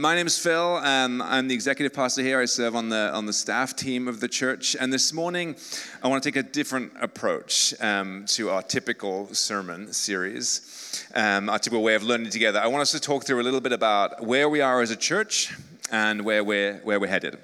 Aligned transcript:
my 0.00 0.14
name 0.14 0.26
is 0.26 0.38
Phil. 0.38 0.76
Um, 0.76 1.20
I'm 1.20 1.46
the 1.46 1.54
executive 1.54 1.92
pastor 1.92 2.22
here. 2.22 2.40
I 2.40 2.46
serve 2.46 2.74
on 2.74 2.88
the 2.88 3.12
on 3.12 3.26
the 3.26 3.34
staff 3.34 3.76
team 3.76 4.08
of 4.08 4.18
the 4.20 4.28
church. 4.28 4.74
And 4.80 4.90
this 4.90 5.12
morning, 5.12 5.56
I 6.02 6.08
want 6.08 6.22
to 6.22 6.26
take 6.26 6.36
a 6.36 6.48
different 6.48 6.92
approach 6.98 7.74
um, 7.82 8.24
to 8.28 8.48
our 8.48 8.62
typical 8.62 9.28
sermon 9.34 9.92
series, 9.92 11.04
um, 11.14 11.50
our 11.50 11.58
typical 11.58 11.82
way 11.82 11.96
of 11.96 12.02
learning 12.02 12.30
together. 12.30 12.60
I 12.60 12.68
want 12.68 12.80
us 12.80 12.92
to 12.92 13.00
talk 13.00 13.24
through 13.24 13.42
a 13.42 13.44
little 13.44 13.60
bit 13.60 13.72
about 13.72 14.24
where 14.24 14.48
we 14.48 14.62
are 14.62 14.80
as 14.80 14.90
a 14.90 14.96
church 14.96 15.54
and 15.92 16.24
where 16.24 16.42
we're 16.42 16.78
where 16.78 16.98
we're 16.98 17.10
headed. 17.10 17.36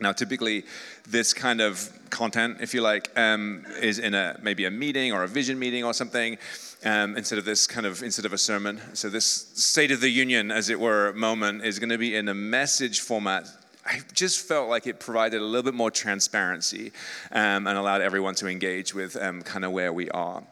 Now, 0.00 0.12
typically, 0.12 0.64
this 1.08 1.32
kind 1.32 1.62
of 1.62 1.90
content, 2.10 2.58
if 2.60 2.74
you 2.74 2.82
like, 2.82 3.10
um, 3.16 3.64
is 3.80 3.98
in 3.98 4.12
a 4.12 4.38
maybe 4.42 4.66
a 4.66 4.70
meeting 4.70 5.12
or 5.12 5.22
a 5.22 5.28
vision 5.28 5.58
meeting 5.58 5.84
or 5.84 5.94
something 5.94 6.36
um, 6.84 7.16
instead 7.16 7.38
of 7.38 7.44
this 7.44 7.66
kind 7.66 7.86
of 7.86 8.02
instead 8.02 8.24
of 8.24 8.32
a 8.32 8.38
sermon. 8.38 8.80
So 8.94 9.08
this 9.08 9.26
State 9.54 9.90
of 9.90 10.00
the 10.00 10.08
Union, 10.08 10.50
as 10.50 10.68
it 10.70 10.78
were, 10.78 11.12
moment 11.12 11.64
is 11.64 11.78
going 11.78 11.90
to 11.90 11.98
be 11.98 12.14
in 12.16 12.28
a 12.28 12.34
message 12.34 13.00
format. 13.00 13.46
I 13.84 14.00
just 14.12 14.46
felt 14.46 14.68
like 14.68 14.86
it 14.86 15.00
provided 15.00 15.40
a 15.40 15.44
little 15.44 15.62
bit 15.62 15.74
more 15.74 15.90
transparency 15.90 16.92
um, 17.32 17.66
and 17.66 17.78
allowed 17.78 18.02
everyone 18.02 18.34
to 18.36 18.46
engage 18.46 18.94
with 18.94 19.16
um, 19.16 19.42
kind 19.42 19.64
of 19.64 19.72
where 19.72 19.92
we 19.92 20.10
are 20.10 20.42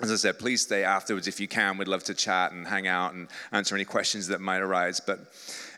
as 0.00 0.12
I 0.12 0.14
said, 0.14 0.38
please 0.38 0.62
stay 0.62 0.84
afterwards 0.84 1.26
if 1.26 1.40
you 1.40 1.48
can. 1.48 1.76
We'd 1.76 1.88
love 1.88 2.04
to 2.04 2.14
chat 2.14 2.52
and 2.52 2.68
hang 2.68 2.86
out 2.86 3.14
and 3.14 3.26
answer 3.50 3.74
any 3.74 3.84
questions 3.84 4.28
that 4.28 4.40
might 4.40 4.60
arise. 4.60 5.00
But 5.00 5.18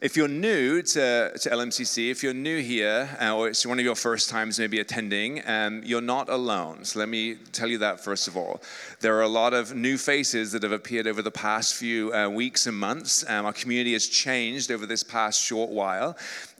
if 0.02 0.14
you're 0.14 0.28
new 0.28 0.82
to, 0.82 1.32
to 1.38 1.48
LMCC, 1.48 2.10
if 2.10 2.22
you're 2.22 2.34
new 2.34 2.60
here, 2.60 3.08
uh, 3.18 3.34
or 3.34 3.48
it's 3.48 3.64
one 3.64 3.78
of 3.78 3.84
your 3.84 3.94
first 3.94 4.28
times 4.28 4.58
maybe 4.58 4.78
attending, 4.78 5.40
um, 5.48 5.80
you're 5.86 6.02
not 6.02 6.28
alone. 6.28 6.84
So 6.84 6.98
let 6.98 7.08
me 7.08 7.36
tell 7.52 7.66
you 7.66 7.78
that 7.78 8.04
first 8.04 8.28
of 8.28 8.36
all. 8.36 8.60
There 9.00 9.16
are 9.16 9.22
a 9.22 9.28
lot 9.28 9.54
of 9.54 9.74
new 9.74 9.96
faces 9.96 10.52
that 10.52 10.64
have 10.64 10.72
appeared 10.72 11.06
over 11.06 11.22
the 11.22 11.30
past 11.30 11.74
few 11.74 12.12
uh, 12.12 12.28
weeks 12.28 12.66
and 12.66 12.76
months. 12.76 13.24
Um, 13.26 13.46
our 13.46 13.54
community 13.54 13.94
has 13.94 14.06
changed 14.06 14.70
over 14.70 14.84
this 14.84 15.02
past 15.02 15.42
short 15.42 15.70
while. 15.70 16.10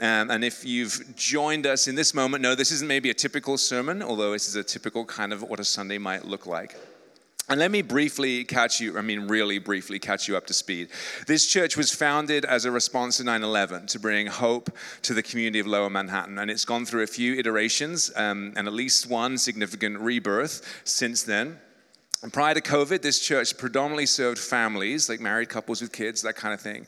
Um, 0.01 0.31
and 0.31 0.45
if 0.45 0.65
you've 0.65 1.15
joined 1.15 1.67
us 1.67 1.89
in 1.89 1.95
this 1.95 2.15
moment, 2.15 2.43
no, 2.43 2.55
this 2.55 2.73
isn't 2.73 2.89
maybe 2.89 3.11
a 3.11 3.15
typical 3.15 3.59
sermon, 3.59 4.03
although 4.03 4.33
this 4.33 4.49
is 4.49 4.57
a 4.57 4.65
typical 4.65 5.05
kind 5.05 5.35
of 5.35 5.43
what 5.43 5.61
a 5.61 5.65
Sunday 5.65 5.99
might 5.99 6.25
look 6.25 6.47
like. 6.47 6.75
And 7.51 7.59
let 7.59 7.73
me 7.73 7.83
briefly 7.83 8.45
catch 8.45 8.81
you, 8.81 8.97
I 8.97 9.01
mean, 9.01 9.27
really 9.27 9.59
briefly 9.59 9.99
catch 9.99 10.29
you 10.29 10.37
up 10.37 10.47
to 10.47 10.55
speed. 10.55 10.89
This 11.27 11.49
church 11.49 11.77
was 11.77 11.93
founded 11.93 12.45
as 12.45 12.65
a 12.65 12.71
response 12.71 13.17
to 13.17 13.25
9 13.25 13.43
11 13.43 13.87
to 13.89 13.99
bring 13.99 14.29
hope 14.29 14.71
to 15.03 15.15
the 15.15 15.23
community 15.23 15.59
of 15.59 15.67
Lower 15.67 15.91
Manhattan. 15.91 16.39
And 16.39 16.49
it's 16.49 16.65
gone 16.65 16.87
through 16.87 17.03
a 17.03 17.09
few 17.09 17.35
iterations 17.35 18.13
um, 18.15 18.53
and 18.55 18.69
at 18.69 18.73
least 18.73 19.11
one 19.11 19.37
significant 19.37 19.99
rebirth 19.99 20.81
since 20.85 21.25
then. 21.25 21.59
And 22.23 22.33
prior 22.33 22.55
to 22.55 22.61
COVID, 22.61 23.03
this 23.03 23.19
church 23.19 23.59
predominantly 23.59 24.07
served 24.07 24.39
families, 24.39 25.09
like 25.09 25.19
married 25.19 25.49
couples 25.49 25.83
with 25.83 25.91
kids, 25.91 26.23
that 26.23 26.37
kind 26.37 26.55
of 26.55 26.61
thing. 26.61 26.87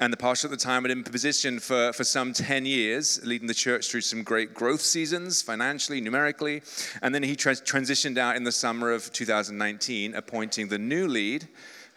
And 0.00 0.10
the 0.10 0.16
pastor 0.16 0.46
at 0.46 0.50
the 0.50 0.56
time 0.56 0.82
had 0.82 0.88
been 0.88 0.98
in 0.98 1.04
position 1.04 1.60
for, 1.60 1.92
for 1.92 2.04
some 2.04 2.32
10 2.32 2.64
years, 2.64 3.20
leading 3.22 3.46
the 3.46 3.52
church 3.52 3.90
through 3.90 4.00
some 4.00 4.22
great 4.22 4.54
growth 4.54 4.80
seasons, 4.80 5.42
financially, 5.42 6.00
numerically. 6.00 6.62
And 7.02 7.14
then 7.14 7.22
he 7.22 7.36
tra- 7.36 7.52
transitioned 7.52 8.16
out 8.16 8.34
in 8.34 8.44
the 8.44 8.50
summer 8.50 8.92
of 8.92 9.12
2019, 9.12 10.14
appointing 10.14 10.68
the 10.68 10.78
new 10.78 11.06
lead, 11.06 11.48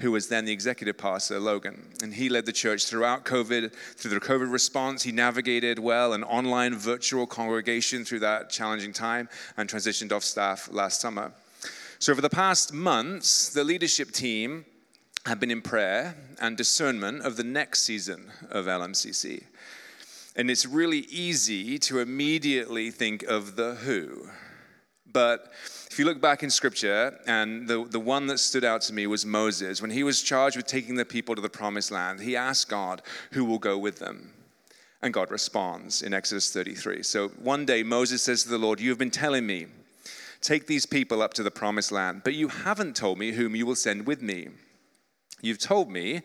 who 0.02 0.12
was 0.12 0.28
then 0.28 0.44
the 0.44 0.52
executive 0.52 0.98
pastor, 0.98 1.40
Logan. 1.40 1.82
And 2.02 2.14
he 2.14 2.28
led 2.28 2.46
the 2.46 2.52
church 2.52 2.88
throughout 2.88 3.24
COVID, 3.24 3.74
through 3.74 4.12
the 4.12 4.20
COVID 4.20 4.52
response. 4.52 5.04
He 5.04 5.14
navigated 5.14 5.80
well 5.80 6.12
an 6.12 6.26
online 6.26 6.76
virtual 6.76 7.26
congregation 7.26 8.04
through 8.04 8.20
that 8.20 8.50
challenging 8.50 8.92
time 8.92 9.30
and 9.56 9.70
transitioned 9.70 10.12
off 10.12 10.24
staff 10.24 10.68
last 10.70 11.00
summer. 11.00 11.32
So, 12.00 12.12
over 12.12 12.20
the 12.20 12.30
past 12.30 12.74
months, 12.74 13.48
the 13.48 13.64
leadership 13.64 14.12
team 14.12 14.66
have 15.26 15.40
been 15.40 15.52
in 15.52 15.62
prayer 15.62 16.16
and 16.42 16.58
discernment 16.58 17.22
of 17.22 17.38
the 17.38 17.44
next 17.44 17.84
season 17.84 18.32
of 18.50 18.66
LMCC. 18.66 19.44
And 20.36 20.52
it's 20.52 20.66
really 20.66 21.00
easy 21.00 21.78
to 21.80 22.00
immediately 22.00 22.92
think 22.92 23.24
of 23.24 23.56
the 23.56 23.76
who. 23.76 24.28
But 25.12 25.52
if 25.90 26.00
you 26.00 26.06
look 26.06 26.20
back 26.20 26.44
in 26.44 26.50
scripture, 26.50 27.20
and 27.28 27.68
the, 27.68 27.86
the 27.86 28.00
one 28.00 28.28
that 28.28 28.40
stood 28.40 28.66
out 28.66 28.82
to 28.82 28.94
me 28.94 29.06
was 29.08 29.26
Moses. 29.26 29.82
When 29.82 29.92
he 29.92 30.04
was 30.04 30.24
charged 30.24 30.58
with 30.58 30.66
taking 30.66 30.96
the 30.96 31.06
people 31.06 31.36
to 31.36 31.42
the 31.42 31.50
promised 31.50 31.92
land, 31.92 32.20
he 32.20 32.36
asked 32.36 32.68
God, 32.68 33.02
Who 33.32 33.46
will 33.46 33.60
go 33.60 33.78
with 33.78 34.00
them? 34.00 34.34
And 35.02 35.14
God 35.14 35.30
responds 35.30 36.02
in 36.02 36.14
Exodus 36.14 36.52
33. 36.52 37.04
So 37.04 37.28
one 37.30 37.66
day 37.66 37.84
Moses 37.84 38.24
says 38.24 38.44
to 38.44 38.50
the 38.50 38.58
Lord, 38.58 38.80
You 38.80 38.90
have 38.90 38.98
been 38.98 39.12
telling 39.12 39.46
me, 39.46 39.68
take 40.42 40.66
these 40.66 40.86
people 40.86 41.22
up 41.22 41.34
to 41.36 41.44
the 41.44 41.52
promised 41.52 41.92
land, 41.92 42.22
but 42.24 42.34
you 42.34 42.48
haven't 42.48 42.96
told 42.96 43.20
me 43.20 43.32
whom 43.32 43.56
you 43.56 43.66
will 43.66 43.76
send 43.76 44.08
with 44.08 44.22
me. 44.22 44.48
You've 45.44 45.60
told 45.60 45.92
me, 45.92 46.22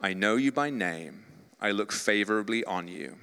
I 0.00 0.14
know 0.14 0.36
you 0.36 0.50
by 0.50 0.70
name. 0.70 1.24
I 1.60 1.70
look 1.70 1.92
favorably 1.92 2.64
on 2.64 2.88
you. 2.88 3.16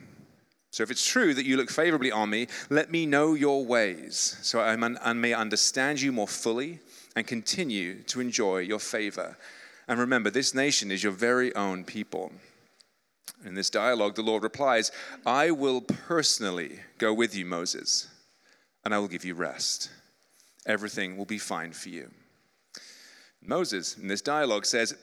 So 0.69 0.83
if 0.83 0.91
it's 0.91 1.05
true 1.05 1.33
that 1.33 1.45
you 1.45 1.57
look 1.57 1.71
favorably 1.71 2.11
on 2.11 2.29
me, 2.29 2.47
let 2.69 2.91
me 2.91 3.07
know 3.07 3.33
your 3.33 3.65
ways 3.65 4.37
so 4.43 4.61
I 4.61 4.75
may 4.75 5.33
understand 5.33 5.99
you 5.99 6.11
more 6.11 6.27
fully 6.27 6.79
and 7.15 7.25
continue 7.25 8.03
to 8.03 8.21
enjoy 8.21 8.59
your 8.59 8.77
favor. 8.79 9.35
And 9.87 9.99
remember, 9.99 10.29
this 10.29 10.53
nation 10.53 10.91
is 10.91 11.03
your 11.03 11.11
very 11.11 11.53
own 11.55 11.83
people. 11.83 12.31
In 13.43 13.55
this 13.55 13.71
dialogue, 13.71 14.13
the 14.13 14.21
Lord 14.21 14.43
replies, 14.43 14.91
I 15.25 15.49
will 15.49 15.81
personally 15.81 16.79
go 16.99 17.11
with 17.11 17.35
you, 17.35 17.45
Moses, 17.45 18.07
and 18.85 18.93
I 18.93 18.99
will 18.99 19.07
give 19.07 19.25
you 19.25 19.33
rest. 19.33 19.89
Everything 20.67 21.17
will 21.17 21.25
be 21.25 21.39
fine 21.39 21.71
for 21.71 21.89
you. 21.89 22.11
Moses, 23.41 23.97
in 23.97 24.07
this 24.07 24.21
dialogue, 24.21 24.65
says, 24.65 24.93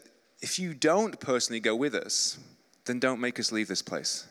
if 0.40 0.58
you 0.58 0.74
don't 0.74 1.18
personally 1.18 1.60
go 1.60 1.74
with 1.74 1.94
us, 1.94 2.38
then 2.84 2.98
don't 2.98 3.20
make 3.20 3.40
us 3.40 3.52
leave 3.52 3.68
this 3.68 3.82
place. 3.82 4.26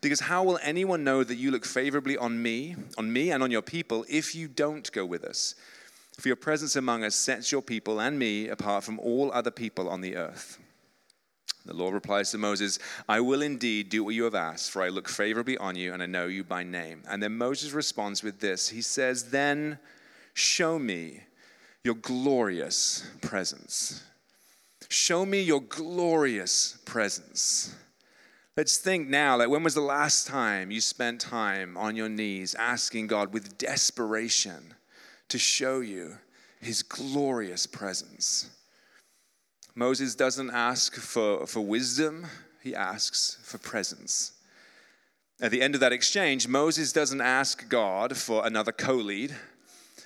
Because 0.00 0.20
how 0.20 0.44
will 0.44 0.58
anyone 0.62 1.04
know 1.04 1.24
that 1.24 1.36
you 1.36 1.50
look 1.50 1.64
favorably 1.64 2.16
on 2.16 2.40
me, 2.40 2.76
on 2.96 3.12
me 3.12 3.32
and 3.32 3.42
on 3.42 3.50
your 3.50 3.62
people, 3.62 4.04
if 4.08 4.34
you 4.34 4.48
don't 4.48 4.90
go 4.92 5.04
with 5.04 5.24
us? 5.24 5.54
For 6.18 6.28
your 6.28 6.36
presence 6.36 6.76
among 6.76 7.02
us 7.04 7.14
sets 7.14 7.50
your 7.50 7.62
people 7.62 8.00
and 8.00 8.18
me 8.18 8.48
apart 8.48 8.84
from 8.84 8.98
all 9.00 9.32
other 9.32 9.50
people 9.50 9.88
on 9.88 10.00
the 10.00 10.16
earth. 10.16 10.58
The 11.66 11.74
Lord 11.74 11.94
replies 11.94 12.30
to 12.30 12.38
Moses, 12.38 12.78
I 13.08 13.20
will 13.20 13.42
indeed 13.42 13.90
do 13.90 14.02
what 14.02 14.14
you 14.14 14.24
have 14.24 14.34
asked, 14.34 14.70
for 14.70 14.82
I 14.82 14.88
look 14.88 15.08
favorably 15.08 15.58
on 15.58 15.76
you 15.76 15.92
and 15.92 16.02
I 16.02 16.06
know 16.06 16.26
you 16.26 16.42
by 16.42 16.62
name. 16.62 17.02
And 17.08 17.22
then 17.22 17.36
Moses 17.36 17.72
responds 17.72 18.22
with 18.22 18.40
this 18.40 18.68
He 18.68 18.82
says, 18.82 19.30
Then 19.30 19.78
show 20.34 20.78
me 20.78 21.24
your 21.84 21.94
glorious 21.94 23.06
presence. 23.20 24.02
Show 24.88 25.26
me 25.26 25.42
your 25.42 25.60
glorious 25.60 26.78
presence. 26.84 27.74
Let's 28.56 28.78
think 28.78 29.08
now, 29.08 29.36
like 29.36 29.48
when 29.48 29.62
was 29.62 29.74
the 29.74 29.80
last 29.80 30.26
time 30.26 30.70
you 30.70 30.80
spent 30.80 31.20
time 31.20 31.76
on 31.76 31.96
your 31.96 32.08
knees 32.08 32.54
asking 32.54 33.06
God 33.06 33.32
with 33.32 33.56
desperation 33.56 34.74
to 35.28 35.38
show 35.38 35.80
you 35.80 36.18
his 36.60 36.82
glorious 36.82 37.66
presence? 37.66 38.50
Moses 39.74 40.14
doesn't 40.14 40.50
ask 40.50 40.94
for, 40.96 41.46
for 41.46 41.60
wisdom, 41.60 42.26
he 42.62 42.74
asks 42.74 43.38
for 43.42 43.58
presence. 43.58 44.32
At 45.40 45.52
the 45.52 45.62
end 45.62 45.74
of 45.74 45.80
that 45.80 45.92
exchange, 45.92 46.46
Moses 46.46 46.92
doesn't 46.92 47.22
ask 47.22 47.68
God 47.68 48.16
for 48.16 48.46
another 48.46 48.72
co 48.72 48.94
lead 48.94 49.34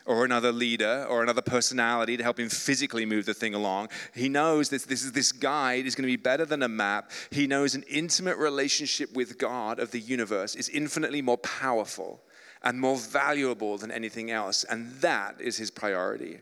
or 0.06 0.25
another 0.25 0.53
leader 0.53 1.06
or 1.09 1.22
another 1.22 1.42
personality 1.42 2.16
to 2.16 2.22
help 2.22 2.38
him 2.38 2.48
physically 2.48 3.06
move 3.06 3.26
the 3.26 3.34
thing 3.34 3.54
along. 3.54 3.88
He 4.15 4.28
knows 4.28 4.69
that 4.69 4.82
this 4.82 5.03
is 5.03 5.12
this 5.12 5.32
guide 5.32 5.87
is 5.87 5.94
going 5.94 6.03
to 6.03 6.12
be 6.12 6.16
better 6.16 6.44
than 6.44 6.62
a 6.62 6.69
map. 6.69 7.10
He 7.31 7.47
knows 7.47 7.75
an 7.75 7.84
intimate 7.88 8.37
relationship 8.37 9.15
with 9.15 9.38
God 9.38 9.78
of 9.78 9.91
the 9.91 10.00
universe 10.00 10.54
is 10.54 10.69
infinitely 10.69 11.22
more 11.22 11.38
powerful 11.38 12.20
and 12.62 12.81
more 12.81 12.97
valuable 12.97 13.76
than 13.76 13.91
anything 13.91 14.31
else, 14.31 14.65
and 14.65 14.91
that 15.00 15.41
is 15.41 15.59
his 15.59 15.70
priority. 15.70 16.41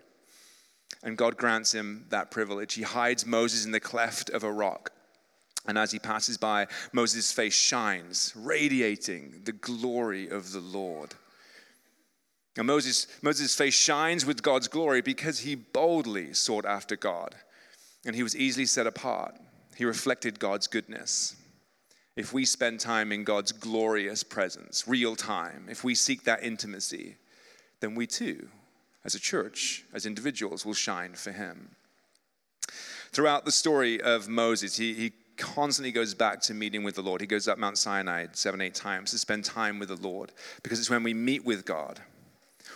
And 1.02 1.18
God 1.18 1.36
grants 1.36 1.72
him 1.72 2.06
that 2.10 2.30
privilege. 2.30 2.74
He 2.74 2.82
hides 2.82 3.26
Moses 3.26 3.64
in 3.64 3.72
the 3.72 3.80
cleft 3.80 4.30
of 4.30 4.44
a 4.44 4.52
rock. 4.52 4.92
And 5.66 5.76
as 5.76 5.90
he 5.90 5.98
passes 5.98 6.38
by, 6.38 6.66
Moses' 6.92 7.32
face 7.32 7.54
shines, 7.54 8.32
radiating 8.36 9.42
the 9.44 9.52
glory 9.52 10.28
of 10.28 10.52
the 10.52 10.60
Lord. 10.60 11.14
And 12.56 12.66
Moses, 12.66 13.06
Moses' 13.22 13.54
face 13.54 13.74
shines 13.74 14.26
with 14.26 14.42
God's 14.42 14.68
glory 14.68 15.00
because 15.00 15.40
he 15.40 15.54
boldly 15.54 16.34
sought 16.34 16.66
after 16.66 16.96
God 16.96 17.34
and 18.04 18.14
he 18.14 18.22
was 18.22 18.36
easily 18.36 18.66
set 18.66 18.86
apart. 18.86 19.36
He 19.76 19.84
reflected 19.84 20.38
God's 20.38 20.66
goodness. 20.66 21.36
If 22.14 22.32
we 22.32 22.44
spend 22.44 22.80
time 22.80 23.10
in 23.10 23.24
God's 23.24 23.52
glorious 23.52 24.22
presence, 24.22 24.86
real 24.86 25.16
time, 25.16 25.66
if 25.70 25.82
we 25.82 25.94
seek 25.94 26.24
that 26.24 26.42
intimacy, 26.42 27.16
then 27.80 27.94
we 27.94 28.06
too, 28.06 28.48
as 29.02 29.14
a 29.14 29.20
church, 29.20 29.84
as 29.94 30.04
individuals, 30.04 30.66
will 30.66 30.74
shine 30.74 31.14
for 31.14 31.32
him. 31.32 31.70
Throughout 33.12 33.46
the 33.46 33.52
story 33.52 34.00
of 34.00 34.28
Moses, 34.28 34.76
he, 34.76 34.92
he 34.92 35.12
constantly 35.38 35.90
goes 35.90 36.12
back 36.12 36.42
to 36.42 36.54
meeting 36.54 36.84
with 36.84 36.96
the 36.96 37.02
Lord. 37.02 37.22
He 37.22 37.26
goes 37.26 37.48
up 37.48 37.56
Mount 37.56 37.78
Sinai 37.78 38.26
seven, 38.32 38.60
eight 38.60 38.74
times 38.74 39.10
to 39.12 39.18
spend 39.18 39.46
time 39.46 39.78
with 39.78 39.88
the 39.88 39.96
Lord 39.96 40.32
because 40.62 40.78
it's 40.78 40.90
when 40.90 41.02
we 41.02 41.14
meet 41.14 41.46
with 41.46 41.64
God 41.64 42.00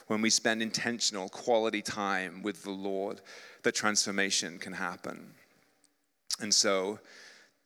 when 0.06 0.22
we 0.22 0.30
spend 0.30 0.62
intentional 0.62 1.28
quality 1.28 1.82
time 1.82 2.42
with 2.42 2.62
the 2.62 2.70
Lord 2.70 3.20
that 3.62 3.74
transformation 3.74 4.58
can 4.58 4.72
happen. 4.72 5.34
And 6.40 6.54
so 6.54 6.98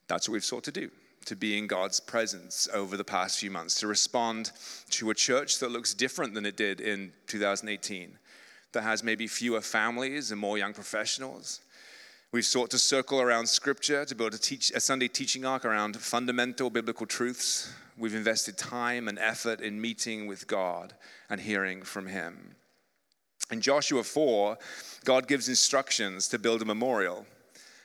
that's 0.08 0.28
what 0.28 0.34
we've 0.34 0.44
sought 0.44 0.64
to 0.64 0.72
do 0.72 0.90
to 1.26 1.36
be 1.36 1.58
in 1.58 1.66
God's 1.66 2.00
presence 2.00 2.66
over 2.72 2.96
the 2.96 3.04
past 3.04 3.38
few 3.38 3.50
months, 3.50 3.78
to 3.80 3.86
respond 3.86 4.52
to 4.88 5.10
a 5.10 5.14
church 5.14 5.58
that 5.58 5.70
looks 5.70 5.92
different 5.92 6.32
than 6.32 6.46
it 6.46 6.56
did 6.56 6.80
in 6.80 7.12
2018, 7.26 8.18
that 8.72 8.82
has 8.82 9.04
maybe 9.04 9.26
fewer 9.26 9.60
families 9.60 10.30
and 10.30 10.40
more 10.40 10.56
young 10.56 10.72
professionals. 10.72 11.60
We've 12.32 12.46
sought 12.46 12.70
to 12.70 12.78
circle 12.78 13.20
around 13.20 13.48
scripture 13.48 14.04
to 14.04 14.14
build 14.14 14.34
a, 14.34 14.38
teach, 14.38 14.70
a 14.70 14.80
Sunday 14.80 15.08
teaching 15.08 15.44
arc 15.44 15.64
around 15.64 15.96
fundamental 15.96 16.70
biblical 16.70 17.06
truths. 17.06 17.72
We've 18.00 18.14
invested 18.14 18.56
time 18.56 19.08
and 19.08 19.18
effort 19.18 19.60
in 19.60 19.78
meeting 19.78 20.26
with 20.26 20.46
God 20.46 20.94
and 21.28 21.38
hearing 21.38 21.82
from 21.82 22.06
Him. 22.06 22.56
In 23.52 23.60
Joshua 23.60 24.02
4, 24.02 24.56
God 25.04 25.28
gives 25.28 25.50
instructions 25.50 26.26
to 26.28 26.38
build 26.38 26.62
a 26.62 26.64
memorial 26.64 27.26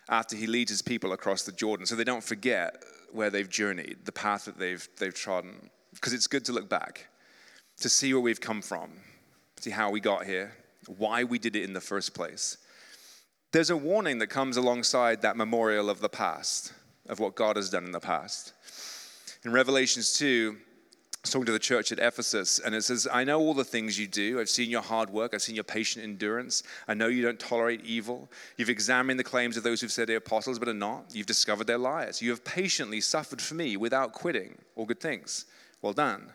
after 0.07 0.37
he 0.37 0.47
leads 0.47 0.69
his 0.69 0.81
people 0.81 1.11
across 1.11 1.43
the 1.43 1.51
Jordan 1.51 1.85
so 1.85 1.95
they 1.95 2.05
don't 2.05 2.23
forget 2.23 2.81
where 3.11 3.29
they've 3.29 3.49
journeyed, 3.49 4.05
the 4.05 4.11
path 4.13 4.45
that 4.45 4.57
they've, 4.57 4.87
they've 4.99 5.13
trodden. 5.13 5.69
Because 5.93 6.13
it's 6.13 6.27
good 6.27 6.45
to 6.45 6.53
look 6.53 6.69
back, 6.69 7.07
to 7.81 7.89
see 7.89 8.13
where 8.13 8.21
we've 8.21 8.39
come 8.39 8.61
from, 8.61 8.91
see 9.59 9.71
how 9.71 9.89
we 9.89 9.99
got 9.99 10.25
here, 10.25 10.53
why 10.97 11.25
we 11.25 11.39
did 11.39 11.57
it 11.57 11.63
in 11.63 11.73
the 11.73 11.81
first 11.81 12.13
place. 12.13 12.57
There's 13.51 13.69
a 13.69 13.77
warning 13.77 14.19
that 14.19 14.27
comes 14.27 14.55
alongside 14.55 15.21
that 15.23 15.35
memorial 15.35 15.89
of 15.89 15.99
the 15.99 16.09
past, 16.09 16.71
of 17.09 17.19
what 17.19 17.35
God 17.35 17.57
has 17.57 17.69
done 17.69 17.83
in 17.83 17.91
the 17.91 17.99
past. 17.99 18.53
In 19.45 19.51
Revelations 19.51 20.17
2, 20.17 20.57
talking 21.21 21.45
to 21.45 21.51
the 21.51 21.59
church 21.59 21.91
at 21.91 21.99
Ephesus, 21.99 22.57
and 22.57 22.73
it 22.73 22.83
says, 22.83 23.07
I 23.13 23.23
know 23.23 23.39
all 23.39 23.53
the 23.53 23.63
things 23.63 23.99
you 23.99 24.07
do. 24.07 24.39
I've 24.39 24.49
seen 24.49 24.71
your 24.71 24.81
hard 24.81 25.11
work. 25.11 25.35
I've 25.35 25.43
seen 25.43 25.53
your 25.53 25.63
patient 25.63 26.03
endurance. 26.03 26.63
I 26.87 26.95
know 26.95 27.09
you 27.09 27.21
don't 27.21 27.39
tolerate 27.39 27.85
evil. 27.85 28.27
You've 28.57 28.71
examined 28.71 29.19
the 29.19 29.23
claims 29.23 29.55
of 29.55 29.61
those 29.61 29.81
who've 29.81 29.91
said 29.91 30.07
they're 30.07 30.17
apostles 30.17 30.57
but 30.57 30.67
are 30.67 30.73
not. 30.73 31.13
You've 31.13 31.27
discovered 31.27 31.67
their 31.67 31.77
liars. 31.77 32.23
You 32.23 32.31
have 32.31 32.43
patiently 32.43 33.01
suffered 33.01 33.39
for 33.39 33.53
me 33.53 33.77
without 33.77 34.13
quitting. 34.13 34.57
All 34.75 34.87
good 34.87 34.99
things. 34.99 35.45
Well 35.83 35.93
done. 35.93 36.31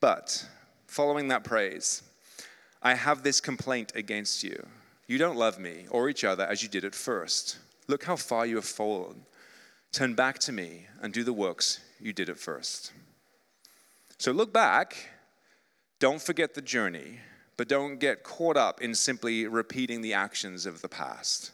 But, 0.00 0.44
following 0.88 1.28
that 1.28 1.44
praise, 1.44 2.02
I 2.82 2.94
have 2.94 3.22
this 3.22 3.40
complaint 3.40 3.92
against 3.94 4.42
you. 4.42 4.66
You 5.06 5.18
don't 5.18 5.36
love 5.36 5.60
me 5.60 5.86
or 5.88 6.08
each 6.08 6.24
other 6.24 6.44
as 6.44 6.64
you 6.64 6.68
did 6.68 6.84
at 6.84 6.96
first. 6.96 7.58
Look 7.86 8.02
how 8.02 8.16
far 8.16 8.44
you 8.44 8.56
have 8.56 8.64
fallen. 8.64 9.24
Turn 9.92 10.14
back 10.14 10.40
to 10.40 10.52
me 10.52 10.88
and 11.00 11.12
do 11.12 11.22
the 11.22 11.32
works 11.32 11.78
you 12.00 12.12
did 12.12 12.28
it 12.28 12.38
first. 12.38 12.92
So 14.18 14.32
look 14.32 14.52
back, 14.52 15.10
don't 15.98 16.22
forget 16.22 16.54
the 16.54 16.62
journey, 16.62 17.18
but 17.56 17.68
don't 17.68 17.98
get 17.98 18.22
caught 18.22 18.56
up 18.56 18.80
in 18.80 18.94
simply 18.94 19.46
repeating 19.46 20.00
the 20.00 20.14
actions 20.14 20.66
of 20.66 20.82
the 20.82 20.88
past. 20.88 21.52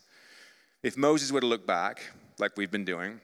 If 0.83 0.97
Moses 0.97 1.31
were 1.31 1.41
to 1.41 1.47
look 1.47 1.67
back, 1.67 2.03
like 2.39 2.57
we've 2.57 2.71
been 2.71 2.85
doing, 2.85 3.21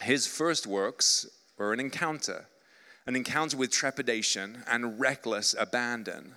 his 0.00 0.26
first 0.26 0.66
works 0.66 1.26
were 1.56 1.72
an 1.72 1.80
encounter, 1.80 2.46
an 3.06 3.16
encounter 3.16 3.56
with 3.56 3.70
trepidation 3.70 4.64
and 4.66 4.98
reckless 4.98 5.54
abandon. 5.58 6.34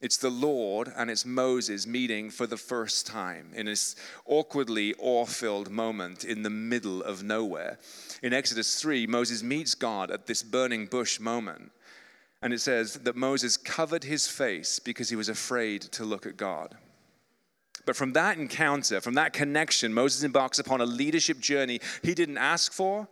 It's 0.00 0.16
the 0.16 0.30
Lord 0.30 0.90
and 0.96 1.10
it's 1.10 1.26
Moses 1.26 1.86
meeting 1.86 2.30
for 2.30 2.46
the 2.46 2.56
first 2.56 3.06
time 3.06 3.50
in 3.54 3.66
this 3.66 3.96
awkwardly 4.24 4.94
awe 4.98 5.26
filled 5.26 5.70
moment 5.70 6.24
in 6.24 6.42
the 6.42 6.50
middle 6.50 7.02
of 7.02 7.22
nowhere. 7.22 7.78
In 8.22 8.32
Exodus 8.32 8.80
3, 8.80 9.06
Moses 9.06 9.42
meets 9.42 9.74
God 9.74 10.10
at 10.10 10.26
this 10.26 10.42
burning 10.42 10.86
bush 10.86 11.20
moment. 11.20 11.70
And 12.42 12.54
it 12.54 12.60
says 12.60 12.94
that 12.94 13.16
Moses 13.16 13.58
covered 13.58 14.04
his 14.04 14.26
face 14.26 14.78
because 14.78 15.10
he 15.10 15.16
was 15.16 15.28
afraid 15.28 15.82
to 15.82 16.04
look 16.04 16.24
at 16.24 16.38
God. 16.38 16.76
But 17.84 17.96
from 17.96 18.14
that 18.14 18.38
encounter, 18.38 19.02
from 19.02 19.14
that 19.14 19.34
connection, 19.34 19.92
Moses 19.92 20.22
embarks 20.22 20.58
upon 20.58 20.80
a 20.80 20.86
leadership 20.86 21.40
journey 21.40 21.80
he 22.02 22.14
didn't 22.14 22.38
ask 22.38 22.72
for, 22.72 23.08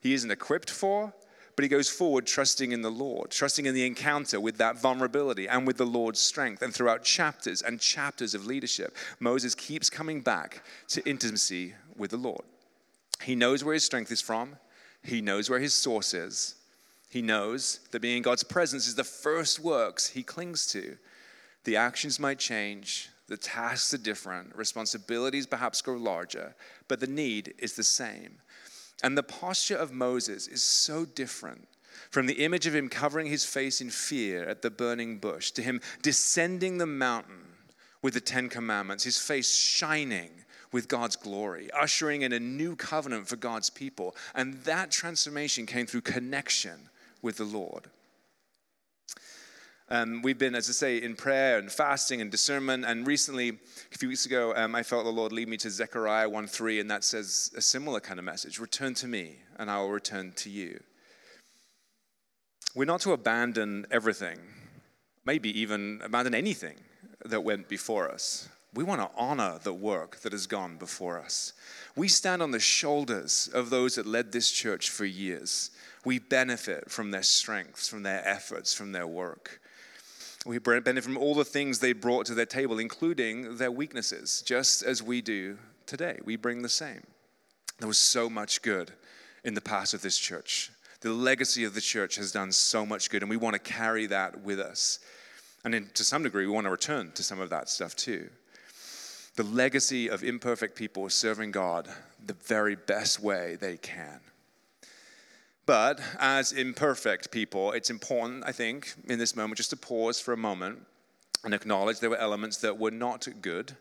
he 0.00 0.12
isn't 0.12 0.30
equipped 0.30 0.70
for, 0.70 1.14
but 1.56 1.62
he 1.62 1.68
goes 1.70 1.88
forward 1.88 2.26
trusting 2.26 2.70
in 2.70 2.82
the 2.82 2.90
Lord, 2.90 3.30
trusting 3.30 3.64
in 3.64 3.74
the 3.74 3.86
encounter 3.86 4.38
with 4.38 4.58
that 4.58 4.78
vulnerability 4.78 5.48
and 5.48 5.66
with 5.66 5.78
the 5.78 5.86
Lord's 5.86 6.20
strength. 6.20 6.60
And 6.60 6.72
throughout 6.72 7.02
chapters 7.02 7.62
and 7.62 7.80
chapters 7.80 8.34
of 8.34 8.46
leadership, 8.46 8.94
Moses 9.18 9.54
keeps 9.54 9.88
coming 9.88 10.20
back 10.20 10.62
to 10.88 11.08
intimacy 11.08 11.74
with 11.96 12.10
the 12.10 12.18
Lord. 12.18 12.44
He 13.22 13.34
knows 13.34 13.64
where 13.64 13.72
his 13.72 13.84
strength 13.84 14.12
is 14.12 14.20
from, 14.20 14.56
he 15.02 15.22
knows 15.22 15.48
where 15.48 15.60
his 15.60 15.72
source 15.72 16.12
is. 16.12 16.56
He 17.08 17.22
knows 17.22 17.80
that 17.92 18.02
being 18.02 18.18
in 18.18 18.22
God's 18.22 18.42
presence 18.42 18.86
is 18.86 18.94
the 18.94 19.04
first 19.04 19.60
works 19.60 20.08
he 20.08 20.22
clings 20.22 20.66
to. 20.72 20.98
The 21.64 21.76
actions 21.76 22.20
might 22.20 22.38
change, 22.38 23.08
the 23.28 23.36
tasks 23.36 23.94
are 23.94 23.98
different, 23.98 24.54
responsibilities 24.54 25.46
perhaps 25.46 25.80
grow 25.80 25.96
larger, 25.96 26.54
but 26.88 27.00
the 27.00 27.06
need 27.06 27.54
is 27.58 27.74
the 27.74 27.82
same. 27.82 28.38
And 29.02 29.16
the 29.16 29.22
posture 29.22 29.76
of 29.76 29.92
Moses 29.92 30.48
is 30.48 30.62
so 30.62 31.04
different 31.04 31.68
from 32.10 32.26
the 32.26 32.44
image 32.44 32.66
of 32.66 32.74
him 32.74 32.88
covering 32.88 33.26
his 33.26 33.44
face 33.44 33.80
in 33.80 33.90
fear 33.90 34.44
at 34.44 34.62
the 34.62 34.70
burning 34.70 35.18
bush 35.18 35.50
to 35.52 35.62
him 35.62 35.80
descending 36.02 36.78
the 36.78 36.86
mountain 36.86 37.46
with 38.02 38.14
the 38.14 38.20
Ten 38.20 38.48
Commandments, 38.48 39.04
his 39.04 39.18
face 39.18 39.52
shining 39.52 40.30
with 40.72 40.88
God's 40.88 41.16
glory, 41.16 41.70
ushering 41.72 42.22
in 42.22 42.32
a 42.32 42.40
new 42.40 42.76
covenant 42.76 43.28
for 43.28 43.36
God's 43.36 43.70
people. 43.70 44.14
And 44.34 44.54
that 44.64 44.90
transformation 44.90 45.66
came 45.66 45.86
through 45.86 46.02
connection 46.02 46.90
with 47.22 47.36
the 47.36 47.44
Lord. 47.44 47.88
Um, 49.88 50.20
we've 50.22 50.38
been, 50.38 50.56
as 50.56 50.68
I 50.68 50.72
say, 50.72 50.98
in 50.98 51.14
prayer 51.14 51.58
and 51.58 51.70
fasting 51.70 52.20
and 52.20 52.28
discernment. 52.28 52.84
And 52.84 53.06
recently, 53.06 53.50
a 53.50 53.98
few 53.98 54.08
weeks 54.08 54.26
ago, 54.26 54.52
um, 54.56 54.74
I 54.74 54.82
felt 54.82 55.04
the 55.04 55.10
Lord 55.10 55.30
lead 55.30 55.48
me 55.48 55.56
to 55.58 55.70
Zechariah 55.70 56.28
1 56.28 56.46
3, 56.48 56.80
and 56.80 56.90
that 56.90 57.04
says 57.04 57.52
a 57.56 57.60
similar 57.60 58.00
kind 58.00 58.18
of 58.18 58.24
message 58.24 58.58
Return 58.58 58.94
to 58.94 59.06
me, 59.06 59.36
and 59.58 59.70
I 59.70 59.78
will 59.78 59.90
return 59.90 60.32
to 60.36 60.50
you. 60.50 60.80
We're 62.74 62.84
not 62.84 63.00
to 63.02 63.12
abandon 63.12 63.86
everything, 63.92 64.38
maybe 65.24 65.58
even 65.58 66.00
abandon 66.02 66.34
anything 66.34 66.76
that 67.24 67.44
went 67.44 67.68
before 67.68 68.10
us. 68.10 68.48
We 68.74 68.84
want 68.84 69.00
to 69.00 69.10
honor 69.16 69.58
the 69.62 69.72
work 69.72 70.18
that 70.18 70.32
has 70.32 70.46
gone 70.46 70.76
before 70.76 71.18
us. 71.18 71.52
We 71.94 72.08
stand 72.08 72.42
on 72.42 72.50
the 72.50 72.60
shoulders 72.60 73.48
of 73.54 73.70
those 73.70 73.94
that 73.94 74.04
led 74.04 74.32
this 74.32 74.50
church 74.50 74.90
for 74.90 75.06
years. 75.06 75.70
We 76.04 76.18
benefit 76.18 76.90
from 76.90 77.12
their 77.12 77.22
strengths, 77.22 77.88
from 77.88 78.02
their 78.02 78.26
efforts, 78.28 78.74
from 78.74 78.92
their 78.92 79.06
work. 79.06 79.60
We 80.46 80.58
benefit 80.58 81.02
from 81.02 81.18
all 81.18 81.34
the 81.34 81.44
things 81.44 81.80
they 81.80 81.92
brought 81.92 82.26
to 82.26 82.34
their 82.34 82.46
table, 82.46 82.78
including 82.78 83.56
their 83.56 83.72
weaknesses, 83.72 84.44
just 84.46 84.82
as 84.82 85.02
we 85.02 85.20
do 85.20 85.58
today. 85.86 86.20
We 86.24 86.36
bring 86.36 86.62
the 86.62 86.68
same. 86.68 87.02
There 87.80 87.88
was 87.88 87.98
so 87.98 88.30
much 88.30 88.62
good 88.62 88.92
in 89.42 89.54
the 89.54 89.60
past 89.60 89.92
of 89.92 90.02
this 90.02 90.16
church. 90.16 90.70
The 91.00 91.12
legacy 91.12 91.64
of 91.64 91.74
the 91.74 91.80
church 91.80 92.14
has 92.14 92.30
done 92.30 92.52
so 92.52 92.86
much 92.86 93.10
good, 93.10 93.22
and 93.22 93.28
we 93.30 93.36
want 93.36 93.54
to 93.54 93.58
carry 93.58 94.06
that 94.06 94.42
with 94.42 94.60
us. 94.60 95.00
And 95.64 95.74
in, 95.74 95.88
to 95.94 96.04
some 96.04 96.22
degree, 96.22 96.46
we 96.46 96.52
want 96.52 96.66
to 96.66 96.70
return 96.70 97.10
to 97.16 97.24
some 97.24 97.40
of 97.40 97.50
that 97.50 97.68
stuff 97.68 97.96
too. 97.96 98.30
The 99.34 99.42
legacy 99.42 100.08
of 100.08 100.22
imperfect 100.22 100.76
people 100.76 101.08
serving 101.10 101.50
God 101.50 101.88
the 102.24 102.36
very 102.44 102.76
best 102.76 103.20
way 103.20 103.56
they 103.60 103.76
can. 103.78 104.20
But 105.66 106.00
as 106.20 106.52
imperfect 106.52 107.32
people, 107.32 107.72
it's 107.72 107.90
important, 107.90 108.44
I 108.46 108.52
think, 108.52 108.94
in 109.08 109.18
this 109.18 109.34
moment 109.34 109.56
just 109.56 109.70
to 109.70 109.76
pause 109.76 110.20
for 110.20 110.32
a 110.32 110.36
moment 110.36 110.86
and 111.44 111.52
acknowledge 111.52 111.98
there 111.98 112.10
were 112.10 112.16
elements 112.16 112.58
that 112.58 112.78
were 112.78 112.92
not 112.92 113.26
good. 113.42 113.76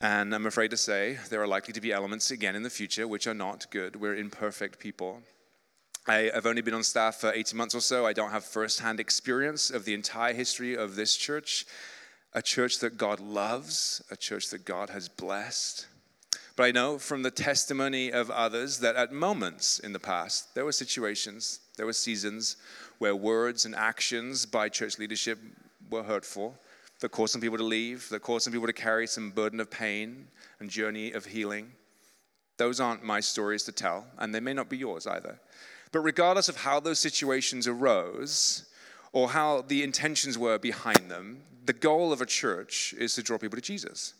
And 0.00 0.34
I'm 0.34 0.46
afraid 0.46 0.72
to 0.72 0.76
say 0.76 1.18
there 1.30 1.40
are 1.40 1.46
likely 1.46 1.72
to 1.72 1.80
be 1.80 1.92
elements 1.92 2.30
again 2.32 2.56
in 2.56 2.64
the 2.64 2.70
future 2.70 3.06
which 3.06 3.26
are 3.26 3.34
not 3.34 3.70
good. 3.70 3.96
We're 3.96 4.16
imperfect 4.16 4.80
people. 4.80 5.22
I, 6.08 6.30
have 6.34 6.46
only 6.46 6.62
been 6.62 6.74
on 6.74 6.82
staff 6.82 7.16
for 7.16 7.32
18 7.32 7.56
months 7.56 7.74
or 7.74 7.80
so. 7.80 8.04
I 8.04 8.12
don't 8.12 8.30
have 8.30 8.44
firsthand 8.44 9.00
experience 9.00 9.70
of 9.70 9.84
the 9.84 9.94
entire 9.94 10.34
history 10.34 10.76
of 10.76 10.96
this 10.96 11.16
church, 11.16 11.66
a 12.32 12.42
church 12.42 12.80
that 12.80 12.96
God 12.96 13.20
loves, 13.20 14.02
a 14.10 14.16
church 14.16 14.50
that 14.50 14.64
God 14.64 14.90
has 14.90 15.08
blessed. 15.08 15.86
But 16.56 16.64
I 16.64 16.70
know 16.70 16.98
from 16.98 17.22
the 17.22 17.30
testimony 17.30 18.10
of 18.10 18.30
others 18.30 18.78
that 18.78 18.96
at 18.96 19.12
moments 19.12 19.78
in 19.78 19.92
the 19.92 20.00
past, 20.00 20.54
there 20.54 20.64
were 20.64 20.72
situations, 20.72 21.60
there 21.76 21.84
were 21.84 21.92
seasons 21.92 22.56
where 22.96 23.14
words 23.14 23.66
and 23.66 23.74
actions 23.74 24.46
by 24.46 24.70
church 24.70 24.98
leadership 24.98 25.38
were 25.90 26.02
hurtful, 26.02 26.58
that 27.00 27.10
caused 27.10 27.32
some 27.32 27.42
people 27.42 27.58
to 27.58 27.64
leave, 27.64 28.08
that 28.08 28.22
caused 28.22 28.44
some 28.44 28.54
people 28.54 28.66
to 28.66 28.72
carry 28.72 29.06
some 29.06 29.30
burden 29.30 29.60
of 29.60 29.70
pain 29.70 30.28
and 30.58 30.70
journey 30.70 31.12
of 31.12 31.26
healing. 31.26 31.72
Those 32.56 32.80
aren't 32.80 33.04
my 33.04 33.20
stories 33.20 33.64
to 33.64 33.72
tell, 33.72 34.06
and 34.18 34.34
they 34.34 34.40
may 34.40 34.54
not 34.54 34.70
be 34.70 34.78
yours 34.78 35.06
either. 35.06 35.38
But 35.92 36.00
regardless 36.00 36.48
of 36.48 36.56
how 36.56 36.80
those 36.80 36.98
situations 36.98 37.68
arose, 37.68 38.64
or 39.12 39.28
how 39.28 39.60
the 39.60 39.82
intentions 39.82 40.38
were 40.38 40.56
behind 40.58 41.10
them, 41.10 41.42
the 41.66 41.74
goal 41.74 42.14
of 42.14 42.22
a 42.22 42.26
church 42.26 42.94
is 42.98 43.14
to 43.14 43.22
draw 43.22 43.36
people 43.36 43.56
to 43.56 43.62
Jesus 43.62 44.14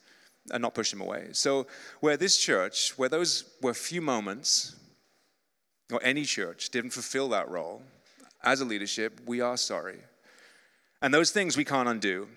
and 0.50 0.62
not 0.62 0.74
push 0.74 0.92
him 0.92 1.00
away. 1.00 1.28
So, 1.32 1.66
where 2.00 2.16
this 2.16 2.36
church, 2.36 2.96
where 2.96 3.08
those 3.08 3.44
were 3.62 3.74
few 3.74 4.00
moments, 4.00 4.76
or 5.92 6.00
any 6.02 6.24
church 6.24 6.70
didn't 6.70 6.90
fulfill 6.90 7.28
that 7.30 7.48
role, 7.48 7.82
as 8.42 8.60
a 8.60 8.64
leadership, 8.64 9.20
we 9.26 9.40
are 9.40 9.56
sorry. 9.56 9.98
And 11.02 11.12
those 11.12 11.30
things 11.30 11.56
we 11.56 11.64
can't 11.64 11.88
undo. 11.88 12.28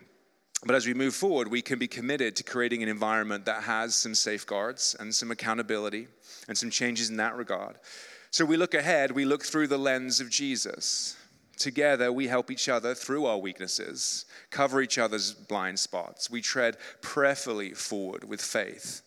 But 0.65 0.75
as 0.75 0.85
we 0.85 0.93
move 0.93 1.15
forward, 1.15 1.49
we 1.49 1.61
can 1.61 1.79
be 1.79 1.87
committed 1.87 2.35
to 2.35 2.43
creating 2.43 2.83
an 2.83 2.89
environment 2.89 3.45
that 3.45 3.63
has 3.63 3.95
some 3.95 4.13
safeguards 4.13 4.95
and 4.99 5.15
some 5.15 5.31
accountability 5.31 6.07
and 6.49 6.57
some 6.57 6.69
changes 6.69 7.09
in 7.09 7.17
that 7.17 7.37
regard. 7.37 7.77
So 8.31 8.43
we 8.43 8.57
look 8.57 8.73
ahead, 8.73 9.11
we 9.11 9.23
look 9.23 9.43
through 9.43 9.67
the 9.67 9.77
lens 9.77 10.19
of 10.19 10.29
Jesus. 10.29 11.15
Together, 11.59 12.11
we 12.11 12.27
help 12.27 12.49
each 12.49 12.69
other 12.69 12.95
through 12.95 13.25
our 13.25 13.37
weaknesses, 13.37 14.25
cover 14.49 14.81
each 14.81 14.97
other's 14.97 15.33
blind 15.33 15.77
spots. 15.77 16.29
We 16.29 16.41
tread 16.41 16.77
prayerfully 17.01 17.73
forward 17.73 18.23
with 18.23 18.41
faith, 18.41 19.01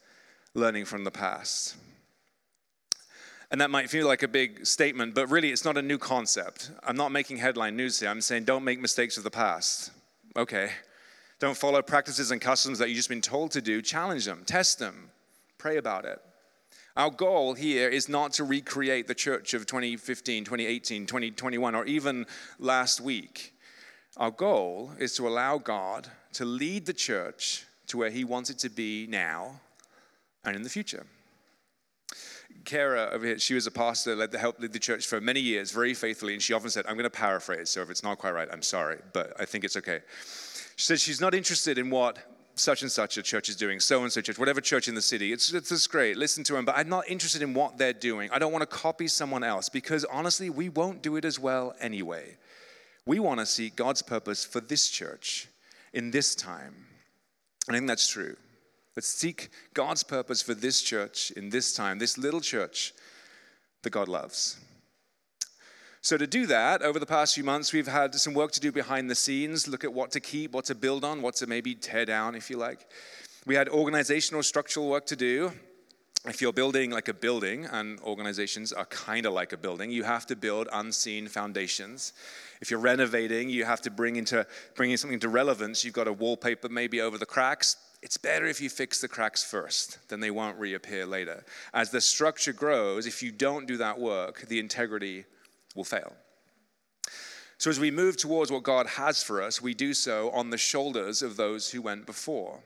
learning 0.54 0.84
from 0.84 1.04
the 1.04 1.10
past. 1.10 1.76
And 3.50 3.60
that 3.62 3.70
might 3.70 3.88
feel 3.88 4.06
like 4.06 4.22
a 4.22 4.28
big 4.28 4.66
statement, 4.66 5.14
but 5.14 5.30
really 5.30 5.50
it's 5.50 5.64
not 5.64 5.78
a 5.78 5.82
new 5.82 5.96
concept. 5.96 6.70
I'm 6.84 6.96
not 6.96 7.10
making 7.10 7.38
headline 7.38 7.74
news 7.74 8.00
here. 8.00 8.10
I'm 8.10 8.20
saying 8.20 8.44
don't 8.44 8.64
make 8.64 8.80
mistakes 8.80 9.16
of 9.16 9.24
the 9.24 9.30
past. 9.30 9.90
Okay. 10.36 10.70
Don't 11.38 11.56
follow 11.56 11.80
practices 11.82 12.30
and 12.30 12.40
customs 12.40 12.78
that 12.78 12.88
you've 12.88 12.96
just 12.96 13.08
been 13.08 13.22
told 13.22 13.50
to 13.52 13.62
do. 13.62 13.80
Challenge 13.82 14.26
them, 14.26 14.42
test 14.44 14.78
them, 14.78 15.10
pray 15.58 15.78
about 15.78 16.04
it. 16.04 16.20
Our 16.96 17.10
goal 17.10 17.54
here 17.54 17.88
is 17.88 18.08
not 18.08 18.34
to 18.34 18.44
recreate 18.44 19.06
the 19.06 19.14
church 19.14 19.54
of 19.54 19.64
2015, 19.64 20.44
2018, 20.44 21.06
2021, 21.06 21.74
or 21.74 21.86
even 21.86 22.26
last 22.58 23.00
week. 23.00 23.54
Our 24.18 24.30
goal 24.30 24.92
is 24.98 25.14
to 25.16 25.26
allow 25.26 25.56
God 25.56 26.08
to 26.34 26.44
lead 26.44 26.84
the 26.84 26.92
church 26.92 27.64
to 27.86 27.96
where 27.96 28.10
He 28.10 28.24
wants 28.24 28.50
it 28.50 28.58
to 28.58 28.68
be 28.68 29.06
now 29.08 29.60
and 30.44 30.54
in 30.54 30.62
the 30.62 30.68
future. 30.68 31.06
Kara 32.66 33.08
over 33.10 33.24
here, 33.24 33.38
she 33.38 33.54
was 33.54 33.66
a 33.66 33.70
pastor, 33.70 34.14
led 34.14 34.30
the 34.30 34.38
help 34.38 34.60
lead 34.60 34.74
the 34.74 34.78
church 34.78 35.06
for 35.06 35.18
many 35.18 35.40
years, 35.40 35.70
very 35.70 35.94
faithfully, 35.94 36.34
and 36.34 36.42
she 36.42 36.52
often 36.52 36.68
said, 36.68 36.84
I'm 36.86 36.94
going 36.94 37.04
to 37.04 37.10
paraphrase, 37.10 37.70
so 37.70 37.80
if 37.80 37.88
it's 37.88 38.02
not 38.02 38.18
quite 38.18 38.34
right, 38.34 38.48
I'm 38.52 38.62
sorry, 38.62 38.98
but 39.14 39.32
I 39.40 39.46
think 39.46 39.64
it's 39.64 39.78
okay. 39.78 40.00
She 40.76 40.84
said 40.84 41.00
she's 41.00 41.22
not 41.22 41.34
interested 41.34 41.78
in 41.78 41.88
what 41.88 42.18
such 42.54 42.82
and 42.82 42.90
such 42.90 43.16
a 43.16 43.22
church 43.22 43.48
is 43.48 43.56
doing, 43.56 43.80
so 43.80 44.02
and 44.02 44.12
so 44.12 44.20
church, 44.20 44.38
whatever 44.38 44.60
church 44.60 44.88
in 44.88 44.94
the 44.94 45.02
city. 45.02 45.32
It's, 45.32 45.52
it's 45.52 45.70
just 45.70 45.90
great. 45.90 46.16
Listen 46.16 46.44
to 46.44 46.52
them, 46.54 46.64
but 46.64 46.76
I'm 46.76 46.88
not 46.88 47.08
interested 47.08 47.42
in 47.42 47.54
what 47.54 47.78
they're 47.78 47.92
doing. 47.92 48.30
I 48.32 48.38
don't 48.38 48.52
want 48.52 48.62
to 48.62 48.76
copy 48.76 49.08
someone 49.08 49.42
else 49.42 49.68
because 49.68 50.04
honestly, 50.04 50.50
we 50.50 50.68
won't 50.68 51.02
do 51.02 51.16
it 51.16 51.24
as 51.24 51.38
well 51.38 51.74
anyway. 51.80 52.36
We 53.06 53.18
want 53.18 53.40
to 53.40 53.46
see 53.46 53.70
God's 53.70 54.02
purpose 54.02 54.44
for 54.44 54.60
this 54.60 54.88
church 54.88 55.48
in 55.92 56.10
this 56.10 56.34
time. 56.34 56.74
And 57.66 57.76
I 57.76 57.78
think 57.78 57.88
that's 57.88 58.08
true. 58.08 58.36
Let's 58.96 59.08
seek 59.08 59.50
God's 59.74 60.02
purpose 60.02 60.42
for 60.42 60.54
this 60.54 60.82
church 60.82 61.30
in 61.32 61.50
this 61.50 61.72
time, 61.72 61.98
this 61.98 62.18
little 62.18 62.40
church 62.40 62.92
that 63.82 63.90
God 63.90 64.08
loves. 64.08 64.58
So, 66.04 66.16
to 66.16 66.26
do 66.26 66.46
that, 66.46 66.82
over 66.82 66.98
the 66.98 67.06
past 67.06 67.36
few 67.36 67.44
months, 67.44 67.72
we've 67.72 67.86
had 67.86 68.12
some 68.16 68.34
work 68.34 68.50
to 68.52 68.60
do 68.60 68.72
behind 68.72 69.08
the 69.08 69.14
scenes, 69.14 69.68
look 69.68 69.84
at 69.84 69.92
what 69.92 70.10
to 70.10 70.18
keep, 70.18 70.50
what 70.50 70.64
to 70.64 70.74
build 70.74 71.04
on, 71.04 71.22
what 71.22 71.36
to 71.36 71.46
maybe 71.46 71.76
tear 71.76 72.04
down, 72.04 72.34
if 72.34 72.50
you 72.50 72.56
like. 72.56 72.88
We 73.46 73.54
had 73.54 73.68
organizational, 73.68 74.42
structural 74.42 74.88
work 74.88 75.06
to 75.06 75.16
do. 75.16 75.52
If 76.26 76.42
you're 76.42 76.52
building 76.52 76.90
like 76.90 77.06
a 77.06 77.14
building, 77.14 77.66
and 77.66 78.00
organizations 78.00 78.72
are 78.72 78.84
kind 78.86 79.26
of 79.26 79.32
like 79.32 79.52
a 79.52 79.56
building, 79.56 79.92
you 79.92 80.02
have 80.02 80.26
to 80.26 80.34
build 80.34 80.66
unseen 80.72 81.28
foundations. 81.28 82.14
If 82.60 82.68
you're 82.68 82.80
renovating, 82.80 83.48
you 83.48 83.64
have 83.64 83.80
to 83.82 83.90
bring 83.90 84.16
into 84.16 84.44
bringing 84.74 84.96
something 84.96 85.20
to 85.20 85.28
relevance. 85.28 85.84
You've 85.84 85.94
got 85.94 86.08
a 86.08 86.12
wallpaper 86.12 86.68
maybe 86.68 87.00
over 87.00 87.16
the 87.16 87.26
cracks. 87.26 87.76
It's 88.02 88.16
better 88.16 88.46
if 88.46 88.60
you 88.60 88.70
fix 88.70 89.00
the 89.00 89.06
cracks 89.06 89.44
first, 89.44 89.98
then 90.08 90.18
they 90.18 90.32
won't 90.32 90.58
reappear 90.58 91.06
later. 91.06 91.44
As 91.72 91.90
the 91.90 92.00
structure 92.00 92.52
grows, 92.52 93.06
if 93.06 93.22
you 93.22 93.30
don't 93.30 93.68
do 93.68 93.76
that 93.76 94.00
work, 94.00 94.48
the 94.48 94.58
integrity 94.58 95.26
will 95.74 95.84
fail. 95.84 96.12
So, 97.58 97.70
as 97.70 97.78
we 97.78 97.92
move 97.92 98.16
towards 98.16 98.50
what 98.50 98.64
God 98.64 98.86
has 98.86 99.22
for 99.22 99.40
us, 99.40 99.62
we 99.62 99.72
do 99.72 99.94
so 99.94 100.30
on 100.30 100.50
the 100.50 100.58
shoulders 100.58 101.22
of 101.22 101.36
those 101.36 101.70
who 101.70 101.80
went 101.80 102.06
before. 102.06 102.58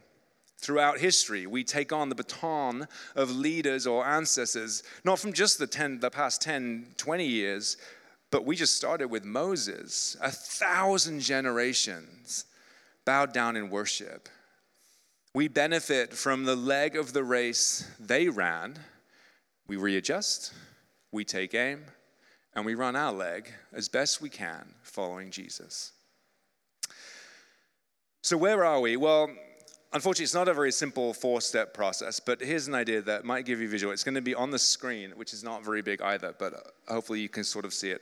Throughout 0.58 1.00
history, 1.00 1.46
we 1.46 1.64
take 1.64 1.92
on 1.92 2.08
the 2.08 2.14
baton 2.14 2.88
of 3.14 3.30
leaders 3.30 3.86
or 3.86 4.06
ancestors, 4.06 4.82
not 5.04 5.18
from 5.18 5.34
just 5.34 5.58
the, 5.58 5.66
10, 5.66 6.00
the 6.00 6.10
past 6.10 6.40
10, 6.40 6.94
20 6.96 7.26
years, 7.26 7.76
but 8.30 8.46
we 8.46 8.56
just 8.56 8.74
started 8.74 9.08
with 9.08 9.24
Moses. 9.24 10.16
A 10.22 10.30
thousand 10.30 11.20
generations 11.20 12.46
bowed 13.04 13.32
down 13.34 13.54
in 13.54 13.68
worship. 13.68 14.30
We 15.34 15.48
benefit 15.48 16.14
from 16.14 16.44
the 16.44 16.56
leg 16.56 16.96
of 16.96 17.12
the 17.12 17.22
race 17.22 17.86
they 18.00 18.28
ran. 18.28 18.78
We 19.68 19.76
readjust, 19.76 20.54
we 21.12 21.24
take 21.24 21.54
aim, 21.54 21.84
and 22.56 22.64
we 22.64 22.74
run 22.74 22.96
our 22.96 23.12
leg 23.12 23.52
as 23.72 23.86
best 23.88 24.22
we 24.22 24.30
can 24.30 24.64
following 24.82 25.30
Jesus. 25.30 25.92
So, 28.22 28.36
where 28.36 28.64
are 28.64 28.80
we? 28.80 28.96
Well, 28.96 29.30
unfortunately, 29.92 30.24
it's 30.24 30.34
not 30.34 30.48
a 30.48 30.54
very 30.54 30.72
simple 30.72 31.12
four 31.12 31.42
step 31.42 31.74
process, 31.74 32.18
but 32.18 32.40
here's 32.40 32.66
an 32.66 32.74
idea 32.74 33.02
that 33.02 33.24
might 33.24 33.44
give 33.44 33.60
you 33.60 33.68
visual. 33.68 33.92
It's 33.92 34.02
going 34.02 34.14
to 34.14 34.22
be 34.22 34.34
on 34.34 34.50
the 34.50 34.58
screen, 34.58 35.12
which 35.12 35.34
is 35.34 35.44
not 35.44 35.64
very 35.64 35.82
big 35.82 36.00
either, 36.00 36.34
but 36.36 36.72
hopefully 36.88 37.20
you 37.20 37.28
can 37.28 37.44
sort 37.44 37.66
of 37.66 37.74
see 37.74 37.90
it. 37.90 38.00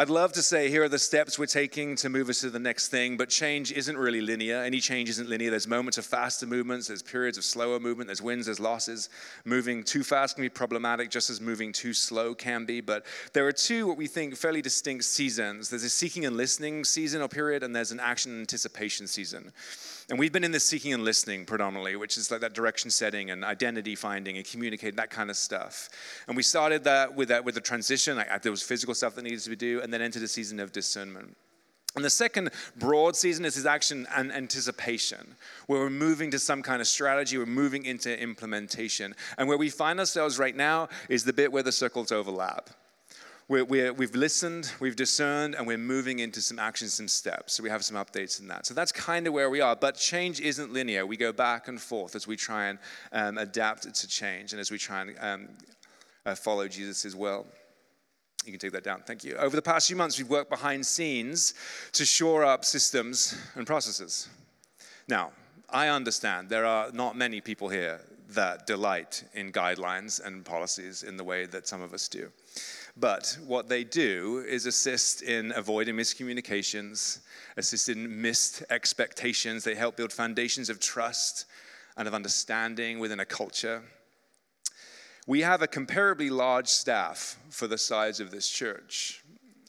I'd 0.00 0.10
love 0.10 0.32
to 0.34 0.42
say 0.42 0.70
here 0.70 0.84
are 0.84 0.88
the 0.88 0.96
steps 0.96 1.40
we're 1.40 1.46
taking 1.46 1.96
to 1.96 2.08
move 2.08 2.28
us 2.28 2.42
to 2.42 2.50
the 2.50 2.60
next 2.60 2.86
thing, 2.86 3.16
but 3.16 3.28
change 3.28 3.72
isn't 3.72 3.98
really 3.98 4.20
linear. 4.20 4.62
Any 4.62 4.78
change 4.78 5.08
isn't 5.08 5.28
linear. 5.28 5.50
There's 5.50 5.66
moments 5.66 5.98
of 5.98 6.06
faster 6.06 6.46
movements, 6.46 6.86
there's 6.86 7.02
periods 7.02 7.36
of 7.36 7.42
slower 7.42 7.80
movement, 7.80 8.06
there's 8.06 8.22
wins, 8.22 8.46
there's 8.46 8.60
losses. 8.60 9.08
Moving 9.44 9.82
too 9.82 10.04
fast 10.04 10.36
can 10.36 10.42
be 10.42 10.50
problematic, 10.50 11.10
just 11.10 11.30
as 11.30 11.40
moving 11.40 11.72
too 11.72 11.92
slow 11.92 12.32
can 12.32 12.64
be. 12.64 12.80
But 12.80 13.06
there 13.32 13.44
are 13.48 13.52
two, 13.52 13.88
what 13.88 13.96
we 13.96 14.06
think, 14.06 14.36
fairly 14.36 14.62
distinct 14.62 15.02
seasons 15.02 15.68
there's 15.68 15.82
a 15.82 15.90
seeking 15.90 16.26
and 16.26 16.36
listening 16.36 16.84
season 16.84 17.20
or 17.20 17.26
period, 17.26 17.64
and 17.64 17.74
there's 17.74 17.90
an 17.90 17.98
action 17.98 18.38
anticipation 18.38 19.08
season. 19.08 19.52
And 20.10 20.18
we've 20.18 20.32
been 20.32 20.44
in 20.44 20.52
this 20.52 20.64
seeking 20.64 20.94
and 20.94 21.04
listening 21.04 21.44
predominantly, 21.44 21.94
which 21.96 22.16
is 22.16 22.30
like 22.30 22.40
that 22.40 22.54
direction 22.54 22.90
setting 22.90 23.30
and 23.30 23.44
identity 23.44 23.94
finding 23.94 24.38
and 24.38 24.46
communicating, 24.46 24.96
that 24.96 25.10
kind 25.10 25.28
of 25.28 25.36
stuff. 25.36 25.90
And 26.26 26.36
we 26.36 26.42
started 26.42 26.84
that 26.84 27.14
with 27.14 27.28
that 27.28 27.44
with 27.44 27.56
the 27.56 27.60
transition. 27.60 28.16
Like 28.16 28.40
there 28.40 28.52
was 28.52 28.62
physical 28.62 28.94
stuff 28.94 29.14
that 29.16 29.22
needed 29.22 29.40
to 29.40 29.50
be 29.50 29.56
do, 29.56 29.82
and 29.82 29.92
then 29.92 30.00
entered 30.00 30.22
a 30.22 30.28
season 30.28 30.60
of 30.60 30.72
discernment. 30.72 31.36
And 31.94 32.04
the 32.04 32.10
second 32.10 32.50
broad 32.76 33.16
season 33.16 33.44
is 33.44 33.54
his 33.54 33.66
action 33.66 34.06
and 34.14 34.32
anticipation, 34.32 35.34
where 35.66 35.80
we're 35.80 35.90
moving 35.90 36.30
to 36.30 36.38
some 36.38 36.62
kind 36.62 36.80
of 36.80 36.86
strategy, 36.86 37.36
we're 37.36 37.46
moving 37.46 37.84
into 37.84 38.18
implementation. 38.18 39.14
And 39.36 39.48
where 39.48 39.58
we 39.58 39.68
find 39.68 39.98
ourselves 39.98 40.38
right 40.38 40.54
now 40.54 40.88
is 41.08 41.24
the 41.24 41.32
bit 41.32 41.50
where 41.50 41.62
the 41.62 41.72
circles 41.72 42.12
overlap. 42.12 42.70
We 43.48 43.78
have 43.78 44.14
listened, 44.14 44.72
we've 44.78 44.96
discerned, 44.96 45.54
and 45.54 45.66
we're 45.66 45.78
moving 45.78 46.18
into 46.18 46.42
some 46.42 46.58
actions, 46.58 46.92
some 46.92 47.08
steps. 47.08 47.54
So 47.54 47.62
we 47.62 47.70
have 47.70 47.82
some 47.82 47.96
updates 47.96 48.40
in 48.40 48.48
that. 48.48 48.66
So 48.66 48.74
that's 48.74 48.92
kind 48.92 49.26
of 49.26 49.32
where 49.32 49.48
we 49.48 49.62
are. 49.62 49.74
But 49.74 49.96
change 49.96 50.40
isn't 50.40 50.72
linear. 50.72 51.06
We 51.06 51.16
go 51.16 51.32
back 51.32 51.66
and 51.66 51.80
forth 51.80 52.14
as 52.14 52.26
we 52.26 52.36
try 52.36 52.66
and 52.66 52.78
um, 53.10 53.38
adapt 53.38 53.92
to 53.94 54.06
change 54.06 54.52
and 54.52 54.60
as 54.60 54.70
we 54.70 54.76
try 54.76 55.00
and 55.00 55.16
um, 55.20 55.48
uh, 56.26 56.34
follow 56.34 56.68
Jesus 56.68 57.06
as 57.06 57.16
well. 57.16 57.46
You 58.44 58.52
can 58.52 58.60
take 58.60 58.72
that 58.72 58.84
down. 58.84 59.02
Thank 59.06 59.24
you. 59.24 59.34
Over 59.36 59.56
the 59.56 59.62
past 59.62 59.88
few 59.88 59.96
months, 59.96 60.18
we've 60.18 60.28
worked 60.28 60.50
behind 60.50 60.84
scenes 60.84 61.54
to 61.92 62.04
shore 62.04 62.44
up 62.44 62.66
systems 62.66 63.34
and 63.54 63.66
processes. 63.66 64.28
Now, 65.08 65.32
I 65.70 65.88
understand 65.88 66.50
there 66.50 66.66
are 66.66 66.90
not 66.92 67.16
many 67.16 67.40
people 67.40 67.70
here 67.70 68.00
that 68.30 68.66
delight 68.66 69.24
in 69.32 69.52
guidelines 69.52 70.24
and 70.24 70.44
policies 70.44 71.02
in 71.02 71.16
the 71.16 71.24
way 71.24 71.46
that 71.46 71.66
some 71.66 71.80
of 71.80 71.94
us 71.94 72.08
do. 72.08 72.30
But 73.00 73.38
what 73.46 73.68
they 73.68 73.84
do 73.84 74.44
is 74.48 74.66
assist 74.66 75.22
in 75.22 75.52
avoiding 75.52 75.94
miscommunications, 75.94 77.20
assist 77.56 77.88
in 77.88 78.20
missed 78.20 78.64
expectations. 78.70 79.62
They 79.62 79.76
help 79.76 79.96
build 79.96 80.12
foundations 80.12 80.68
of 80.68 80.80
trust 80.80 81.44
and 81.96 82.08
of 82.08 82.14
understanding 82.14 82.98
within 82.98 83.20
a 83.20 83.24
culture. 83.24 83.82
We 85.28 85.42
have 85.42 85.62
a 85.62 85.68
comparably 85.68 86.30
large 86.30 86.66
staff 86.66 87.38
for 87.50 87.68
the 87.68 87.78
size 87.78 88.18
of 88.18 88.30
this 88.32 88.48
church. 88.48 89.22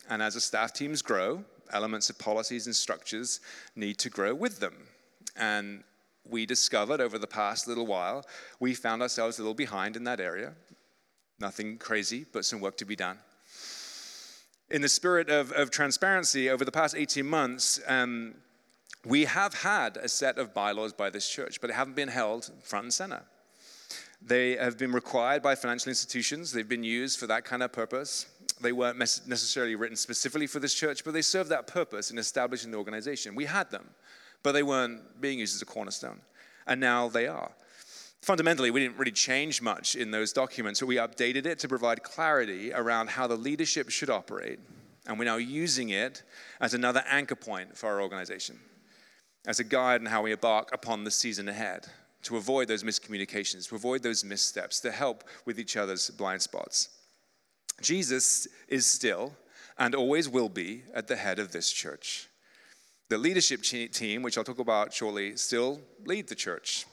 And 0.10 0.24
as 0.24 0.34
the 0.34 0.42
staff 0.42 0.74
teams 0.74 1.04
grow, 1.04 1.44
elements 1.72 2.10
of 2.10 2.18
policies 2.18 2.66
and 2.66 2.76
structures 2.76 3.42
need 3.76 4.00
to 4.00 4.10
grow 4.10 4.34
with 4.34 4.60
them. 4.60 4.74
And 5.36 5.84
we 6.28 6.48
discovered 6.48 7.00
over 7.00 7.20
the 7.20 7.28
past 7.28 7.68
little 7.68 7.86
while, 7.86 8.26
we 8.60 8.74
found 8.74 9.04
ourselves 9.04 9.38
a 9.38 9.44
little 9.44 9.54
behind 9.54 9.96
in 9.96 10.04
that 10.06 10.20
area. 10.20 10.54
Nothing 11.40 11.78
crazy, 11.78 12.26
but 12.32 12.46
some 12.46 12.60
work 12.60 12.78
to 12.78 12.86
be 12.86 12.96
done. 12.96 13.18
In 14.70 14.82
the 14.82 14.90
spirit 14.90 15.30
of, 15.30 15.52
of 15.54 15.72
transparency, 15.72 16.50
over 16.50 16.64
the 16.64 16.72
past 16.72 16.96
18 16.96 17.26
months, 17.26 17.80
um, 17.88 18.36
we 19.06 19.26
have 19.26 19.54
had 19.54 19.98
a 19.98 20.10
set 20.10 20.38
of 20.38 20.54
bylaws 20.54 20.94
by 20.94 21.10
this 21.10 21.30
church, 21.30 21.62
but 21.62 21.70
they 21.70 21.74
haven't 21.74 21.96
been 21.96 22.10
held 22.10 22.52
front 22.62 22.84
and 22.84 22.94
center. 22.94 23.24
They 24.22 24.58
have 24.58 24.78
been 24.78 24.92
required 24.92 25.42
by 25.42 25.56
financial 25.56 25.90
institutions, 25.90 26.52
they've 26.52 26.68
been 26.68 26.84
used 26.84 27.20
for 27.20 27.28
that 27.28 27.46
kind 27.46 27.64
of 27.64 27.72
purpose. 27.72 28.28
They 28.62 28.74
weren't 28.74 28.98
necessarily 28.98 29.76
written 29.76 29.96
specifically 29.96 30.46
for 30.46 30.60
this 30.60 30.74
church, 30.74 31.06
but 31.06 31.14
they 31.14 31.22
served 31.22 31.50
that 31.50 31.66
purpose 31.66 32.12
in 32.12 32.18
establishing 32.18 32.72
the 32.72 32.78
organization. 32.78 33.34
We 33.34 33.46
had 33.46 33.72
them, 33.72 33.90
but 34.44 34.52
they 34.52 34.64
weren't 34.64 35.22
being 35.22 35.40
used 35.40 35.56
as 35.56 35.62
a 35.62 35.66
cornerstone. 35.66 36.20
And 36.68 36.82
now 36.82 37.08
they 37.08 37.28
are. 37.28 37.52
Fundamentally, 38.22 38.70
we 38.70 38.82
didn't 38.82 38.98
really 38.98 39.12
change 39.12 39.62
much 39.62 39.96
in 39.96 40.12
those 40.12 40.34
documents, 40.34 40.80
but 40.80 40.88
we 40.88 40.98
updated 40.98 41.46
it 41.46 41.60
to 41.60 41.68
provide 41.68 42.04
clarity 42.04 42.74
around 42.74 43.10
how 43.10 43.28
the 43.28 43.36
leadership 43.36 43.90
should 43.90 44.10
operate. 44.10 44.60
And 45.08 45.18
we're 45.18 45.26
now 45.26 45.38
using 45.38 45.90
it 45.90 46.24
as 46.60 46.74
another 46.74 47.04
anchor 47.10 47.36
point 47.36 47.78
for 47.78 47.88
our 47.88 48.02
organization, 48.02 48.60
as 49.48 49.60
a 49.60 49.64
guide 49.64 50.02
in 50.02 50.08
how 50.08 50.22
we 50.24 50.34
embark 50.34 50.70
upon 50.74 51.04
the 51.04 51.12
season 51.12 51.48
ahead, 51.48 51.88
to 52.24 52.36
avoid 52.36 52.68
those 52.68 52.84
miscommunications, 52.84 53.70
to 53.70 53.76
avoid 53.76 54.04
those 54.04 54.26
missteps, 54.26 54.82
to 54.82 54.92
help 54.92 55.24
with 55.46 55.58
each 55.60 55.78
other's 55.78 56.10
blind 56.10 56.42
spots. 56.42 56.90
Jesus 57.82 58.48
is 58.68 58.86
still 58.86 59.34
and 59.78 59.96
always 59.96 60.28
will 60.28 60.50
be 60.50 60.84
at 60.94 61.08
the 61.08 61.16
head 61.16 61.40
of 61.40 61.54
this 61.54 61.72
church. 61.72 62.28
The 63.08 63.18
leadership 63.18 63.64
team, 63.64 64.22
which 64.22 64.38
I'll 64.38 64.44
talk 64.44 64.60
about 64.60 64.94
shortly, 64.94 65.38
still 65.38 65.80
lead 66.06 66.28
the 66.28 66.36
church. 66.36 66.86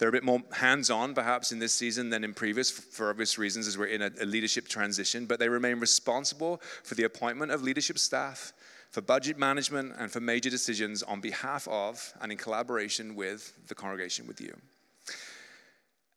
They're 0.00 0.08
a 0.08 0.12
bit 0.12 0.24
more 0.24 0.40
hands 0.52 0.88
on, 0.88 1.12
perhaps, 1.12 1.52
in 1.52 1.58
this 1.58 1.74
season 1.74 2.08
than 2.08 2.24
in 2.24 2.32
previous, 2.32 2.70
for 2.70 3.10
obvious 3.10 3.36
reasons, 3.36 3.68
as 3.68 3.76
we're 3.76 3.84
in 3.84 4.00
a, 4.00 4.24
leadership 4.24 4.66
transition, 4.66 5.26
but 5.26 5.38
they 5.38 5.50
remain 5.50 5.78
responsible 5.78 6.62
for 6.82 6.94
the 6.94 7.02
appointment 7.02 7.52
of 7.52 7.62
leadership 7.62 7.98
staff, 7.98 8.54
for 8.88 9.02
budget 9.02 9.36
management, 9.36 9.92
and 9.98 10.10
for 10.10 10.18
major 10.20 10.48
decisions 10.48 11.02
on 11.02 11.20
behalf 11.20 11.68
of 11.68 12.14
and 12.22 12.32
in 12.32 12.38
collaboration 12.38 13.14
with 13.14 13.52
the 13.68 13.74
congregation, 13.74 14.26
with 14.26 14.40
you. 14.40 14.56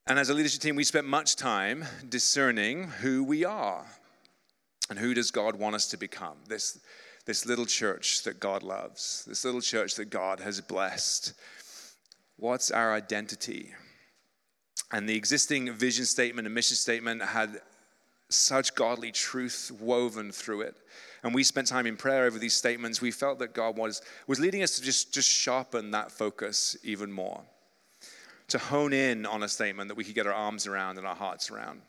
And 0.07 0.17
as 0.17 0.29
a 0.29 0.33
leadership 0.33 0.61
team, 0.61 0.77
we 0.77 0.85
spent 0.85 1.05
much 1.05 1.35
time 1.35 1.83
discerning 2.07 2.83
who 2.83 3.21
we 3.21 3.43
are 3.43 3.85
and 4.89 4.97
who 4.97 5.13
does 5.13 5.29
God 5.29 5.57
want 5.57 5.75
us 5.75 5.87
to 5.87 5.97
become. 5.97 6.37
This, 6.47 6.79
this 7.25 7.45
little 7.45 7.65
church 7.65 8.23
that 8.23 8.39
God 8.39 8.63
loves, 8.63 9.25
this 9.27 9.43
little 9.43 9.61
church 9.61 9.95
that 9.95 10.09
God 10.09 10.39
has 10.39 10.61
blessed. 10.61 11.33
What's 12.37 12.71
our 12.71 12.93
identity? 12.93 13.73
And 14.91 15.07
the 15.07 15.15
existing 15.15 15.73
vision 15.73 16.05
statement 16.05 16.45
and 16.47 16.53
mission 16.53 16.75
statement 16.75 17.21
had 17.21 17.61
such 18.29 18.75
godly 18.75 19.11
truth 19.11 19.71
woven 19.79 20.31
through 20.31 20.61
it. 20.61 20.75
And 21.23 21.33
we 21.33 21.43
spent 21.43 21.67
time 21.67 21.87
in 21.87 21.95
prayer 21.95 22.25
over 22.25 22.39
these 22.39 22.53
statements. 22.53 23.01
We 23.01 23.11
felt 23.11 23.39
that 23.39 23.53
God 23.53 23.77
was, 23.77 24.01
was 24.27 24.39
leading 24.39 24.63
us 24.63 24.77
to 24.77 24.81
just, 24.81 25.13
just 25.13 25.29
sharpen 25.29 25.91
that 25.91 26.11
focus 26.11 26.75
even 26.83 27.11
more 27.11 27.43
to 28.49 28.57
hone 28.57 28.93
in 28.93 29.25
on 29.25 29.41
a 29.41 29.47
statement 29.47 29.87
that 29.87 29.95
we 29.95 30.03
could 30.03 30.15
get 30.15 30.27
our 30.27 30.33
arms 30.33 30.67
around 30.67 30.97
and 30.97 31.07
our 31.07 31.15
hearts 31.15 31.49
around. 31.49 31.81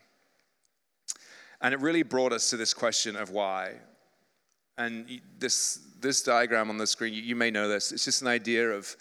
And 1.61 1.73
it 1.73 1.79
really 1.79 2.01
brought 2.01 2.33
us 2.33 2.49
to 2.49 2.57
this 2.57 2.73
question 2.73 3.15
of 3.15 3.29
why. 3.29 3.73
And 4.77 5.21
this, 5.37 5.79
this 6.01 6.23
diagram 6.23 6.69
on 6.69 6.77
the 6.77 6.87
screen, 6.87 7.13
you, 7.13 7.21
you 7.21 7.35
may 7.35 7.51
know 7.51 7.67
this, 7.67 7.91
it's 7.91 8.05
just 8.05 8.21
an 8.23 8.27
idea 8.27 8.71
of, 8.71 8.95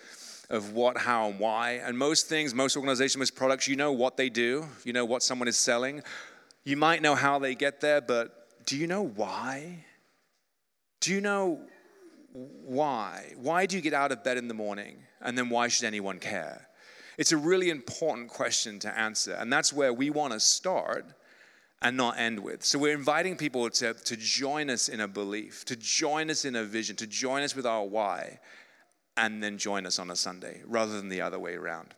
of 0.51 0.73
what, 0.73 0.99
how, 0.99 1.29
and 1.29 1.39
why. 1.39 1.73
And 1.73 1.97
most 1.97 2.29
things, 2.29 2.55
most 2.55 2.77
organizations, 2.77 3.19
most 3.19 3.35
products, 3.35 3.69
you 3.69 3.77
know 3.77 3.93
what 3.93 4.17
they 4.17 4.29
do, 4.29 4.67
you 4.85 4.93
know 4.93 5.05
what 5.05 5.23
someone 5.23 5.49
is 5.49 5.57
selling. 5.57 6.03
You 6.65 6.77
might 6.77 7.03
know 7.03 7.15
how 7.15 7.39
they 7.39 7.55
get 7.55 7.81
there, 7.81 8.01
but 8.01 8.67
do 8.67 8.77
you 8.77 8.87
know 8.87 9.03
why? 9.03 9.85
Do 11.01 11.13
you 11.13 11.21
know 11.21 11.61
why? 12.33 13.33
Why 13.37 13.67
do 13.67 13.77
you 13.77 13.83
get 13.83 13.95
out 13.95 14.13
of 14.13 14.25
bed 14.25 14.39
in 14.39 14.49
the 14.49 14.55
morning? 14.55 14.99
And 15.21 15.37
then 15.37 15.49
why 15.49 15.69
should 15.69 15.87
anyone 15.87 16.19
care? 16.19 16.69
It's 17.17 17.33
a 17.33 17.37
really 17.37 17.71
important 17.71 18.29
question 18.29 18.79
to 18.81 18.99
answer, 18.99 19.35
and 19.35 19.53
that's 19.53 19.73
where 19.73 19.93
we 19.93 20.11
want 20.11 20.33
to 20.33 20.41
start 20.41 21.07
and 21.81 21.97
not 21.97 22.19
end 22.19 22.41
with. 22.41 22.65
So 22.65 22.79
we're 22.79 22.95
inviting 22.95 23.37
people 23.37 23.69
to, 23.71 23.95
to 23.95 24.17
join 24.17 24.71
us 24.71 24.89
in 24.89 25.01
a 25.01 25.09
belief, 25.09 25.65
to 25.67 25.77
join 25.77 26.31
us 26.31 26.45
in 26.45 26.57
a 26.57 26.65
vision, 26.65 26.97
to 26.97 27.07
join 27.07 27.43
us 27.43 27.55
with 27.55 27.67
our 27.67 27.85
why, 27.85 28.41
and 29.17 29.43
then 29.43 29.59
join 29.59 29.87
us 29.87 29.99
on 29.99 30.11
a 30.11 30.17
Sunday 30.17 30.63
rather 30.67 30.93
than 30.93 31.09
the 31.09 31.21
other 31.21 31.39
way 31.39 31.55
around. 31.55 31.95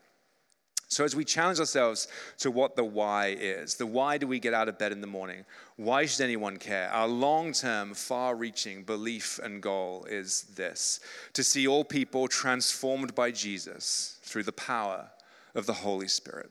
So, 0.89 1.05
as 1.05 1.17
we 1.17 1.25
challenge 1.25 1.59
ourselves 1.59 2.07
to 2.39 2.51
what 2.51 2.77
the 2.77 2.85
why 2.85 3.37
is, 3.39 3.75
the 3.75 3.87
why 3.87 4.19
do 4.19 4.29
we 4.29 4.39
get 4.39 4.55
out 4.55 4.69
of 4.69 4.79
bed 4.79 4.93
in 4.93 5.01
the 5.01 5.07
morning? 5.09 5.45
Why 5.75 6.07
should 6.07 6.23
anyone 6.23 6.59
care? 6.59 6.89
Our 6.91 7.09
long 7.09 7.53
term, 7.53 7.93
far 7.93 8.37
reaching 8.37 8.85
belief 8.85 9.41
and 9.43 9.61
goal 9.61 10.07
is 10.09 10.43
this 10.55 11.01
to 11.33 11.43
see 11.43 11.67
all 11.67 11.85
people 11.85 12.29
transformed 12.29 13.17
by 13.17 13.33
Jesus 13.33 14.21
through 14.23 14.45
the 14.45 14.53
power 14.53 15.11
of 15.57 15.67
the 15.67 15.73
Holy 15.73 16.09
Spirit. 16.09 16.51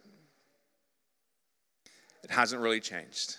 It 2.24 2.32
hasn't 2.32 2.62
really 2.62 2.82
changed. 2.82 3.38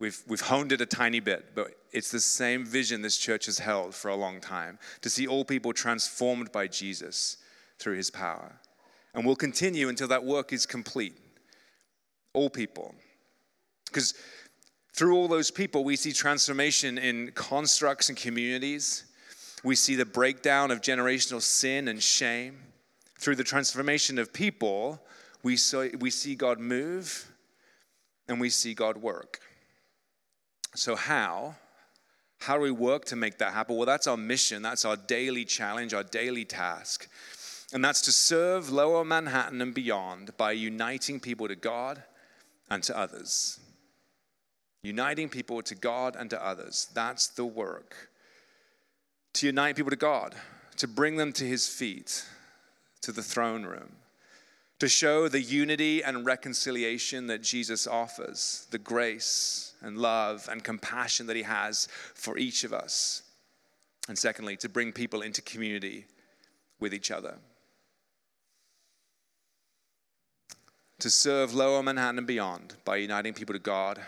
We've, 0.00 0.20
we've 0.26 0.40
honed 0.40 0.72
it 0.72 0.80
a 0.80 0.86
tiny 0.86 1.20
bit, 1.20 1.54
but 1.54 1.68
it's 1.92 2.10
the 2.10 2.20
same 2.20 2.64
vision 2.64 3.02
this 3.02 3.16
church 3.16 3.46
has 3.46 3.58
held 3.58 3.94
for 3.94 4.08
a 4.08 4.16
long 4.16 4.40
time 4.40 4.78
to 5.02 5.10
see 5.10 5.26
all 5.26 5.44
people 5.44 5.72
transformed 5.72 6.50
by 6.50 6.66
Jesus 6.66 7.36
through 7.78 7.96
his 7.96 8.10
power. 8.10 8.52
And 9.14 9.24
we'll 9.24 9.36
continue 9.36 9.88
until 9.88 10.08
that 10.08 10.24
work 10.24 10.52
is 10.52 10.66
complete. 10.66 11.14
All 12.32 12.50
people. 12.50 12.94
Because 13.86 14.14
through 14.92 15.16
all 15.16 15.28
those 15.28 15.52
people, 15.52 15.84
we 15.84 15.94
see 15.94 16.12
transformation 16.12 16.98
in 16.98 17.30
constructs 17.32 18.08
and 18.08 18.18
communities. 18.18 19.04
We 19.62 19.76
see 19.76 19.94
the 19.94 20.04
breakdown 20.04 20.72
of 20.72 20.80
generational 20.80 21.40
sin 21.40 21.86
and 21.86 22.02
shame. 22.02 22.58
Through 23.18 23.36
the 23.36 23.44
transformation 23.44 24.18
of 24.18 24.32
people, 24.32 25.00
we, 25.44 25.56
we 26.00 26.10
see 26.10 26.34
God 26.34 26.58
move 26.58 27.32
and 28.28 28.40
we 28.40 28.50
see 28.50 28.74
God 28.74 28.96
work. 28.96 29.40
So, 30.74 30.96
how? 30.96 31.54
How 32.40 32.56
do 32.56 32.60
we 32.60 32.70
work 32.70 33.04
to 33.06 33.16
make 33.16 33.38
that 33.38 33.52
happen? 33.52 33.76
Well, 33.76 33.86
that's 33.86 34.06
our 34.06 34.16
mission. 34.16 34.60
That's 34.60 34.84
our 34.84 34.96
daily 34.96 35.44
challenge, 35.44 35.94
our 35.94 36.02
daily 36.02 36.44
task. 36.44 37.08
And 37.72 37.84
that's 37.84 38.02
to 38.02 38.12
serve 38.12 38.70
lower 38.70 39.04
Manhattan 39.04 39.62
and 39.62 39.72
beyond 39.72 40.36
by 40.36 40.52
uniting 40.52 41.20
people 41.20 41.48
to 41.48 41.56
God 41.56 42.02
and 42.70 42.82
to 42.84 42.96
others. 42.96 43.58
Uniting 44.82 45.28
people 45.28 45.62
to 45.62 45.74
God 45.74 46.16
and 46.16 46.28
to 46.30 46.44
others. 46.44 46.88
That's 46.92 47.28
the 47.28 47.46
work. 47.46 48.10
To 49.34 49.46
unite 49.46 49.76
people 49.76 49.90
to 49.90 49.96
God, 49.96 50.34
to 50.76 50.86
bring 50.86 51.16
them 51.16 51.32
to 51.32 51.44
his 51.44 51.66
feet, 51.66 52.24
to 53.00 53.10
the 53.10 53.22
throne 53.22 53.64
room, 53.64 53.96
to 54.78 54.88
show 54.88 55.28
the 55.28 55.40
unity 55.40 56.02
and 56.02 56.26
reconciliation 56.26 57.26
that 57.28 57.42
Jesus 57.42 57.86
offers, 57.86 58.66
the 58.70 58.78
grace 58.78 59.73
and 59.84 59.98
love 59.98 60.48
and 60.50 60.64
compassion 60.64 61.26
that 61.26 61.36
he 61.36 61.42
has 61.42 61.88
for 62.14 62.38
each 62.38 62.64
of 62.64 62.72
us. 62.72 63.22
And 64.08 64.18
secondly, 64.18 64.56
to 64.56 64.68
bring 64.68 64.92
people 64.92 65.22
into 65.22 65.42
community 65.42 66.06
with 66.80 66.92
each 66.92 67.10
other. 67.10 67.36
To 71.00 71.10
serve 71.10 71.54
lower 71.54 71.82
Manhattan 71.82 72.18
and 72.18 72.26
beyond 72.26 72.74
by 72.84 72.96
uniting 72.96 73.34
people 73.34 73.52
to 73.52 73.58
God 73.58 74.00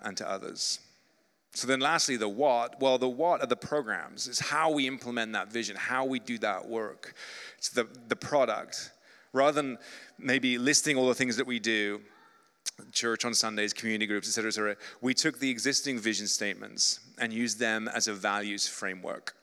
and 0.00 0.16
to 0.16 0.28
others. 0.28 0.80
So 1.52 1.66
then, 1.66 1.80
lastly, 1.80 2.16
the 2.16 2.28
what. 2.28 2.80
Well, 2.80 2.98
the 2.98 3.08
what 3.08 3.40
are 3.40 3.46
the 3.46 3.56
programs. 3.56 4.28
It's 4.28 4.38
how 4.38 4.70
we 4.70 4.86
implement 4.86 5.32
that 5.32 5.50
vision, 5.52 5.76
how 5.76 6.04
we 6.04 6.20
do 6.20 6.38
that 6.38 6.68
work. 6.68 7.14
It's 7.56 7.70
the, 7.70 7.88
the 8.08 8.16
product. 8.16 8.92
Rather 9.32 9.52
than 9.52 9.78
maybe 10.18 10.56
listing 10.56 10.96
all 10.96 11.08
the 11.08 11.14
things 11.14 11.36
that 11.36 11.46
we 11.46 11.58
do, 11.58 12.00
church 12.92 13.24
on 13.24 13.34
Sundays, 13.34 13.72
community 13.72 14.06
groups, 14.06 14.28
etc., 14.28 14.48
etc., 14.48 14.76
we 15.00 15.14
took 15.14 15.38
the 15.38 15.50
existing 15.50 15.98
vision 15.98 16.26
statements 16.26 17.00
and 17.18 17.32
used 17.32 17.58
them 17.58 17.88
as 17.88 18.08
a 18.08 18.14
values 18.14 18.68
framework. 18.68 19.34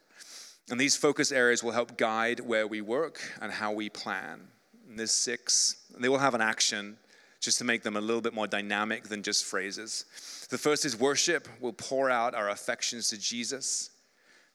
And 0.69 0.79
these 0.79 0.95
focus 0.95 1.31
areas 1.31 1.63
will 1.63 1.71
help 1.71 1.97
guide 1.97 2.39
where 2.39 2.65
we 2.65 2.81
work 2.81 3.21
and 3.41 3.51
how 3.51 3.71
we 3.71 3.89
plan. 3.89 4.41
And 4.89 4.97
there's 4.97 5.11
six. 5.11 5.75
And 5.93 6.03
They 6.03 6.09
will 6.09 6.17
have 6.17 6.33
an 6.33 6.41
action 6.41 6.97
just 7.39 7.59
to 7.59 7.63
make 7.63 7.83
them 7.83 7.95
a 7.95 8.01
little 8.01 8.21
bit 8.21 8.33
more 8.33 8.47
dynamic 8.47 9.03
than 9.03 9.21
just 9.21 9.45
phrases. 9.45 10.05
The 10.49 10.57
first 10.57 10.83
is 10.83 10.97
worship. 10.97 11.47
We'll 11.59 11.73
pour 11.73 12.09
out 12.09 12.33
our 12.33 12.49
affections 12.49 13.09
to 13.09 13.19
Jesus. 13.19 13.91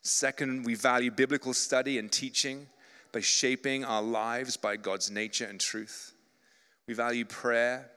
Second, 0.03 0.65
we 0.65 0.75
value 0.75 1.11
biblical 1.11 1.55
study 1.55 1.99
and 1.99 2.11
teaching 2.11 2.67
by 3.13 3.21
shaping 3.21 3.85
our 3.85 4.03
lives 4.03 4.57
by 4.57 4.77
God's 4.77 5.11
nature 5.11 5.45
and 5.45 5.61
truth. 5.61 6.13
We 6.89 6.95
value 6.95 7.25
prayer, 7.25 7.91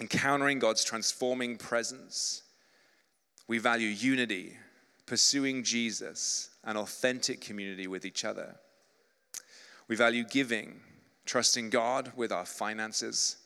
encountering 0.00 0.58
God's 0.58 0.82
transforming 0.82 1.56
presence. 1.56 2.42
We 3.46 3.58
value 3.58 3.88
unity, 3.88 4.56
pursuing 5.06 5.62
Jesus, 5.62 6.50
and 6.64 6.78
authentic 6.78 7.40
community 7.40 7.86
with 7.86 8.04
each 8.04 8.24
other. 8.24 8.56
We 9.88 9.96
value 9.96 10.24
giving, 10.24 10.80
trusting 11.26 11.70
God 11.70 12.12
with 12.16 12.32
our 12.32 12.46
finances. 12.46 13.36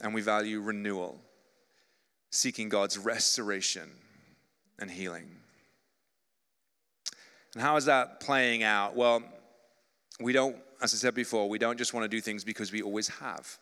And 0.00 0.12
we 0.12 0.20
value 0.20 0.60
renewal, 0.60 1.20
seeking 2.30 2.68
God's 2.68 2.98
restoration 2.98 3.90
and 4.78 4.90
healing. 4.90 5.28
And 7.54 7.62
how 7.62 7.76
is 7.76 7.84
that 7.86 8.20
playing 8.20 8.64
out? 8.64 8.96
Well, 8.96 9.22
we 10.20 10.32
don't, 10.32 10.56
as 10.82 10.92
I 10.92 10.96
said 10.96 11.14
before, 11.14 11.48
we 11.48 11.58
don't 11.58 11.78
just 11.78 11.94
want 11.94 12.04
to 12.04 12.08
do 12.08 12.20
things 12.20 12.44
because 12.44 12.72
we 12.72 12.82
always 12.82 13.08
have. 13.08 13.58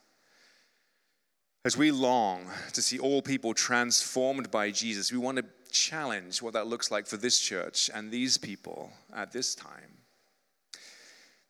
As 1.64 1.76
we 1.76 1.92
long 1.92 2.46
to 2.72 2.82
see 2.82 2.98
all 2.98 3.22
people 3.22 3.54
transformed 3.54 4.50
by 4.50 4.72
Jesus, 4.72 5.12
we 5.12 5.18
want 5.18 5.38
to 5.38 5.44
challenge 5.70 6.42
what 6.42 6.54
that 6.54 6.66
looks 6.66 6.90
like 6.90 7.06
for 7.06 7.16
this 7.16 7.38
church 7.38 7.88
and 7.94 8.10
these 8.10 8.36
people 8.36 8.90
at 9.14 9.30
this 9.30 9.54
time. 9.54 9.98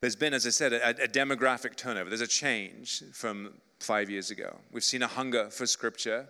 There's 0.03 0.17
been, 0.17 0.35
as 0.35 0.47
I 0.47 0.51
said, 0.51 0.75
a, 0.75 1.05
a 1.05 1.09
demographic 1.09 1.77
turnover. 1.77 2.11
There's 2.11 2.21
a 2.21 2.27
change 2.27 3.03
from 3.15 3.55
five 3.81 4.11
years 4.11 4.31
ago. 4.31 4.59
We've 4.71 4.85
seen 4.85 5.03
a 5.03 5.07
hunger 5.07 5.49
for 5.49 5.65
Scripture, 5.67 6.27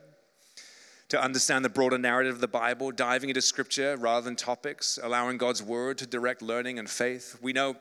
to 1.09 1.21
understand 1.21 1.64
the 1.64 1.68
broader 1.68 1.99
narrative 1.99 2.37
of 2.37 2.40
the 2.40 2.49
Bible, 2.49 2.92
diving 2.92 3.31
into 3.31 3.42
Scripture 3.42 3.97
rather 3.97 4.25
than 4.25 4.37
topics, 4.37 4.99
allowing 5.03 5.38
God's 5.38 5.62
Word 5.62 5.99
to 5.99 6.07
direct 6.07 6.40
learning 6.40 6.79
and 6.79 6.88
faith. 6.88 7.37
We 7.42 7.53
know 7.53 7.77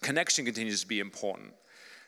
connection 0.00 0.46
continues 0.46 0.80
to 0.80 0.86
be 0.86 0.98
important 0.98 1.52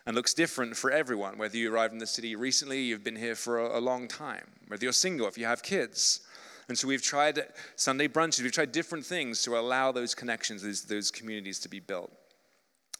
and 0.08 0.16
looks 0.16 0.32
different 0.32 0.74
for 0.74 0.90
everyone, 0.90 1.36
whether 1.36 1.58
you 1.58 1.70
arrived 1.70 1.92
in 1.92 1.98
the 1.98 2.06
city 2.06 2.34
recently, 2.34 2.80
you've 2.80 3.04
been 3.04 3.14
here 3.14 3.34
for 3.34 3.58
a, 3.58 3.78
a 3.78 3.82
long 3.82 4.08
time, 4.08 4.46
whether 4.66 4.82
you're 4.82 4.90
single, 4.90 5.28
if 5.28 5.36
you 5.36 5.44
have 5.44 5.62
kids. 5.62 6.22
And 6.66 6.78
so 6.78 6.88
we've 6.88 7.02
tried 7.02 7.42
Sunday 7.76 8.08
brunches, 8.08 8.40
we've 8.40 8.50
tried 8.50 8.72
different 8.72 9.04
things 9.04 9.42
to 9.42 9.58
allow 9.58 9.92
those 9.92 10.14
connections, 10.14 10.62
those, 10.62 10.84
those 10.84 11.10
communities 11.10 11.58
to 11.58 11.68
be 11.68 11.78
built 11.78 12.10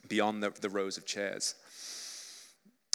beyond 0.06 0.42
the, 0.42 0.50
the 0.60 0.68
rows 0.68 0.98
of 0.98 1.06
chairs. 1.06 1.54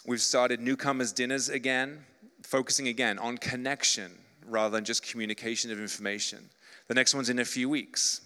We've 0.05 0.21
started 0.21 0.61
newcomers' 0.61 1.11
dinners 1.11 1.49
again, 1.49 2.05
focusing 2.43 2.89
again 2.89 3.17
on 3.17 3.39
connection 3.39 4.11
rather 4.45 4.75
than 4.75 4.85
just 4.85 5.01
communication 5.09 5.71
of 5.71 5.79
information. 5.79 6.51
The 6.87 6.93
next 6.93 7.15
one's 7.15 7.31
in 7.31 7.39
a 7.39 7.45
few 7.45 7.67
weeks. 7.67 8.21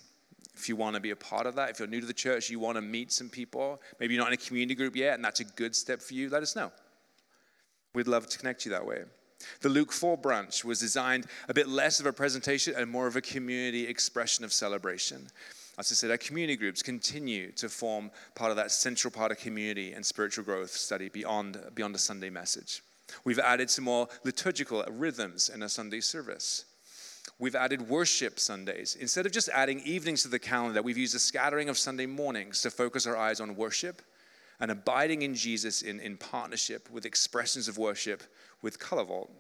If 0.58 0.68
you 0.68 0.76
want 0.76 0.96
to 0.96 1.00
be 1.00 1.12
a 1.12 1.16
part 1.16 1.46
of 1.46 1.56
that, 1.56 1.70
if 1.70 1.80
you're 1.80 1.88
new 1.88 2.02
to 2.02 2.08
the 2.08 2.14
church, 2.14 2.50
you 2.50 2.60
want 2.60 2.76
to 2.76 2.82
meet 2.82 3.12
some 3.12 3.30
people, 3.30 3.82
maybe 4.00 4.14
you're 4.14 4.24
not 4.24 4.34
in 4.34 4.34
a 4.34 4.44
community 4.46 4.76
group 4.76 4.96
yet, 4.96 5.14
and 5.14 5.24
that's 5.24 5.40
a 5.40 5.46
good 5.46 5.76
step 5.76 6.02
for 6.02 6.14
you, 6.14 6.30
let 6.30 6.42
us 6.42 6.56
know. 6.56 6.72
We'd 7.94 8.08
love 8.08 8.28
to 8.28 8.38
connect 8.38 8.66
you 8.66 8.72
that 8.72 8.86
way. 8.86 9.04
The 9.62 9.70
Luke 9.70 9.92
4 9.92 10.18
brunch 10.18 10.66
was 10.66 10.80
designed 10.80 11.28
a 11.48 11.54
bit 11.54 11.68
less 11.68 12.00
of 12.00 12.06
a 12.06 12.14
presentation 12.14 12.74
and 12.76 12.90
more 12.90 13.08
of 13.08 13.16
a 13.16 13.22
community 13.22 13.88
expression 13.88 14.44
of 14.44 14.52
celebration. 14.52 15.28
As 15.78 15.92
I 15.92 15.96
said, 15.96 16.10
our 16.10 16.18
community 16.18 16.56
groups 16.56 16.82
continue 16.82 17.52
to 17.52 17.70
form 17.70 18.10
part 18.34 18.50
of 18.50 18.58
that 18.58 18.72
central 18.72 19.12
part 19.12 19.32
of 19.32 19.38
community 19.38 19.94
and 19.94 20.04
spiritual 20.04 20.44
growth 20.44 20.72
study 20.72 21.10
beyond, 21.10 21.60
beyond 21.76 21.94
a 21.94 22.00
Sunday 22.00 22.32
message. 22.32 22.82
We've 23.24 23.40
added 23.40 23.70
some 23.70 23.86
more 23.86 24.08
liturgical 24.24 24.84
rhythms 24.90 25.50
in 25.50 25.62
a 25.62 25.70
Sunday 25.70 26.02
service. 26.02 26.66
We've 27.40 27.56
added 27.56 27.88
worship 27.88 28.40
Sundays. 28.40 28.98
Instead 29.00 29.26
of 29.26 29.32
just 29.32 29.50
adding 29.50 29.82
evenings 29.82 30.24
to 30.24 30.28
the 30.28 30.40
calendar, 30.40 30.82
we've 30.82 30.98
used 30.98 31.16
a 31.16 31.20
scattering 31.20 31.70
of 31.70 31.78
Sunday 31.78 32.06
mornings 32.06 32.62
to 32.64 32.72
focus 32.72 33.06
our 33.06 33.18
eyes 33.18 33.40
on 33.40 33.56
worship 33.56 34.02
and 34.60 34.72
abiding 34.72 35.22
in 35.22 35.36
Jesus 35.36 35.82
in, 35.82 36.00
in 36.00 36.18
partnership 36.18 36.90
with 36.90 37.06
expressions 37.06 37.68
of 37.68 37.78
worship 37.78 38.24
with 38.62 38.80
Color 38.80 39.04
Vault. 39.04 39.32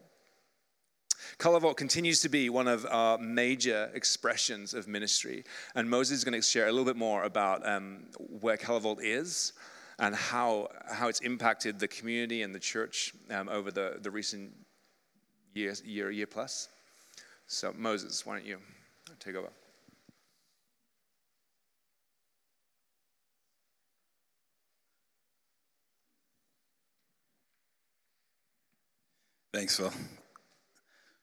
Color 1.40 1.60
Vault 1.60 1.78
continues 1.78 2.22
to 2.22 2.30
be 2.30 2.50
one 2.50 2.68
of 2.68 2.86
our 2.90 3.18
major 3.18 3.90
expressions 3.94 4.74
of 4.74 4.88
ministry. 4.88 5.44
And 5.76 5.90
Moses 5.90 6.20
is 6.20 6.24
going 6.24 6.40
to 6.40 6.42
share 6.42 6.68
a 6.68 6.72
little 6.72 6.86
bit 6.86 6.96
more 6.96 7.24
about 7.24 7.68
um, 7.68 8.06
where 8.40 8.58
Color 8.58 8.80
Vault 8.82 9.02
is 9.02 9.54
and 10.00 10.16
how, 10.16 10.70
how 10.92 11.08
it's 11.08 11.22
impacted 11.22 11.80
the 11.80 11.88
community 11.88 12.44
and 12.44 12.54
the 12.54 12.60
church 12.60 13.14
um, 13.32 13.50
over 13.50 13.72
the, 13.72 13.98
the 14.02 14.12
recent 14.12 14.52
year, 15.54 16.12
year 16.12 16.28
plus. 16.28 16.70
So, 17.50 17.74
Moses, 17.78 18.26
why 18.26 18.36
don't 18.36 18.46
you 18.46 18.58
take 19.22 19.36
over? 19.36 19.48
Thanks, 29.54 29.78
Phil. 29.78 29.94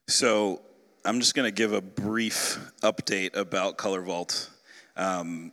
So, 0.08 0.62
I'm 1.04 1.20
just 1.20 1.34
going 1.34 1.46
to 1.46 1.54
give 1.54 1.74
a 1.74 1.82
brief 1.82 2.58
update 2.80 3.36
about 3.36 3.76
Color 3.76 4.00
Vault. 4.00 4.48
Um, 4.96 5.52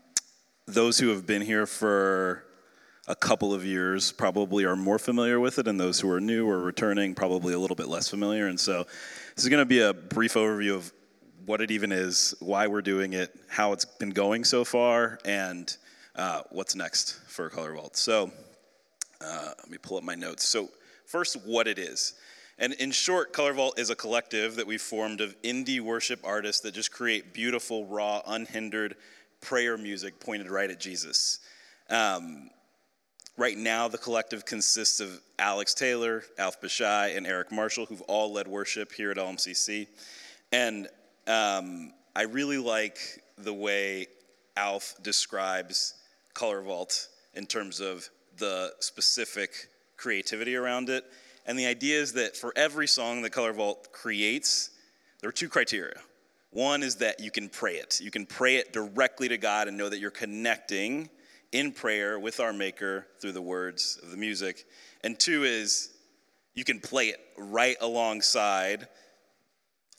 those 0.68 0.98
who 0.98 1.10
have 1.10 1.26
been 1.26 1.42
here 1.42 1.66
for 1.66 2.46
a 3.12 3.16
couple 3.16 3.54
of 3.54 3.66
years 3.66 4.14
probably 4.14 4.64
are 4.64 4.78
more 4.78 4.98
familiar 4.98 5.38
with 5.38 5.60
it, 5.60 5.68
and 5.68 5.78
those 5.78 6.00
who 6.00 6.10
are 6.10 6.22
new 6.22 6.48
or 6.48 6.62
returning 6.62 7.14
probably 7.14 7.54
a 7.54 7.60
little 7.60 7.76
bit 7.76 7.90
less 7.90 8.08
familiar. 8.08 8.48
And 8.48 8.58
so, 8.58 8.86
this 9.36 9.44
is 9.44 9.50
going 9.50 9.60
to 9.62 9.66
be 9.66 9.82
a 9.82 9.94
brief 9.94 10.36
overview 10.36 10.76
of 10.76 10.94
what 11.46 11.60
it 11.60 11.72
even 11.72 11.92
is, 11.92 12.34
why 12.40 12.68
we're 12.68 12.82
doing 12.82 13.12
it, 13.12 13.38
how 13.50 13.74
it's 13.74 13.84
been 13.84 14.12
going 14.12 14.46
so 14.46 14.64
far, 14.64 15.20
and 15.26 15.76
uh, 16.16 16.44
what's 16.52 16.74
next 16.74 17.20
for 17.28 17.50
Color 17.50 17.74
Vault. 17.74 17.98
So, 17.98 18.32
uh, 19.20 19.52
let 19.60 19.70
me 19.70 19.78
pull 19.78 19.98
up 19.98 20.06
my 20.06 20.16
notes. 20.16 20.46
So, 20.46 20.70
first, 21.06 21.36
what 21.46 21.68
it 21.68 21.80
is. 21.80 22.14
And 22.60 22.72
in 22.76 22.92
short, 22.92 23.34
Color 23.34 23.54
Vault 23.54 23.78
is 23.78 23.90
a 23.90 23.96
collective 23.96 24.56
that 24.56 24.68
we 24.68 24.78
formed 24.78 25.20
of 25.20 25.36
indie 25.42 25.82
worship 25.82 26.22
artists 26.24 26.62
that 26.62 26.74
just 26.74 26.94
create 26.94 27.34
beautiful, 27.34 27.86
raw, 27.88 28.22
unhindered 28.26 28.96
prayer 29.42 29.78
music 29.78 30.18
pointed 30.22 30.50
right 30.50 30.72
at 30.72 30.80
Jesus. 30.80 31.40
Um, 31.90 32.52
Right 33.42 33.58
now, 33.58 33.88
the 33.88 33.98
collective 33.98 34.46
consists 34.46 35.00
of 35.00 35.20
Alex 35.40 35.74
Taylor, 35.74 36.24
Alf 36.38 36.62
Bashai, 36.62 37.18
and 37.18 37.26
Eric 37.26 37.52
Marshall, 37.52 37.88
who've 37.88 38.02
all 38.02 38.32
led 38.32 38.48
worship 38.48 38.92
here 38.92 39.10
at 39.10 39.18
LMCC. 39.18 39.88
And 40.52 40.88
um, 41.26 41.92
I 42.16 42.26
really 42.26 42.60
like 42.60 43.00
the 43.40 43.52
way 43.52 44.06
Alf 44.56 44.94
describes 45.02 45.96
Color 46.36 46.62
Vault 46.62 47.08
in 47.34 47.48
terms 47.48 47.80
of 47.80 48.08
the 48.38 48.74
specific 48.80 49.70
creativity 49.98 50.56
around 50.56 50.90
it. 50.90 51.04
And 51.48 51.58
the 51.58 51.66
idea 51.66 52.00
is 52.00 52.14
that 52.14 52.38
for 52.38 52.54
every 52.56 52.88
song 52.88 53.24
that 53.24 53.32
Color 53.32 53.54
Vault 53.54 53.92
creates, 53.92 54.70
there 55.20 55.30
are 55.30 55.34
two 55.34 55.50
criteria. 55.50 55.98
One 56.52 56.84
is 56.84 56.98
that 56.98 57.20
you 57.20 57.32
can 57.32 57.50
pray 57.50 57.78
it. 57.78 58.02
You 58.02 58.12
can 58.12 58.28
pray 58.28 58.58
it 58.58 58.72
directly 58.72 59.30
to 59.30 59.40
God 59.40 59.68
and 59.68 59.76
know 59.76 59.90
that 59.90 59.98
you're 59.98 60.12
connecting 60.12 61.10
in 61.52 61.72
prayer 61.72 62.20
with 62.20 62.40
our 62.40 62.54
Maker 62.54 63.08
through 63.20 63.34
the 63.34 63.42
words 63.42 64.00
of 64.04 64.12
the 64.12 64.18
music. 64.18 64.66
And 65.04 65.20
two 65.20 65.44
is 65.44 65.92
you 66.54 66.64
can 66.64 66.80
play 66.80 67.08
it 67.08 67.20
right 67.38 67.78
alongside 67.82 68.88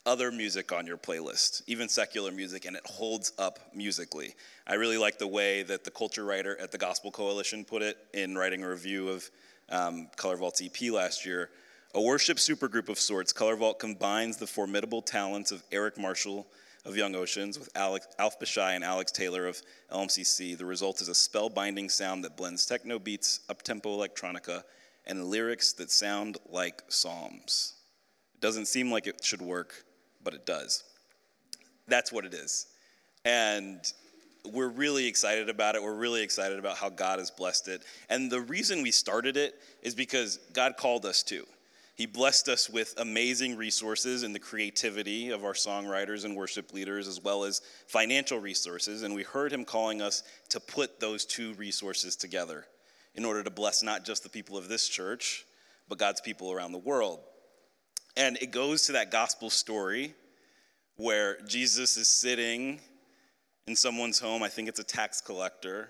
other 0.05 0.31
music 0.31 0.71
on 0.71 0.85
your 0.85 0.97
playlist, 0.97 1.61
even 1.67 1.87
secular 1.87 2.31
music, 2.31 2.65
and 2.65 2.75
it 2.75 2.85
holds 2.85 3.31
up 3.37 3.59
musically. 3.73 4.35
I 4.67 4.73
really 4.75 4.97
like 4.97 5.17
the 5.17 5.27
way 5.27 5.63
that 5.63 5.83
the 5.83 5.91
culture 5.91 6.25
writer 6.25 6.59
at 6.59 6.71
the 6.71 6.77
Gospel 6.77 7.09
Coalition 7.09 7.63
put 7.63 7.81
it 7.81 7.97
in 8.13 8.35
writing 8.35 8.63
a 8.63 8.69
review 8.69 9.09
of 9.09 9.29
um, 9.69 10.09
Color 10.17 10.37
Vault's 10.37 10.61
EP 10.61 10.91
last 10.91 11.25
year. 11.25 11.49
A 11.95 12.01
worship 12.01 12.37
supergroup 12.37 12.89
of 12.89 12.99
sorts, 12.99 13.31
Color 13.31 13.55
Vault 13.55 13.79
combines 13.79 14.37
the 14.37 14.47
formidable 14.47 15.01
talents 15.01 15.51
of 15.51 15.63
Eric 15.71 15.97
Marshall 15.97 16.47
of 16.85 16.97
Young 16.97 17.15
Oceans 17.15 17.57
with 17.57 17.69
Alex, 17.75 18.07
Alf 18.19 18.39
Bashai 18.39 18.75
and 18.75 18.83
Alex 18.83 19.11
Taylor 19.11 19.47
of 19.47 19.61
LMCC. 19.91 20.57
The 20.57 20.65
result 20.65 21.01
is 21.01 21.07
a 21.07 21.13
spellbinding 21.13 21.89
sound 21.89 22.23
that 22.23 22.35
blends 22.35 22.65
techno 22.65 22.99
beats, 22.99 23.39
uptempo 23.49 23.85
electronica, 23.85 24.63
and 25.05 25.25
lyrics 25.25 25.73
that 25.73 25.91
sound 25.91 26.37
like 26.49 26.83
psalms. 26.89 27.75
It 28.35 28.41
doesn't 28.41 28.67
seem 28.67 28.91
like 28.91 29.07
it 29.07 29.23
should 29.23 29.41
work, 29.41 29.85
but 30.23 30.33
it 30.33 30.45
does. 30.45 30.83
That's 31.87 32.11
what 32.11 32.25
it 32.25 32.33
is. 32.33 32.67
And 33.25 33.79
we're 34.51 34.69
really 34.69 35.07
excited 35.07 35.49
about 35.49 35.75
it. 35.75 35.83
We're 35.83 35.95
really 35.95 36.21
excited 36.21 36.59
about 36.59 36.77
how 36.77 36.89
God 36.89 37.19
has 37.19 37.31
blessed 37.31 37.69
it. 37.69 37.83
And 38.09 38.29
the 38.29 38.41
reason 38.41 38.81
we 38.81 38.91
started 38.91 39.37
it 39.37 39.55
is 39.81 39.95
because 39.95 40.37
God 40.51 40.75
called 40.75 41.05
us 41.05 41.23
to. 41.23 41.45
He 41.95 42.07
blessed 42.07 42.49
us 42.49 42.69
with 42.69 42.95
amazing 42.97 43.55
resources 43.55 44.23
in 44.23 44.33
the 44.33 44.39
creativity 44.39 45.29
of 45.29 45.43
our 45.43 45.53
songwriters 45.53 46.25
and 46.25 46.35
worship 46.35 46.73
leaders, 46.73 47.07
as 47.07 47.21
well 47.21 47.43
as 47.43 47.61
financial 47.87 48.39
resources. 48.39 49.03
And 49.03 49.13
we 49.13 49.21
heard 49.21 49.53
him 49.53 49.63
calling 49.63 50.01
us 50.01 50.23
to 50.49 50.59
put 50.59 50.99
those 50.99 51.23
two 51.23 51.53
resources 51.53 52.15
together 52.15 52.65
in 53.13 53.25
order 53.25 53.43
to 53.43 53.51
bless 53.51 53.83
not 53.83 54.05
just 54.05 54.23
the 54.23 54.29
people 54.29 54.57
of 54.57 54.69
this 54.69 54.89
church, 54.89 55.45
but 55.87 55.99
God's 55.99 56.21
people 56.21 56.51
around 56.51 56.71
the 56.71 56.79
world. 56.79 57.19
And 58.17 58.37
it 58.41 58.51
goes 58.51 58.87
to 58.87 58.93
that 58.93 59.11
gospel 59.11 59.51
story 59.51 60.15
where 60.95 61.39
Jesus 61.41 61.95
is 61.97 62.07
sitting 62.07 62.79
in 63.67 63.75
someone's 63.75 64.19
home. 64.19 64.41
I 64.41 64.49
think 64.49 64.67
it's 64.67 64.79
a 64.79 64.83
tax 64.83 65.21
collector. 65.21 65.89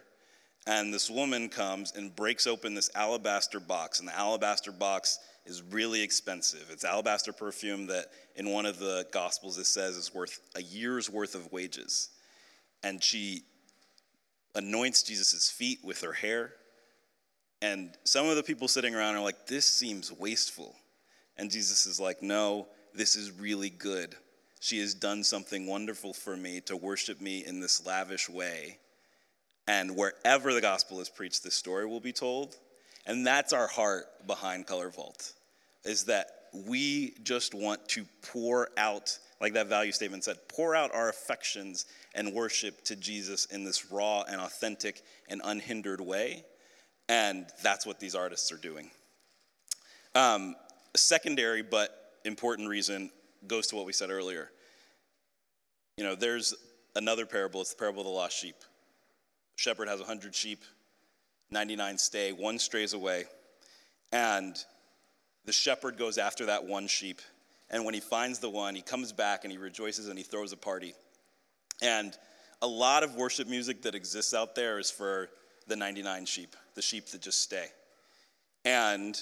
And 0.66 0.94
this 0.94 1.10
woman 1.10 1.50
comes 1.50 1.92
and 1.96 2.16
breaks 2.16 2.48
open 2.48 2.74
this 2.74 2.90
alabaster 2.96 3.60
box. 3.60 4.00
And 4.00 4.08
the 4.08 4.18
alabaster 4.18 4.72
box 4.72 5.20
is 5.46 5.62
really 5.62 6.02
expensive. 6.02 6.70
It's 6.72 6.86
alabaster 6.86 7.34
perfume 7.34 7.88
that 7.88 8.08
in 8.36 8.50
one 8.50 8.66
of 8.66 8.80
the 8.80 9.06
gospels 9.12 9.58
it 9.58 9.66
says 9.66 9.98
is 9.98 10.14
worth 10.14 10.40
a 10.56 10.62
year's 10.62 11.10
worth 11.10 11.36
of 11.36 11.52
wages. 11.52 12.10
And 12.82 13.04
she 13.04 13.44
anoints 14.56 15.04
Jesus' 15.04 15.50
feet 15.50 15.80
with 15.84 16.02
her 16.02 16.14
hair. 16.14 16.54
And 17.62 17.98
some 18.04 18.28
of 18.28 18.36
the 18.36 18.44
people 18.44 18.68
sitting 18.68 18.96
around 18.96 19.16
are 19.16 19.24
like, 19.24 19.48
this 19.48 19.66
seems 19.66 20.12
wasteful. 20.12 20.76
And 21.38 21.52
Jesus 21.52 21.86
is 21.86 22.00
like, 22.00 22.22
no, 22.22 22.68
this 22.94 23.16
is 23.16 23.32
really 23.32 23.70
good. 23.70 24.16
She 24.60 24.80
has 24.80 24.94
done 24.94 25.24
something 25.24 25.68
wonderful 25.68 26.14
for 26.14 26.38
me 26.38 26.62
to 26.62 26.78
worship 26.78 27.20
me 27.20 27.46
in 27.46 27.60
this 27.60 27.86
lavish 27.86 28.30
way. 28.30 28.78
And 29.68 29.96
wherever 29.96 30.54
the 30.54 30.62
gospel 30.62 31.00
is 31.00 31.10
preached, 31.10 31.44
this 31.44 31.56
story 31.56 31.86
will 31.86 32.00
be 32.00 32.12
told. 32.12 32.56
And 33.06 33.26
that's 33.26 33.54
our 33.54 33.68
heart 33.68 34.06
behind 34.28 34.68
Color 34.68 34.90
Vault, 34.90 35.34
is 35.84 36.06
that 36.06 36.28
we 36.54 37.14
just 37.24 37.54
want 37.54 37.88
to 37.90 38.06
pour 38.22 38.70
out, 38.78 39.18
like 39.42 39.54
that 39.54 39.68
value 39.68 39.92
statement 39.92 40.24
said, 40.24 40.38
pour 40.48 40.76
out 40.76 40.94
our 40.94 41.10
affections 41.10 41.86
and 42.14 42.34
worship 42.34 42.84
to 42.86 42.96
Jesus 42.96 43.46
in 43.46 43.64
this 43.64 43.92
raw 43.92 44.24
and 44.24 44.40
authentic 44.40 45.02
and 45.28 45.42
unhindered 45.44 46.00
way. 46.00 46.44
And 47.10 47.48
that's 47.62 47.86
what 47.86 48.00
these 48.00 48.16
artists 48.16 48.52
are 48.52 48.58
doing. 48.58 48.90
Um, 50.16 50.56
a 50.94 50.98
secondary 50.98 51.64
but 51.64 51.90
important 52.24 52.70
reason 52.70 53.10
goes 53.48 53.68
to 53.68 53.76
what 53.76 53.86
we 53.86 53.94
said 53.94 54.10
earlier. 54.10 54.52
You 55.98 56.04
know, 56.04 56.16
there's 56.16 56.54
another 56.96 57.26
parable, 57.26 57.62
it's 57.62 57.74
the 57.74 57.80
parable 57.80 58.02
of 58.02 58.08
the 58.08 58.14
lost 58.14 58.38
sheep. 58.38 58.56
Shepherd 59.56 59.88
has 59.88 60.00
100 60.00 60.34
sheep, 60.36 60.64
99 61.52 61.98
stay, 61.98 62.32
one 62.32 62.60
strays 62.60 62.94
away. 62.94 63.26
And 64.12 64.56
the 65.46 65.54
shepherd 65.54 65.98
goes 65.98 66.18
after 66.18 66.46
that 66.48 66.66
one 66.66 66.88
sheep 66.88 67.22
And 67.74 67.86
when 67.86 67.96
he 67.96 68.00
finds 68.00 68.38
the 68.38 68.50
one, 68.50 68.76
he 68.76 68.84
comes 68.84 69.12
back 69.12 69.44
and 69.44 69.52
he 69.52 69.58
rejoices 69.58 70.08
and 70.08 70.18
he 70.18 70.24
throws 70.24 70.52
a 70.52 70.58
party. 70.58 70.94
And 71.82 72.16
a 72.62 72.68
lot 72.68 73.04
of 73.04 73.16
worship 73.16 73.48
music 73.48 73.82
that 73.82 73.96
exists 73.96 74.34
out 74.34 74.54
there 74.54 74.78
is 74.78 74.92
for 74.92 75.30
the 75.68 75.76
99 75.76 76.26
sheep, 76.26 76.56
the 76.76 76.82
sheep 76.84 77.08
that 77.08 77.22
just 77.22 77.42
stay. 77.42 77.66
And 78.64 79.20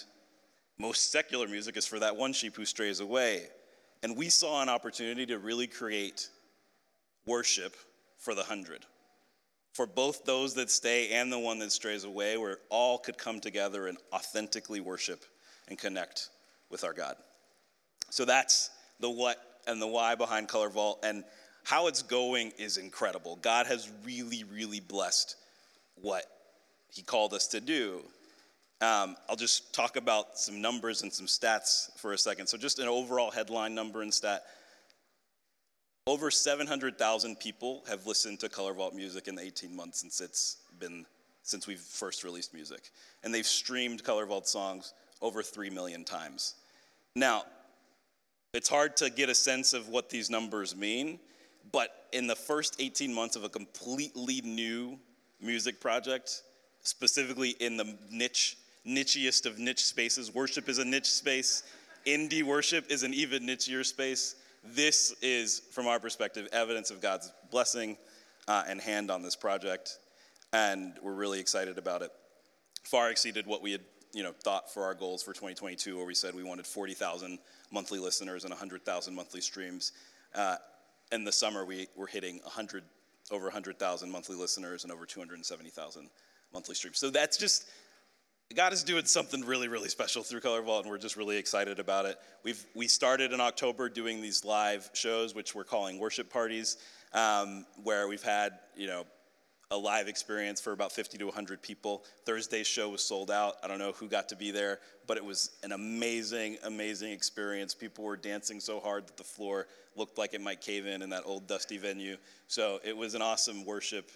most 0.78 1.12
secular 1.12 1.48
music 1.48 1.78
is 1.78 1.86
for 1.86 2.00
that 2.00 2.18
one 2.18 2.34
sheep 2.34 2.56
who 2.56 2.66
strays 2.66 3.00
away. 3.00 3.48
And 4.04 4.18
we 4.18 4.30
saw 4.30 4.62
an 4.62 4.70
opportunity 4.70 5.26
to 5.28 5.40
really 5.40 5.68
create 5.68 6.28
worship 7.26 7.76
for 8.18 8.36
the 8.36 8.44
hundred, 8.44 8.86
for 9.74 9.88
both 9.88 10.26
those 10.26 10.54
that 10.56 10.70
stay 10.70 11.12
and 11.12 11.32
the 11.32 11.40
one 11.40 11.60
that 11.60 11.72
strays 11.72 12.04
away, 12.04 12.38
where 12.38 12.58
all 12.70 12.98
could 12.98 13.18
come 13.18 13.40
together 13.40 13.88
and 13.88 13.98
authentically 14.14 14.82
worship 14.82 15.24
and 15.68 15.78
connect 15.78 16.30
with 16.70 16.84
our 16.84 16.94
God. 16.94 17.16
So 18.10 18.26
that's 18.26 18.70
the 19.00 19.10
what 19.10 19.38
and 19.68 19.82
the 19.82 19.88
why 19.88 20.16
behind 20.16 20.48
Color 20.48 20.70
Vault. 20.70 21.00
And 21.04 21.24
how 21.64 21.88
it's 21.88 22.02
going 22.02 22.52
is 22.58 22.78
incredible. 22.78 23.38
God 23.42 23.68
has 23.68 23.90
really, 24.04 24.44
really 24.44 24.80
blessed 24.80 25.36
what 25.96 26.26
He 26.92 27.02
called 27.02 27.34
us 27.34 27.48
to 27.50 27.62
do. 27.62 28.02
Um, 28.82 29.16
I'll 29.30 29.36
just 29.36 29.74
talk 29.74 29.96
about 29.96 30.40
some 30.40 30.60
numbers 30.60 31.04
and 31.04 31.14
some 31.14 31.28
stats 31.28 31.96
for 32.00 32.14
a 32.14 32.18
second. 32.18 32.48
So, 32.48 32.58
just 32.58 32.80
an 32.80 32.88
overall 32.88 33.30
headline 33.30 33.76
number 33.76 34.02
and 34.02 34.12
stat. 34.12 34.44
Over 36.12 36.30
700,000 36.30 37.40
people 37.40 37.86
have 37.88 38.06
listened 38.06 38.42
to 38.42 38.50
Color 38.50 38.74
Vault 38.74 38.94
music 38.94 39.30
in 39.30 39.36
the 39.36 39.44
18 39.44 39.74
months 39.74 40.02
since 40.02 40.20
it's 40.20 40.58
been 40.78 41.06
since 41.44 41.68
we've 41.68 41.80
first 41.80 42.26
released 42.26 42.54
music, 42.54 42.92
and 43.24 43.34
they've 43.34 43.48
streamed 43.48 44.04
Color 44.04 44.26
Vault 44.26 44.46
songs 44.46 44.94
over 45.22 45.42
3 45.42 45.70
million 45.70 46.04
times. 46.04 46.56
Now, 47.16 47.44
it's 48.54 48.68
hard 48.68 48.98
to 48.98 49.10
get 49.10 49.30
a 49.30 49.34
sense 49.34 49.72
of 49.72 49.88
what 49.88 50.10
these 50.10 50.30
numbers 50.30 50.76
mean, 50.76 51.18
but 51.72 52.08
in 52.12 52.28
the 52.28 52.36
first 52.36 52.82
18 52.82 53.14
months 53.14 53.38
of 53.38 53.46
a 53.46 53.50
completely 53.50 54.42
new 54.42 55.00
music 55.40 55.80
project, 55.80 56.44
specifically 56.82 57.52
in 57.62 57.78
the 57.78 57.96
niche 58.12 58.58
nichiest 58.86 59.46
of 59.46 59.60
niche 59.60 59.86
spaces. 59.86 60.36
Worship 60.36 60.68
is 60.68 60.78
a 60.78 60.84
niche 60.84 61.10
space. 61.10 61.64
Indie 62.06 62.44
worship 62.44 62.92
is 62.92 63.04
an 63.04 63.14
even 63.14 63.44
nichier 63.44 63.86
space. 63.86 64.36
This 64.64 65.14
is, 65.22 65.60
from 65.72 65.88
our 65.88 66.00
perspective, 66.00 66.48
evidence 66.52 66.92
of 66.92 67.02
God's 67.02 67.32
blessing 67.50 67.98
uh, 68.48 68.64
and 68.68 68.80
hand 68.80 69.10
on 69.10 69.24
this 69.24 69.36
project, 69.36 69.98
and 70.54 70.94
we're 71.02 71.14
really 71.14 71.40
excited 71.40 71.78
about 71.80 72.04
it. 72.04 72.12
Far 72.84 73.10
exceeded 73.10 73.48
what 73.48 73.64
we 73.64 73.72
had, 73.72 73.82
you 74.14 74.22
know, 74.22 74.34
thought 74.44 74.72
for 74.72 74.84
our 74.84 74.94
goals 74.94 75.24
for 75.24 75.34
2022, 75.34 75.98
where 75.98 76.06
we 76.06 76.14
said 76.14 76.36
we 76.36 76.44
wanted 76.44 76.68
40,000 76.68 77.40
monthly 77.72 77.98
listeners 77.98 78.44
and 78.44 78.52
100,000 78.52 79.16
monthly 79.16 79.42
streams. 79.42 79.94
Uh, 80.36 80.58
in 81.12 81.24
the 81.24 81.32
summer, 81.32 81.66
we 81.66 81.88
were 81.96 82.08
hitting 82.08 82.40
100, 82.44 82.84
over 83.32 83.46
100,000 83.46 84.12
monthly 84.12 84.36
listeners 84.36 84.84
and 84.84 84.94
over 84.94 85.08
270,000 85.08 86.10
monthly 86.54 86.76
streams. 86.76 87.00
So 87.00 87.10
that's 87.10 87.38
just 87.38 87.68
God 88.56 88.74
is 88.74 88.84
doing 88.84 89.06
something 89.06 89.42
really, 89.42 89.68
really 89.68 89.88
special 89.88 90.24
through 90.24 90.42
Color 90.42 90.62
Vault, 90.62 90.84
and 90.84 90.92
we're 90.92 90.98
just 90.98 91.16
really 91.16 91.38
excited 91.38 91.80
about 91.80 92.06
it. 92.06 92.18
We've 92.44 92.66
we 92.74 92.88
started 92.88 93.32
in 93.32 93.40
October 93.40 93.88
doing 93.88 94.22
these 94.22 94.44
live 94.44 94.90
shows, 94.94 95.34
which 95.34 95.56
we're 95.56 95.64
calling 95.64 96.00
worship 96.00 96.32
parties, 96.32 96.78
um, 97.14 97.66
where 97.84 98.08
we've 98.08 98.24
had 98.24 98.54
you 98.76 98.88
know 98.88 99.06
a 99.70 99.78
live 99.78 100.10
experience 100.10 100.60
for 100.60 100.74
about 100.74 100.92
50 100.92 101.18
to 101.20 101.26
100 101.26 101.62
people. 101.62 102.04
Thursday's 102.26 102.68
show 102.68 102.90
was 102.90 103.02
sold 103.02 103.32
out. 103.32 103.56
I 103.64 103.68
don't 103.68 103.80
know 103.80 103.94
who 103.94 104.10
got 104.10 104.28
to 104.30 104.36
be 104.36 104.52
there, 104.52 104.80
but 105.08 105.16
it 105.16 105.24
was 105.24 105.52
an 105.64 105.72
amazing, 105.72 106.58
amazing 106.66 107.14
experience. 107.14 107.74
People 107.74 108.04
were 108.04 108.18
dancing 108.18 108.60
so 108.60 108.82
hard 108.82 109.08
that 109.08 109.16
the 109.16 109.24
floor 109.24 109.68
looked 109.96 110.18
like 110.18 110.34
it 110.34 110.42
might 110.42 110.60
cave 110.60 110.86
in 110.88 111.02
in 111.02 111.10
that 111.12 111.24
old 111.26 111.48
dusty 111.48 111.78
venue. 111.78 112.18
So 112.48 112.80
it 112.84 112.96
was 112.96 113.16
an 113.16 113.22
awesome 113.22 113.64
worship 113.64 114.12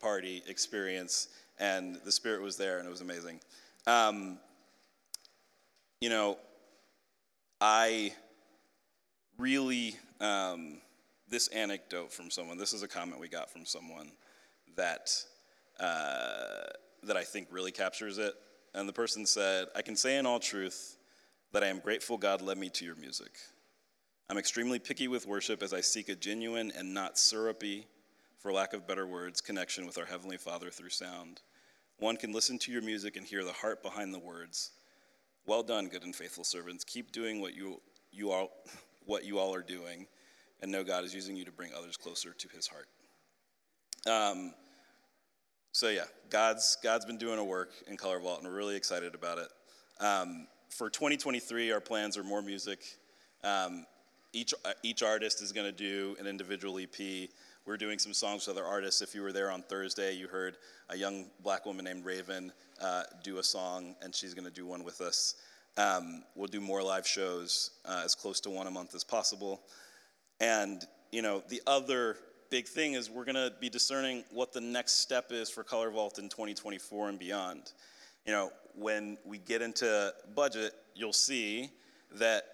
party 0.00 0.44
experience, 0.46 1.28
and 1.58 1.96
the 2.04 2.12
Spirit 2.12 2.40
was 2.40 2.56
there, 2.56 2.78
and 2.78 2.86
it 2.86 2.90
was 2.90 3.00
amazing. 3.00 3.40
Um, 3.90 4.38
you 6.00 6.10
know, 6.10 6.38
I 7.60 8.12
really, 9.36 9.96
um, 10.20 10.78
this 11.28 11.48
anecdote 11.48 12.12
from 12.12 12.30
someone, 12.30 12.56
this 12.56 12.72
is 12.72 12.84
a 12.84 12.88
comment 12.88 13.20
we 13.20 13.28
got 13.28 13.50
from 13.50 13.66
someone 13.66 14.12
that, 14.76 15.10
uh, 15.80 16.70
that 17.02 17.16
I 17.16 17.24
think 17.24 17.48
really 17.50 17.72
captures 17.72 18.18
it. 18.18 18.34
And 18.74 18.88
the 18.88 18.92
person 18.92 19.26
said, 19.26 19.66
I 19.74 19.82
can 19.82 19.96
say 19.96 20.18
in 20.18 20.24
all 20.24 20.38
truth 20.38 20.96
that 21.52 21.64
I 21.64 21.66
am 21.66 21.80
grateful 21.80 22.16
God 22.16 22.42
led 22.42 22.58
me 22.58 22.68
to 22.68 22.84
your 22.84 22.94
music. 22.94 23.32
I'm 24.28 24.38
extremely 24.38 24.78
picky 24.78 25.08
with 25.08 25.26
worship 25.26 25.64
as 25.64 25.74
I 25.74 25.80
seek 25.80 26.08
a 26.08 26.14
genuine 26.14 26.72
and 26.78 26.94
not 26.94 27.18
syrupy, 27.18 27.88
for 28.38 28.52
lack 28.52 28.72
of 28.72 28.86
better 28.86 29.08
words, 29.08 29.40
connection 29.40 29.84
with 29.84 29.98
our 29.98 30.06
Heavenly 30.06 30.36
Father 30.36 30.70
through 30.70 30.90
sound. 30.90 31.40
One 32.00 32.16
can 32.16 32.32
listen 32.32 32.58
to 32.60 32.72
your 32.72 32.80
music 32.80 33.16
and 33.16 33.26
hear 33.26 33.44
the 33.44 33.52
heart 33.52 33.82
behind 33.82 34.14
the 34.14 34.18
words. 34.18 34.70
Well 35.46 35.62
done, 35.62 35.88
good 35.88 36.02
and 36.02 36.16
faithful 36.16 36.44
servants. 36.44 36.82
Keep 36.82 37.12
doing 37.12 37.42
what 37.42 37.54
you, 37.54 37.82
you, 38.10 38.30
all, 38.30 38.50
what 39.04 39.26
you 39.26 39.38
all 39.38 39.54
are 39.54 39.62
doing, 39.62 40.06
and 40.62 40.72
know 40.72 40.82
God 40.82 41.04
is 41.04 41.14
using 41.14 41.36
you 41.36 41.44
to 41.44 41.52
bring 41.52 41.72
others 41.76 41.98
closer 41.98 42.32
to 42.32 42.48
his 42.48 42.66
heart. 42.66 42.88
Um, 44.06 44.54
so, 45.72 45.90
yeah, 45.90 46.04
God's, 46.30 46.78
God's 46.82 47.04
been 47.04 47.18
doing 47.18 47.38
a 47.38 47.44
work 47.44 47.72
in 47.86 47.98
Color 47.98 48.20
Vault, 48.20 48.40
and 48.40 48.48
we're 48.48 48.56
really 48.56 48.76
excited 48.76 49.14
about 49.14 49.36
it. 49.36 49.48
Um, 50.02 50.46
for 50.70 50.88
2023, 50.88 51.70
our 51.70 51.80
plans 51.80 52.16
are 52.16 52.24
more 52.24 52.40
music. 52.40 52.82
Um, 53.44 53.84
each, 54.32 54.54
each 54.82 55.02
artist 55.02 55.42
is 55.42 55.52
going 55.52 55.66
to 55.66 55.72
do 55.72 56.16
an 56.18 56.26
individual 56.26 56.78
EP. 56.78 57.28
We're 57.66 57.76
doing 57.76 57.98
some 57.98 58.14
songs 58.14 58.46
with 58.46 58.56
other 58.56 58.66
artists. 58.66 59.02
If 59.02 59.14
you 59.14 59.20
were 59.20 59.32
there 59.32 59.50
on 59.50 59.62
Thursday, 59.62 60.14
you 60.14 60.28
heard 60.28 60.56
a 60.88 60.96
young 60.96 61.26
black 61.42 61.66
woman 61.66 61.84
named 61.84 62.06
Raven 62.06 62.52
uh, 62.80 63.02
do 63.22 63.38
a 63.38 63.42
song, 63.42 63.94
and 64.00 64.14
she's 64.14 64.32
going 64.32 64.46
to 64.46 64.50
do 64.50 64.66
one 64.66 64.82
with 64.82 65.02
us. 65.02 65.34
Um, 65.76 66.24
we'll 66.34 66.48
do 66.48 66.60
more 66.60 66.82
live 66.82 67.06
shows, 67.06 67.72
uh, 67.84 68.00
as 68.02 68.14
close 68.14 68.40
to 68.40 68.50
one 68.50 68.66
a 68.66 68.70
month 68.70 68.94
as 68.94 69.04
possible. 69.04 69.60
And, 70.40 70.82
you 71.12 71.20
know, 71.20 71.42
the 71.48 71.60
other 71.66 72.16
big 72.50 72.66
thing 72.66 72.94
is 72.94 73.10
we're 73.10 73.26
going 73.26 73.34
to 73.34 73.52
be 73.60 73.68
discerning 73.68 74.24
what 74.32 74.54
the 74.54 74.60
next 74.62 75.00
step 75.00 75.30
is 75.30 75.50
for 75.50 75.62
Color 75.62 75.90
Vault 75.90 76.18
in 76.18 76.30
2024 76.30 77.10
and 77.10 77.18
beyond. 77.18 77.72
You 78.24 78.32
know, 78.32 78.50
when 78.74 79.18
we 79.24 79.36
get 79.36 79.60
into 79.60 80.14
budget, 80.34 80.72
you'll 80.94 81.12
see 81.12 81.70
that 82.12 82.44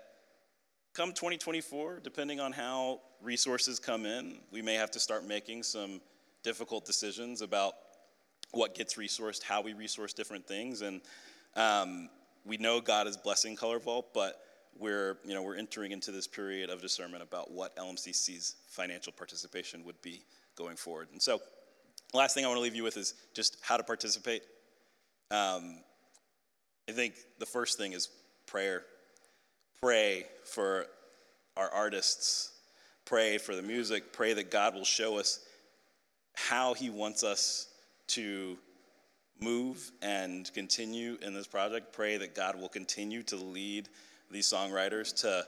come 0.94 1.12
2024, 1.12 2.00
depending 2.02 2.40
on 2.40 2.52
how 2.52 3.00
resources 3.22 3.78
come 3.78 4.06
in, 4.06 4.38
we 4.50 4.62
may 4.62 4.74
have 4.74 4.90
to 4.92 5.00
start 5.00 5.26
making 5.26 5.62
some 5.62 6.00
difficult 6.42 6.84
decisions 6.84 7.42
about 7.42 7.74
what 8.52 8.74
gets 8.74 8.94
resourced, 8.94 9.42
how 9.42 9.60
we 9.60 9.72
resource 9.74 10.12
different 10.12 10.46
things. 10.46 10.82
And 10.82 11.00
um, 11.56 12.08
we 12.44 12.56
know 12.56 12.80
God 12.80 13.06
is 13.06 13.16
blessing 13.16 13.56
Color 13.56 13.78
Vault, 13.78 14.14
but 14.14 14.40
we're, 14.78 15.18
you 15.24 15.34
know, 15.34 15.42
we're 15.42 15.56
entering 15.56 15.92
into 15.92 16.12
this 16.12 16.26
period 16.26 16.70
of 16.70 16.80
discernment 16.80 17.22
about 17.22 17.50
what 17.50 17.74
LMCC's 17.76 18.56
financial 18.68 19.12
participation 19.12 19.84
would 19.84 20.00
be 20.02 20.22
going 20.54 20.76
forward. 20.76 21.08
And 21.12 21.20
so, 21.20 21.40
last 22.14 22.34
thing 22.34 22.44
I 22.44 22.48
want 22.48 22.58
to 22.58 22.62
leave 22.62 22.74
you 22.74 22.84
with 22.84 22.96
is 22.96 23.14
just 23.34 23.58
how 23.62 23.76
to 23.76 23.82
participate. 23.82 24.42
Um, 25.30 25.80
I 26.88 26.92
think 26.92 27.14
the 27.38 27.46
first 27.46 27.78
thing 27.78 27.92
is 27.92 28.08
prayer 28.46 28.84
pray 29.80 30.26
for 30.44 30.86
our 31.56 31.68
artists, 31.70 32.52
pray 33.06 33.38
for 33.38 33.54
the 33.54 33.62
music, 33.62 34.12
pray 34.12 34.34
that 34.34 34.50
God 34.50 34.74
will 34.74 34.84
show 34.84 35.18
us 35.18 35.40
how 36.34 36.74
He 36.74 36.90
wants 36.90 37.24
us 37.24 37.68
to 38.08 38.58
move 39.40 39.90
and 40.02 40.52
continue 40.52 41.16
in 41.22 41.32
this 41.32 41.46
project. 41.46 41.92
Pray 41.92 42.18
that 42.18 42.34
God 42.34 42.60
will 42.60 42.68
continue 42.68 43.22
to 43.24 43.36
lead 43.36 43.88
these 44.30 44.50
songwriters 44.50 45.18
to 45.22 45.46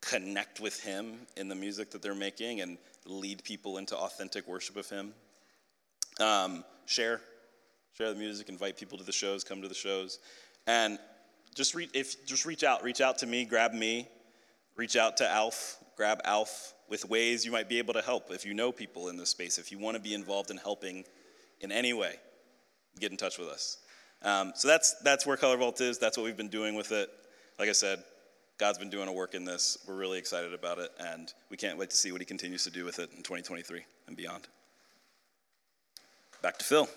connect 0.00 0.60
with 0.60 0.82
Him 0.82 1.18
in 1.36 1.48
the 1.48 1.54
music 1.54 1.90
that 1.90 2.02
they're 2.02 2.14
making 2.14 2.60
and 2.60 2.78
lead 3.04 3.42
people 3.44 3.78
into 3.78 3.96
authentic 3.96 4.46
worship 4.46 4.76
of 4.76 4.88
Him. 4.88 5.12
Um, 6.20 6.64
share, 6.86 7.20
share 7.96 8.12
the 8.12 8.18
music, 8.18 8.48
invite 8.48 8.76
people 8.78 8.96
to 8.98 9.04
the 9.04 9.12
shows, 9.12 9.44
come 9.44 9.60
to 9.60 9.68
the 9.68 9.74
shows. 9.74 10.18
And 10.66 10.98
just, 11.54 11.74
if, 11.94 12.26
just 12.26 12.44
reach 12.44 12.64
out. 12.64 12.82
Reach 12.84 13.00
out 13.00 13.18
to 13.18 13.26
me, 13.26 13.44
grab 13.44 13.72
me, 13.72 14.08
reach 14.76 14.96
out 14.96 15.16
to 15.18 15.28
Alf, 15.28 15.78
grab 15.96 16.20
Alf 16.24 16.74
with 16.88 17.08
ways 17.08 17.44
you 17.44 17.50
might 17.50 17.68
be 17.68 17.78
able 17.78 17.94
to 17.94 18.02
help 18.02 18.30
if 18.30 18.44
you 18.44 18.54
know 18.54 18.70
people 18.70 19.08
in 19.08 19.16
this 19.16 19.30
space. 19.30 19.58
If 19.58 19.72
you 19.72 19.78
want 19.78 19.96
to 19.96 20.02
be 20.02 20.14
involved 20.14 20.50
in 20.50 20.56
helping 20.56 21.04
in 21.60 21.72
any 21.72 21.92
way, 21.92 22.16
get 23.00 23.10
in 23.10 23.16
touch 23.16 23.38
with 23.38 23.48
us. 23.48 23.78
Um, 24.22 24.52
so 24.54 24.68
that's, 24.68 24.94
that's 25.02 25.26
where 25.26 25.36
Color 25.36 25.56
Vault 25.56 25.80
is. 25.80 25.98
That's 25.98 26.16
what 26.16 26.24
we've 26.24 26.36
been 26.36 26.48
doing 26.48 26.74
with 26.74 26.92
it. 26.92 27.10
Like 27.58 27.68
I 27.68 27.72
said, 27.72 28.02
God's 28.58 28.78
been 28.78 28.90
doing 28.90 29.08
a 29.08 29.12
work 29.12 29.34
in 29.34 29.44
this. 29.44 29.78
We're 29.86 29.96
really 29.96 30.18
excited 30.18 30.54
about 30.54 30.78
it, 30.78 30.90
and 30.98 31.32
we 31.50 31.56
can't 31.56 31.76
wait 31.78 31.90
to 31.90 31.96
see 31.96 32.12
what 32.12 32.20
He 32.20 32.24
continues 32.24 32.64
to 32.64 32.70
do 32.70 32.84
with 32.84 32.98
it 32.98 33.10
in 33.10 33.18
2023 33.18 33.82
and 34.06 34.16
beyond. 34.16 34.48
Back 36.42 36.58
to 36.58 36.64
Phil. 36.64 36.88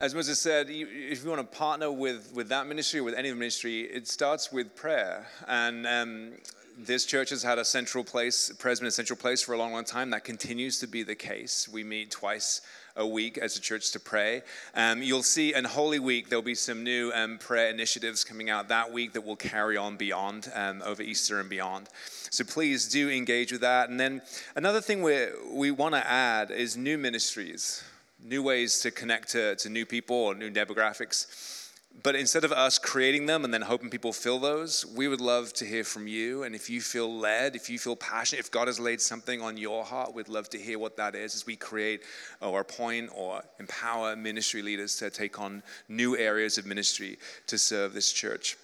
As 0.00 0.14
Moses 0.14 0.38
said, 0.38 0.68
if 0.70 1.24
you 1.24 1.28
want 1.28 1.40
to 1.40 1.58
partner 1.58 1.90
with, 1.90 2.30
with 2.32 2.50
that 2.50 2.68
ministry 2.68 3.00
with 3.00 3.14
any 3.14 3.32
ministry, 3.32 3.80
it 3.80 4.06
starts 4.06 4.52
with 4.52 4.76
prayer. 4.76 5.26
And 5.48 5.84
um, 5.88 6.32
this 6.78 7.04
church 7.04 7.30
has 7.30 7.42
had 7.42 7.58
a 7.58 7.64
central 7.64 8.04
place, 8.04 8.52
Presbyterian 8.60 8.92
central 8.92 9.16
place 9.16 9.42
for 9.42 9.54
a 9.54 9.58
long, 9.58 9.72
long 9.72 9.82
time. 9.82 10.10
That 10.10 10.22
continues 10.22 10.78
to 10.78 10.86
be 10.86 11.02
the 11.02 11.16
case. 11.16 11.68
We 11.68 11.82
meet 11.82 12.12
twice 12.12 12.60
a 12.94 13.04
week 13.04 13.38
as 13.38 13.56
a 13.56 13.60
church 13.60 13.90
to 13.90 13.98
pray. 13.98 14.42
Um, 14.76 15.02
you'll 15.02 15.24
see 15.24 15.52
in 15.52 15.64
Holy 15.64 15.98
Week, 15.98 16.28
there'll 16.28 16.44
be 16.44 16.54
some 16.54 16.84
new 16.84 17.10
um, 17.12 17.36
prayer 17.38 17.68
initiatives 17.68 18.22
coming 18.22 18.50
out 18.50 18.68
that 18.68 18.92
week 18.92 19.14
that 19.14 19.24
will 19.24 19.34
carry 19.34 19.76
on 19.76 19.96
beyond, 19.96 20.48
um, 20.54 20.80
over 20.82 21.02
Easter 21.02 21.40
and 21.40 21.50
beyond. 21.50 21.88
So 22.30 22.44
please 22.44 22.86
do 22.86 23.10
engage 23.10 23.50
with 23.50 23.62
that. 23.62 23.90
And 23.90 23.98
then 23.98 24.22
another 24.54 24.80
thing 24.80 25.02
we, 25.02 25.26
we 25.50 25.72
want 25.72 25.96
to 25.96 26.08
add 26.08 26.52
is 26.52 26.76
new 26.76 26.98
ministries, 26.98 27.82
new 28.22 28.42
ways 28.42 28.80
to 28.80 28.90
connect 28.90 29.30
to, 29.30 29.56
to 29.56 29.68
new 29.68 29.86
people 29.86 30.16
or 30.16 30.34
new 30.34 30.50
demographics. 30.50 31.68
But 32.02 32.14
instead 32.14 32.44
of 32.44 32.52
us 32.52 32.78
creating 32.78 33.26
them 33.26 33.44
and 33.44 33.52
then 33.52 33.62
hoping 33.62 33.90
people 33.90 34.12
fill 34.12 34.38
those, 34.38 34.86
we 34.86 35.08
would 35.08 35.20
love 35.20 35.52
to 35.54 35.64
hear 35.64 35.82
from 35.82 36.06
you. 36.06 36.44
And 36.44 36.54
if 36.54 36.70
you 36.70 36.80
feel 36.80 37.12
led, 37.12 37.56
if 37.56 37.68
you 37.68 37.78
feel 37.78 37.96
passionate, 37.96 38.40
if 38.40 38.50
God 38.52 38.68
has 38.68 38.78
laid 38.78 39.00
something 39.00 39.40
on 39.40 39.56
your 39.56 39.84
heart, 39.84 40.14
we'd 40.14 40.28
love 40.28 40.48
to 40.50 40.58
hear 40.58 40.78
what 40.78 40.96
that 40.98 41.16
is 41.16 41.34
as 41.34 41.46
we 41.46 41.56
create 41.56 42.02
or 42.40 42.60
appoint 42.60 43.10
or 43.14 43.42
empower 43.58 44.14
ministry 44.14 44.62
leaders 44.62 44.96
to 44.96 45.10
take 45.10 45.40
on 45.40 45.62
new 45.88 46.16
areas 46.16 46.56
of 46.56 46.66
ministry 46.66 47.18
to 47.48 47.58
serve 47.58 47.94
this 47.94 48.12
church. 48.12 48.56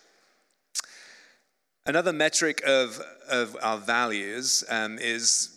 Another 1.87 2.13
metric 2.13 2.63
of, 2.67 3.01
of 3.29 3.57
our 3.63 3.79
values 3.79 4.65
um, 4.71 4.99
is 4.99 5.54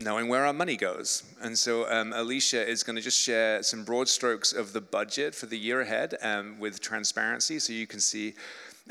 knowing 0.00 0.28
where 0.28 0.46
our 0.46 0.52
money 0.52 0.76
goes. 0.76 1.22
And 1.40 1.58
so 1.58 1.90
um, 1.90 2.12
Alicia 2.14 2.66
is 2.66 2.82
going 2.82 2.96
to 2.96 3.02
just 3.02 3.20
share 3.20 3.62
some 3.62 3.84
broad 3.84 4.08
strokes 4.08 4.52
of 4.52 4.72
the 4.72 4.80
budget 4.80 5.34
for 5.34 5.46
the 5.46 5.58
year 5.58 5.80
ahead 5.80 6.16
um, 6.22 6.58
with 6.58 6.80
transparency 6.80 7.58
so 7.58 7.72
you 7.72 7.86
can 7.86 8.00
see 8.00 8.34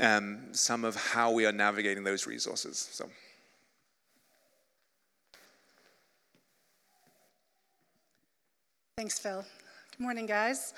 um, 0.00 0.38
some 0.52 0.84
of 0.84 0.96
how 0.96 1.30
we 1.32 1.46
are 1.46 1.52
navigating 1.52 2.04
those 2.04 2.26
resources. 2.26 2.88
So. 2.92 3.08
Thanks, 8.96 9.18
Phil. 9.18 9.44
Good 9.92 10.02
morning, 10.02 10.26
guys. 10.26 10.74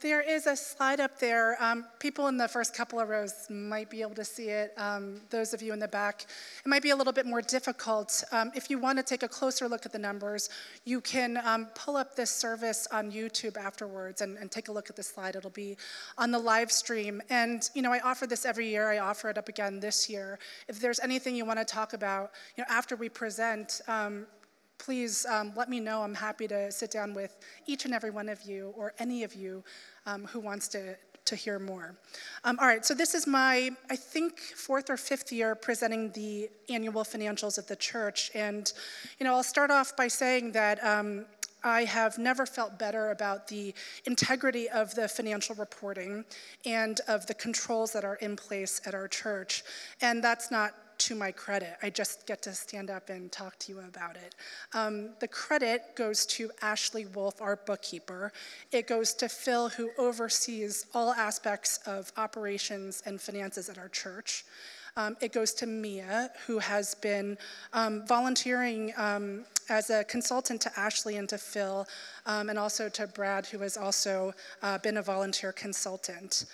There 0.00 0.22
is 0.22 0.46
a 0.46 0.56
slide 0.56 0.98
up 0.98 1.18
there. 1.18 1.62
Um, 1.62 1.84
people 1.98 2.28
in 2.28 2.38
the 2.38 2.48
first 2.48 2.72
couple 2.72 2.98
of 2.98 3.10
rows 3.10 3.34
might 3.50 3.90
be 3.90 4.00
able 4.00 4.14
to 4.14 4.24
see 4.24 4.48
it. 4.48 4.72
Um, 4.78 5.20
those 5.28 5.52
of 5.52 5.60
you 5.60 5.74
in 5.74 5.78
the 5.78 5.88
back, 5.88 6.24
it 6.64 6.68
might 6.68 6.82
be 6.82 6.88
a 6.88 6.96
little 6.96 7.12
bit 7.12 7.26
more 7.26 7.42
difficult. 7.42 8.24
Um, 8.32 8.50
if 8.54 8.70
you 8.70 8.78
want 8.78 8.96
to 8.96 9.04
take 9.04 9.22
a 9.22 9.28
closer 9.28 9.68
look 9.68 9.84
at 9.84 9.92
the 9.92 9.98
numbers, 9.98 10.48
you 10.86 11.02
can 11.02 11.38
um, 11.44 11.66
pull 11.74 11.98
up 11.98 12.16
this 12.16 12.30
service 12.30 12.88
on 12.90 13.12
YouTube 13.12 13.58
afterwards 13.58 14.22
and, 14.22 14.38
and, 14.38 14.50
take 14.50 14.68
a 14.68 14.72
look 14.72 14.88
at 14.88 14.96
the 14.96 15.02
slide. 15.02 15.36
It'll 15.36 15.50
be 15.50 15.76
on 16.16 16.30
the 16.30 16.38
live 16.38 16.72
stream. 16.72 17.20
And, 17.28 17.68
you 17.74 17.82
know, 17.82 17.92
I 17.92 18.00
offer 18.00 18.26
this 18.26 18.46
every 18.46 18.68
year. 18.68 18.90
I 18.90 18.98
offer 18.98 19.28
it 19.28 19.36
up 19.36 19.50
again 19.50 19.80
this 19.80 20.08
year. 20.08 20.38
If 20.66 20.80
there's 20.80 20.98
anything 21.00 21.36
you 21.36 21.44
want 21.44 21.58
to 21.58 21.64
talk 21.66 21.92
about, 21.92 22.32
you 22.56 22.64
know, 22.64 22.74
after 22.74 22.96
we 22.96 23.10
present, 23.10 23.82
um, 23.86 24.26
please 24.80 25.26
um, 25.26 25.52
let 25.56 25.68
me 25.68 25.78
know. 25.78 26.02
I'm 26.02 26.14
happy 26.14 26.48
to 26.48 26.72
sit 26.72 26.90
down 26.90 27.14
with 27.14 27.36
each 27.66 27.84
and 27.84 27.94
every 27.94 28.10
one 28.10 28.28
of 28.28 28.42
you 28.42 28.72
or 28.76 28.94
any 28.98 29.22
of 29.22 29.34
you 29.34 29.62
um, 30.06 30.24
who 30.24 30.40
wants 30.40 30.68
to, 30.68 30.96
to 31.26 31.36
hear 31.36 31.58
more. 31.58 31.94
Um, 32.44 32.58
all 32.58 32.66
right, 32.66 32.84
so 32.84 32.94
this 32.94 33.14
is 33.14 33.26
my, 33.26 33.70
I 33.90 33.96
think, 33.96 34.38
fourth 34.38 34.88
or 34.88 34.96
fifth 34.96 35.30
year 35.32 35.54
presenting 35.54 36.10
the 36.12 36.48
annual 36.70 37.04
financials 37.04 37.58
of 37.58 37.66
the 37.66 37.76
church. 37.76 38.30
And, 38.34 38.72
you 39.18 39.24
know, 39.24 39.34
I'll 39.34 39.42
start 39.42 39.70
off 39.70 39.96
by 39.96 40.08
saying 40.08 40.52
that. 40.52 40.82
Um, 40.82 41.26
I 41.62 41.84
have 41.84 42.16
never 42.16 42.46
felt 42.46 42.78
better 42.78 43.10
about 43.10 43.46
the 43.46 43.74
integrity 44.06 44.70
of 44.70 44.94
the 44.94 45.06
financial 45.06 45.54
reporting 45.56 46.24
and 46.64 46.98
of 47.06 47.26
the 47.26 47.34
controls 47.34 47.92
that 47.92 48.02
are 48.02 48.14
in 48.14 48.34
place 48.34 48.80
at 48.86 48.94
our 48.94 49.06
church. 49.06 49.62
And 50.00 50.24
that's 50.24 50.50
not 50.50 50.72
to 51.00 51.14
my 51.14 51.32
credit. 51.32 51.76
I 51.82 51.90
just 51.90 52.26
get 52.26 52.42
to 52.42 52.52
stand 52.52 52.90
up 52.90 53.08
and 53.08 53.32
talk 53.32 53.58
to 53.60 53.72
you 53.72 53.80
about 53.80 54.16
it. 54.16 54.34
Um, 54.74 55.10
the 55.18 55.28
credit 55.28 55.96
goes 55.96 56.26
to 56.26 56.50
Ashley 56.62 57.06
Wolf, 57.06 57.40
our 57.40 57.56
bookkeeper. 57.56 58.32
It 58.70 58.86
goes 58.86 59.14
to 59.14 59.28
Phil, 59.28 59.70
who 59.70 59.90
oversees 59.98 60.86
all 60.94 61.12
aspects 61.12 61.78
of 61.86 62.12
operations 62.16 63.02
and 63.06 63.20
finances 63.20 63.68
at 63.68 63.78
our 63.78 63.88
church. 63.88 64.44
Um, 64.96 65.16
it 65.20 65.32
goes 65.32 65.54
to 65.54 65.66
Mia, 65.66 66.30
who 66.46 66.58
has 66.58 66.94
been 66.96 67.38
um, 67.72 68.06
volunteering 68.06 68.92
um, 68.96 69.44
as 69.68 69.88
a 69.90 70.04
consultant 70.04 70.60
to 70.62 70.70
Ashley 70.78 71.16
and 71.16 71.28
to 71.28 71.38
Phil, 71.38 71.86
um, 72.26 72.50
and 72.50 72.58
also 72.58 72.88
to 72.88 73.06
Brad, 73.06 73.46
who 73.46 73.58
has 73.60 73.76
also 73.76 74.34
uh, 74.62 74.78
been 74.78 74.96
a 74.96 75.02
volunteer 75.02 75.52
consultant. 75.52 76.46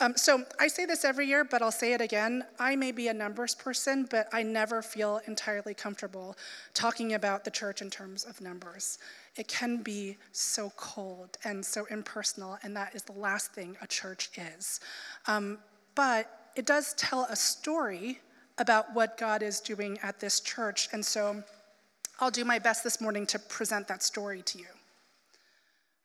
Um, 0.00 0.16
so 0.16 0.44
I 0.58 0.66
say 0.66 0.86
this 0.86 1.04
every 1.04 1.26
year, 1.26 1.44
but 1.44 1.62
I'll 1.62 1.70
say 1.70 1.92
it 1.92 2.00
again. 2.00 2.44
I 2.58 2.74
may 2.74 2.90
be 2.90 3.08
a 3.08 3.14
numbers 3.14 3.54
person, 3.54 4.08
but 4.10 4.28
I 4.32 4.42
never 4.42 4.82
feel 4.82 5.20
entirely 5.28 5.72
comfortable 5.72 6.36
talking 6.74 7.14
about 7.14 7.44
the 7.44 7.50
church 7.50 7.80
in 7.80 7.90
terms 7.90 8.24
of 8.24 8.40
numbers. 8.40 8.98
It 9.36 9.46
can 9.46 9.82
be 9.82 10.16
so 10.32 10.72
cold 10.76 11.38
and 11.44 11.64
so 11.64 11.86
impersonal, 11.90 12.58
and 12.64 12.76
that 12.76 12.94
is 12.94 13.02
the 13.02 13.12
last 13.12 13.52
thing 13.52 13.76
a 13.82 13.86
church 13.86 14.30
is. 14.36 14.80
Um, 15.28 15.58
but 15.94 16.50
it 16.56 16.66
does 16.66 16.94
tell 16.94 17.24
a 17.30 17.36
story 17.36 18.20
about 18.58 18.92
what 18.94 19.16
God 19.16 19.42
is 19.42 19.60
doing 19.60 19.98
at 20.02 20.18
this 20.18 20.40
church, 20.40 20.88
and 20.92 21.04
so 21.04 21.42
I'll 22.18 22.30
do 22.30 22.44
my 22.44 22.58
best 22.58 22.82
this 22.82 23.00
morning 23.00 23.26
to 23.26 23.38
present 23.38 23.86
that 23.88 24.02
story 24.02 24.42
to 24.42 24.58
you. 24.58 24.66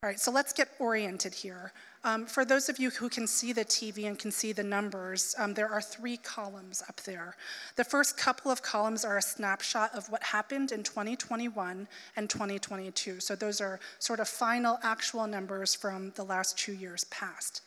All 0.02 0.10
right, 0.10 0.20
so 0.20 0.32
let's 0.32 0.54
get 0.54 0.70
oriented 0.80 1.34
here. 1.34 1.74
Um, 2.06 2.26
for 2.26 2.46
those 2.46 2.70
of 2.70 2.80
you 2.80 2.92
who 2.92 3.10
can 3.10 3.28
see 3.28 3.52
the 3.52 3.66
TV 3.66 4.08
and 4.08 4.18
can 4.18 4.32
see 4.32 4.54
the 4.54 4.64
numbers, 4.64 5.36
um, 5.38 5.54
there 5.54 5.68
are 5.70 5.82
three 5.82 6.16
columns 6.16 6.82
up 6.88 7.02
there. 7.02 7.36
The 7.76 7.84
first 7.84 8.18
couple 8.18 8.52
of 8.52 8.62
columns 8.62 9.04
are 9.04 9.18
a 9.18 9.22
snapshot 9.22 9.94
of 9.94 10.10
what 10.10 10.24
happened 10.24 10.72
in 10.72 10.84
2021 10.84 11.88
and 12.16 12.30
2022. 12.30 13.20
So 13.20 13.36
those 13.36 13.60
are 13.60 13.82
sort 14.00 14.22
of 14.22 14.30
final 14.30 14.80
actual 14.82 15.28
numbers 15.28 15.76
from 15.76 16.12
the 16.16 16.24
last 16.24 16.58
two 16.58 16.74
years 16.74 17.04
past. 17.06 17.64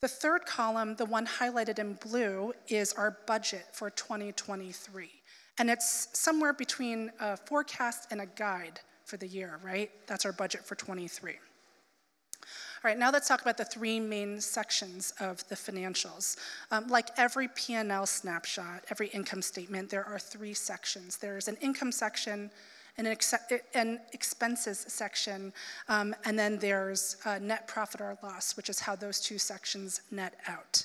The 0.00 0.08
third 0.08 0.46
column, 0.46 0.96
the 0.96 1.06
one 1.06 1.26
highlighted 1.26 1.78
in 1.78 1.94
blue, 1.94 2.54
is 2.68 2.92
our 2.94 3.18
budget 3.26 3.66
for 3.72 3.88
2023. 3.88 5.08
And 5.58 5.70
it's 5.70 6.08
somewhere 6.12 6.52
between 6.52 7.12
a 7.20 7.36
forecast 7.36 8.08
and 8.10 8.20
a 8.20 8.26
guide 8.26 8.80
for 9.04 9.16
the 9.16 9.28
year, 9.28 9.60
right? 9.62 9.92
That's 10.08 10.26
our 10.26 10.32
budget 10.32 10.66
for 10.66 10.74
23. 10.74 11.34
All 12.84 12.90
right, 12.90 12.98
now 12.98 13.10
let's 13.10 13.28
talk 13.28 13.40
about 13.40 13.56
the 13.56 13.64
three 13.64 13.98
main 13.98 14.42
sections 14.42 15.14
of 15.18 15.42
the 15.48 15.54
financials. 15.54 16.36
Um, 16.70 16.86
like 16.88 17.08
every 17.16 17.48
P&L 17.48 18.04
snapshot, 18.04 18.84
every 18.90 19.06
income 19.06 19.40
statement, 19.40 19.88
there 19.88 20.04
are 20.04 20.18
three 20.18 20.52
sections. 20.52 21.16
There's 21.16 21.48
an 21.48 21.56
income 21.62 21.90
section, 21.90 22.50
an, 22.98 23.06
ex- 23.06 23.32
an 23.72 24.00
expenses 24.12 24.84
section, 24.86 25.54
um, 25.88 26.14
and 26.26 26.38
then 26.38 26.58
there's 26.58 27.16
net 27.40 27.66
profit 27.68 28.02
or 28.02 28.18
loss, 28.22 28.54
which 28.54 28.68
is 28.68 28.80
how 28.80 28.94
those 28.94 29.18
two 29.18 29.38
sections 29.38 30.02
net 30.10 30.34
out. 30.46 30.84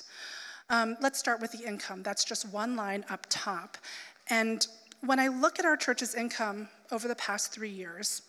Um, 0.70 0.96
let's 1.02 1.18
start 1.18 1.38
with 1.38 1.52
the 1.52 1.68
income. 1.68 2.02
That's 2.02 2.24
just 2.24 2.50
one 2.50 2.76
line 2.76 3.04
up 3.10 3.26
top. 3.28 3.76
And 4.30 4.66
when 5.02 5.20
I 5.20 5.28
look 5.28 5.58
at 5.58 5.66
our 5.66 5.76
church's 5.76 6.14
income 6.14 6.70
over 6.90 7.08
the 7.08 7.16
past 7.16 7.52
three 7.52 7.68
years, 7.68 8.22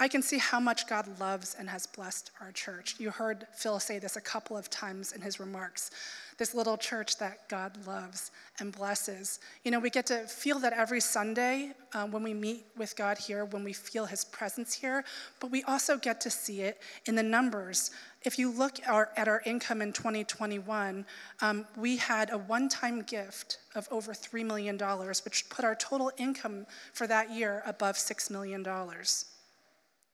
I 0.00 0.08
can 0.08 0.22
see 0.22 0.38
how 0.38 0.58
much 0.58 0.88
God 0.88 1.20
loves 1.20 1.54
and 1.56 1.70
has 1.70 1.86
blessed 1.86 2.32
our 2.40 2.50
church. 2.50 2.96
You 2.98 3.10
heard 3.10 3.46
Phil 3.54 3.78
say 3.78 4.00
this 4.00 4.16
a 4.16 4.20
couple 4.20 4.56
of 4.56 4.68
times 4.68 5.12
in 5.12 5.20
his 5.20 5.38
remarks. 5.38 5.92
This 6.36 6.52
little 6.52 6.76
church 6.76 7.16
that 7.18 7.48
God 7.48 7.78
loves 7.86 8.32
and 8.58 8.72
blesses. 8.72 9.38
You 9.62 9.70
know, 9.70 9.78
we 9.78 9.90
get 9.90 10.06
to 10.06 10.26
feel 10.26 10.58
that 10.58 10.72
every 10.72 11.00
Sunday 11.00 11.74
uh, 11.92 12.06
when 12.06 12.24
we 12.24 12.34
meet 12.34 12.66
with 12.76 12.96
God 12.96 13.18
here, 13.18 13.44
when 13.44 13.62
we 13.62 13.72
feel 13.72 14.04
his 14.04 14.24
presence 14.24 14.74
here, 14.74 15.04
but 15.38 15.52
we 15.52 15.62
also 15.62 15.96
get 15.96 16.20
to 16.22 16.30
see 16.30 16.62
it 16.62 16.82
in 17.06 17.14
the 17.14 17.22
numbers. 17.22 17.92
If 18.24 18.36
you 18.36 18.50
look 18.50 18.80
our, 18.88 19.10
at 19.16 19.28
our 19.28 19.42
income 19.46 19.80
in 19.80 19.92
2021, 19.92 21.06
um, 21.40 21.66
we 21.76 21.98
had 21.98 22.32
a 22.32 22.38
one 22.38 22.68
time 22.68 23.02
gift 23.02 23.58
of 23.76 23.86
over 23.92 24.12
$3 24.12 24.44
million, 24.44 24.76
which 24.76 25.48
put 25.50 25.64
our 25.64 25.76
total 25.76 26.10
income 26.18 26.66
for 26.92 27.06
that 27.06 27.30
year 27.30 27.62
above 27.64 27.94
$6 27.94 28.28
million. 28.28 28.66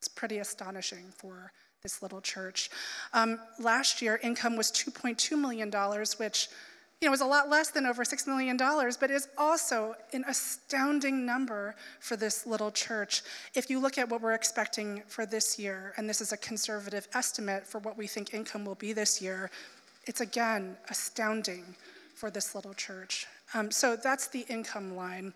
It's 0.00 0.08
pretty 0.08 0.38
astonishing 0.38 1.12
for 1.14 1.52
this 1.82 2.00
little 2.00 2.22
church. 2.22 2.70
Um, 3.12 3.38
last 3.58 4.00
year, 4.00 4.18
income 4.22 4.56
was 4.56 4.72
$2.2 4.72 5.38
million, 5.38 5.70
which 6.16 6.48
you 7.02 7.06
know, 7.06 7.10
was 7.10 7.20
a 7.20 7.26
lot 7.26 7.50
less 7.50 7.68
than 7.68 7.84
over 7.84 8.02
$6 8.02 8.26
million, 8.26 8.56
but 8.56 9.10
is 9.10 9.28
also 9.36 9.94
an 10.14 10.24
astounding 10.26 11.26
number 11.26 11.74
for 11.98 12.16
this 12.16 12.46
little 12.46 12.70
church. 12.70 13.22
If 13.54 13.68
you 13.68 13.78
look 13.78 13.98
at 13.98 14.08
what 14.08 14.22
we're 14.22 14.32
expecting 14.32 15.02
for 15.06 15.26
this 15.26 15.58
year, 15.58 15.92
and 15.98 16.08
this 16.08 16.22
is 16.22 16.32
a 16.32 16.36
conservative 16.38 17.06
estimate 17.12 17.66
for 17.66 17.78
what 17.80 17.98
we 17.98 18.06
think 18.06 18.32
income 18.32 18.64
will 18.64 18.76
be 18.76 18.94
this 18.94 19.20
year, 19.20 19.50
it's 20.06 20.22
again 20.22 20.78
astounding 20.88 21.76
for 22.14 22.30
this 22.30 22.54
little 22.54 22.72
church. 22.72 23.26
Um, 23.52 23.70
so 23.70 23.96
that's 23.96 24.28
the 24.28 24.46
income 24.48 24.96
line. 24.96 25.34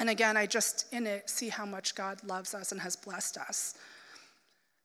And 0.00 0.10
again, 0.10 0.36
I 0.36 0.46
just 0.46 0.86
in 0.92 1.06
it 1.06 1.30
see 1.30 1.48
how 1.48 1.64
much 1.64 1.94
God 1.94 2.18
loves 2.24 2.54
us 2.54 2.72
and 2.72 2.80
has 2.80 2.96
blessed 2.96 3.38
us. 3.38 3.74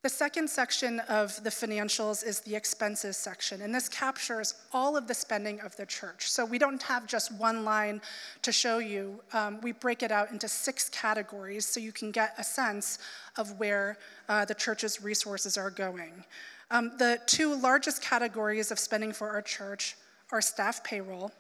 The 0.02 0.10
second 0.10 0.50
section 0.50 1.02
of 1.10 1.44
the 1.44 1.50
financials 1.50 2.26
is 2.26 2.40
the 2.40 2.56
expenses 2.56 3.18
section, 3.18 3.62
and 3.62 3.76
this 3.76 3.90
captures 3.90 4.54
all 4.72 4.96
of 4.96 5.08
the 5.08 5.14
spending 5.14 5.60
of 5.60 5.76
the 5.76 5.86
church. 5.86 6.32
So 6.32 6.46
we 6.46 6.58
don't 6.58 6.82
have 6.84 7.06
just 7.06 7.34
one 7.34 7.66
line 7.66 8.00
to 8.44 8.54
show 8.54 8.78
you. 8.78 9.20
Um, 9.34 9.60
we 9.60 9.74
break 9.74 10.02
it 10.02 10.10
out 10.10 10.32
into 10.32 10.48
six 10.48 10.88
categories 10.88 11.66
so 11.66 11.82
you 11.82 11.92
can 11.92 12.12
get 12.12 12.34
a 12.38 12.46
sense 12.46 13.00
of 13.36 13.60
where 13.60 13.98
uh, 14.30 14.46
the 14.46 14.56
church's 14.56 15.02
resources 15.02 15.58
are 15.58 15.70
going. 15.70 16.24
Um, 16.72 16.94
the 16.98 17.20
two 17.26 17.60
largest 17.60 18.02
categories 18.02 18.72
of 18.72 18.80
spending 18.80 19.12
for 19.12 19.30
our 19.30 19.42
church 19.42 19.98
are 20.32 20.40
staff 20.40 20.82
payroll 20.82 21.34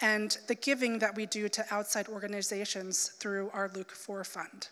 and 0.00 0.38
the 0.46 0.54
giving 0.54 0.98
that 0.98 1.14
we 1.14 1.26
do 1.26 1.48
to 1.48 1.64
outside 1.70 2.08
organizations 2.08 3.08
through 3.18 3.50
our 3.52 3.70
Luke 3.74 3.92
4 3.92 4.24
fund. 4.24 4.68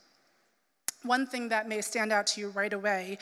One 1.04 1.26
thing 1.26 1.48
that 1.50 1.68
may 1.68 1.80
stand 1.80 2.12
out 2.12 2.26
to 2.28 2.40
you 2.40 2.48
right 2.48 2.72
away 2.72 3.18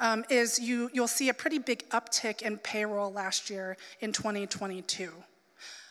um, 0.00 0.24
is 0.28 0.58
you, 0.58 0.90
you'll 0.92 1.06
see 1.06 1.28
a 1.28 1.34
pretty 1.34 1.58
big 1.58 1.88
uptick 1.90 2.42
in 2.42 2.58
payroll 2.58 3.12
last 3.12 3.50
year 3.50 3.76
in 4.00 4.12
2022. 4.12 5.12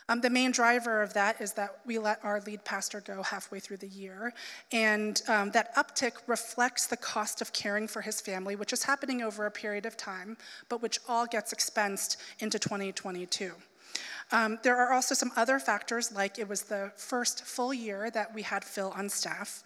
Um, 0.09 0.21
the 0.21 0.29
main 0.29 0.51
driver 0.51 1.03
of 1.03 1.13
that 1.13 1.39
is 1.39 1.53
that 1.53 1.77
we 1.85 1.99
let 1.99 2.19
our 2.23 2.41
lead 2.41 2.65
pastor 2.65 2.99
go 2.99 3.21
halfway 3.21 3.59
through 3.59 3.77
the 3.77 3.87
year. 3.87 4.33
And 4.71 5.21
um, 5.27 5.51
that 5.51 5.73
uptick 5.75 6.13
reflects 6.25 6.87
the 6.87 6.97
cost 6.97 7.43
of 7.43 7.53
caring 7.53 7.87
for 7.87 8.01
his 8.01 8.19
family, 8.19 8.55
which 8.55 8.73
is 8.73 8.83
happening 8.83 9.21
over 9.21 9.45
a 9.45 9.51
period 9.51 9.85
of 9.85 9.95
time, 9.95 10.35
but 10.67 10.81
which 10.81 10.99
all 11.07 11.27
gets 11.27 11.53
expensed 11.53 12.17
into 12.39 12.57
2022. 12.57 13.53
Um, 14.31 14.59
there 14.63 14.77
are 14.77 14.93
also 14.93 15.15
some 15.15 15.31
other 15.35 15.59
factors, 15.59 16.11
like 16.11 16.37
it 16.37 16.47
was 16.47 16.63
the 16.63 16.91
first 16.95 17.45
full 17.45 17.73
year 17.73 18.11
that 18.11 18.33
we 18.33 18.43
had 18.43 18.63
Phil 18.63 18.93
on 18.95 19.09
staff. 19.09 19.63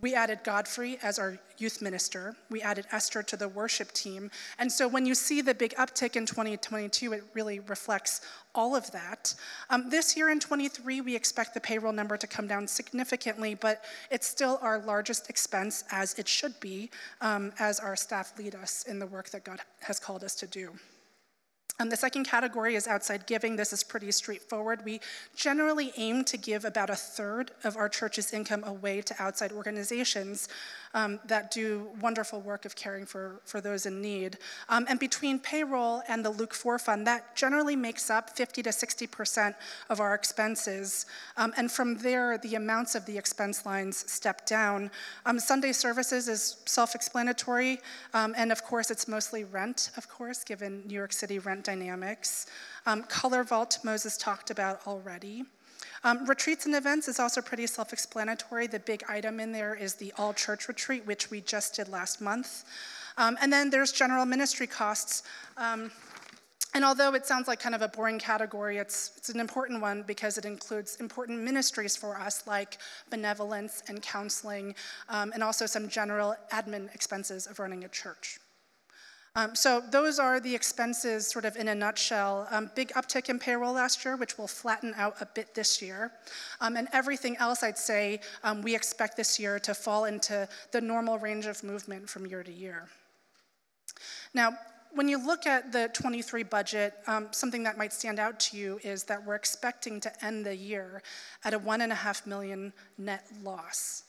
We 0.00 0.14
added 0.14 0.40
Godfrey 0.42 0.98
as 1.02 1.18
our 1.18 1.38
youth 1.56 1.80
minister. 1.80 2.34
We 2.50 2.60
added 2.60 2.84
Esther 2.90 3.22
to 3.22 3.36
the 3.36 3.48
worship 3.48 3.92
team. 3.92 4.30
And 4.58 4.70
so 4.70 4.88
when 4.88 5.06
you 5.06 5.14
see 5.14 5.40
the 5.40 5.54
big 5.54 5.72
uptick 5.76 6.16
in 6.16 6.26
2022, 6.26 7.12
it 7.12 7.24
really 7.32 7.60
reflects 7.60 8.20
all 8.54 8.74
of 8.74 8.90
that. 8.90 9.34
Um, 9.70 9.88
this 9.88 10.16
year 10.16 10.30
in 10.30 10.40
23, 10.40 11.00
we 11.00 11.14
expect 11.14 11.54
the 11.54 11.60
payroll 11.60 11.92
number 11.92 12.16
to 12.16 12.26
come 12.26 12.48
down 12.48 12.66
significantly, 12.66 13.54
but 13.54 13.84
it's 14.10 14.26
still 14.26 14.58
our 14.62 14.80
largest 14.80 15.30
expense, 15.30 15.84
as 15.92 16.18
it 16.18 16.26
should 16.26 16.58
be, 16.58 16.90
um, 17.20 17.52
as 17.58 17.78
our 17.78 17.94
staff 17.94 18.36
lead 18.36 18.56
us 18.56 18.84
in 18.88 18.98
the 18.98 19.06
work 19.06 19.30
that 19.30 19.44
God 19.44 19.60
has 19.80 20.00
called 20.00 20.24
us 20.24 20.34
to 20.34 20.46
do. 20.46 20.72
And 21.80 21.90
the 21.90 21.96
second 21.96 22.24
category 22.24 22.76
is 22.76 22.86
outside 22.86 23.26
giving. 23.26 23.56
This 23.56 23.72
is 23.72 23.82
pretty 23.82 24.12
straightforward. 24.12 24.84
We 24.84 25.00
generally 25.34 25.92
aim 25.96 26.22
to 26.26 26.36
give 26.36 26.64
about 26.64 26.88
a 26.88 26.94
third 26.94 27.50
of 27.64 27.76
our 27.76 27.88
church's 27.88 28.32
income 28.32 28.62
away 28.64 29.00
to 29.02 29.14
outside 29.20 29.50
organizations 29.50 30.48
um, 30.94 31.18
that 31.26 31.50
do 31.50 31.88
wonderful 32.00 32.40
work 32.40 32.64
of 32.64 32.76
caring 32.76 33.04
for, 33.04 33.40
for 33.44 33.60
those 33.60 33.86
in 33.86 34.00
need. 34.00 34.38
Um, 34.68 34.86
and 34.88 35.00
between 35.00 35.40
payroll 35.40 36.02
and 36.08 36.24
the 36.24 36.30
Luke 36.30 36.54
4 36.54 36.78
fund, 36.78 37.06
that 37.08 37.34
generally 37.34 37.74
makes 37.74 38.08
up 38.08 38.30
50 38.30 38.62
to 38.62 38.70
60% 38.70 39.54
of 39.90 39.98
our 39.98 40.14
expenses. 40.14 41.06
Um, 41.36 41.52
and 41.56 41.72
from 41.72 41.98
there, 41.98 42.38
the 42.38 42.54
amounts 42.54 42.94
of 42.94 43.04
the 43.04 43.18
expense 43.18 43.66
lines 43.66 44.10
step 44.10 44.46
down. 44.46 44.92
Um, 45.26 45.40
Sunday 45.40 45.72
services 45.72 46.28
is 46.28 46.58
self 46.66 46.94
explanatory. 46.94 47.80
Um, 48.12 48.32
and 48.36 48.52
of 48.52 48.62
course, 48.62 48.92
it's 48.92 49.08
mostly 49.08 49.42
rent, 49.42 49.90
of 49.96 50.08
course, 50.08 50.44
given 50.44 50.84
New 50.86 50.94
York 50.94 51.12
City 51.12 51.40
rent 51.40 51.63
dynamics. 51.64 52.46
Um, 52.86 53.02
Color 53.04 53.44
Vault, 53.44 53.78
Moses 53.82 54.16
talked 54.16 54.50
about 54.50 54.86
already. 54.86 55.44
Um, 56.04 56.26
retreats 56.26 56.66
and 56.66 56.74
events 56.74 57.08
is 57.08 57.18
also 57.18 57.40
pretty 57.40 57.66
self 57.66 57.92
explanatory. 57.92 58.66
The 58.66 58.80
big 58.80 59.02
item 59.08 59.40
in 59.40 59.52
there 59.52 59.74
is 59.74 59.94
the 59.94 60.12
all 60.18 60.34
church 60.34 60.68
retreat, 60.68 61.06
which 61.06 61.30
we 61.30 61.40
just 61.40 61.74
did 61.76 61.88
last 61.88 62.20
month. 62.20 62.64
Um, 63.16 63.38
and 63.40 63.52
then 63.52 63.70
there's 63.70 63.90
general 63.90 64.26
ministry 64.26 64.66
costs. 64.66 65.22
Um, 65.56 65.90
and 66.74 66.84
although 66.84 67.14
it 67.14 67.24
sounds 67.24 67.46
like 67.46 67.60
kind 67.60 67.74
of 67.74 67.82
a 67.82 67.88
boring 67.88 68.18
category, 68.18 68.78
it's, 68.78 69.12
it's 69.16 69.28
an 69.28 69.38
important 69.38 69.80
one 69.80 70.02
because 70.02 70.36
it 70.38 70.44
includes 70.44 70.96
important 70.96 71.40
ministries 71.40 71.96
for 71.96 72.18
us 72.18 72.46
like 72.48 72.78
benevolence 73.10 73.84
and 73.88 74.02
counseling, 74.02 74.74
um, 75.08 75.30
and 75.32 75.42
also 75.42 75.66
some 75.66 75.88
general 75.88 76.34
admin 76.52 76.92
expenses 76.92 77.46
of 77.46 77.60
running 77.60 77.84
a 77.84 77.88
church. 77.88 78.40
Um, 79.36 79.56
so 79.56 79.82
those 79.90 80.20
are 80.20 80.38
the 80.38 80.54
expenses 80.54 81.26
sort 81.26 81.44
of 81.44 81.56
in 81.56 81.66
a 81.66 81.74
nutshell. 81.74 82.46
Um, 82.52 82.70
big 82.76 82.90
uptick 82.90 83.28
in 83.28 83.40
payroll 83.40 83.72
last 83.72 84.04
year, 84.04 84.16
which 84.16 84.38
will 84.38 84.46
flatten 84.46 84.94
out 84.96 85.16
a 85.20 85.26
bit 85.26 85.54
this 85.54 85.82
year. 85.82 86.12
Um, 86.60 86.76
and 86.76 86.86
everything 86.92 87.36
else 87.38 87.64
I'd 87.64 87.76
say 87.76 88.20
um, 88.44 88.62
we 88.62 88.76
expect 88.76 89.16
this 89.16 89.40
year 89.40 89.58
to 89.58 89.74
fall 89.74 90.04
into 90.04 90.48
the 90.70 90.80
normal 90.80 91.18
range 91.18 91.46
of 91.46 91.64
movement 91.64 92.08
from 92.08 92.26
year 92.26 92.44
to 92.44 92.52
year. 92.52 92.86
Now, 94.34 94.56
when 94.92 95.08
you 95.08 95.18
look 95.18 95.48
at 95.48 95.72
the 95.72 95.90
23 95.92 96.44
budget, 96.44 96.94
um, 97.08 97.26
something 97.32 97.64
that 97.64 97.76
might 97.76 97.92
stand 97.92 98.20
out 98.20 98.38
to 98.38 98.56
you 98.56 98.78
is 98.84 99.02
that 99.04 99.26
we're 99.26 99.34
expecting 99.34 99.98
to 99.98 100.24
end 100.24 100.46
the 100.46 100.54
year 100.54 101.02
at 101.44 101.52
a 101.54 101.58
one 101.58 101.80
and 101.80 101.90
a 101.90 101.96
half 101.96 102.24
million 102.24 102.72
net 102.98 103.26
loss. 103.42 104.04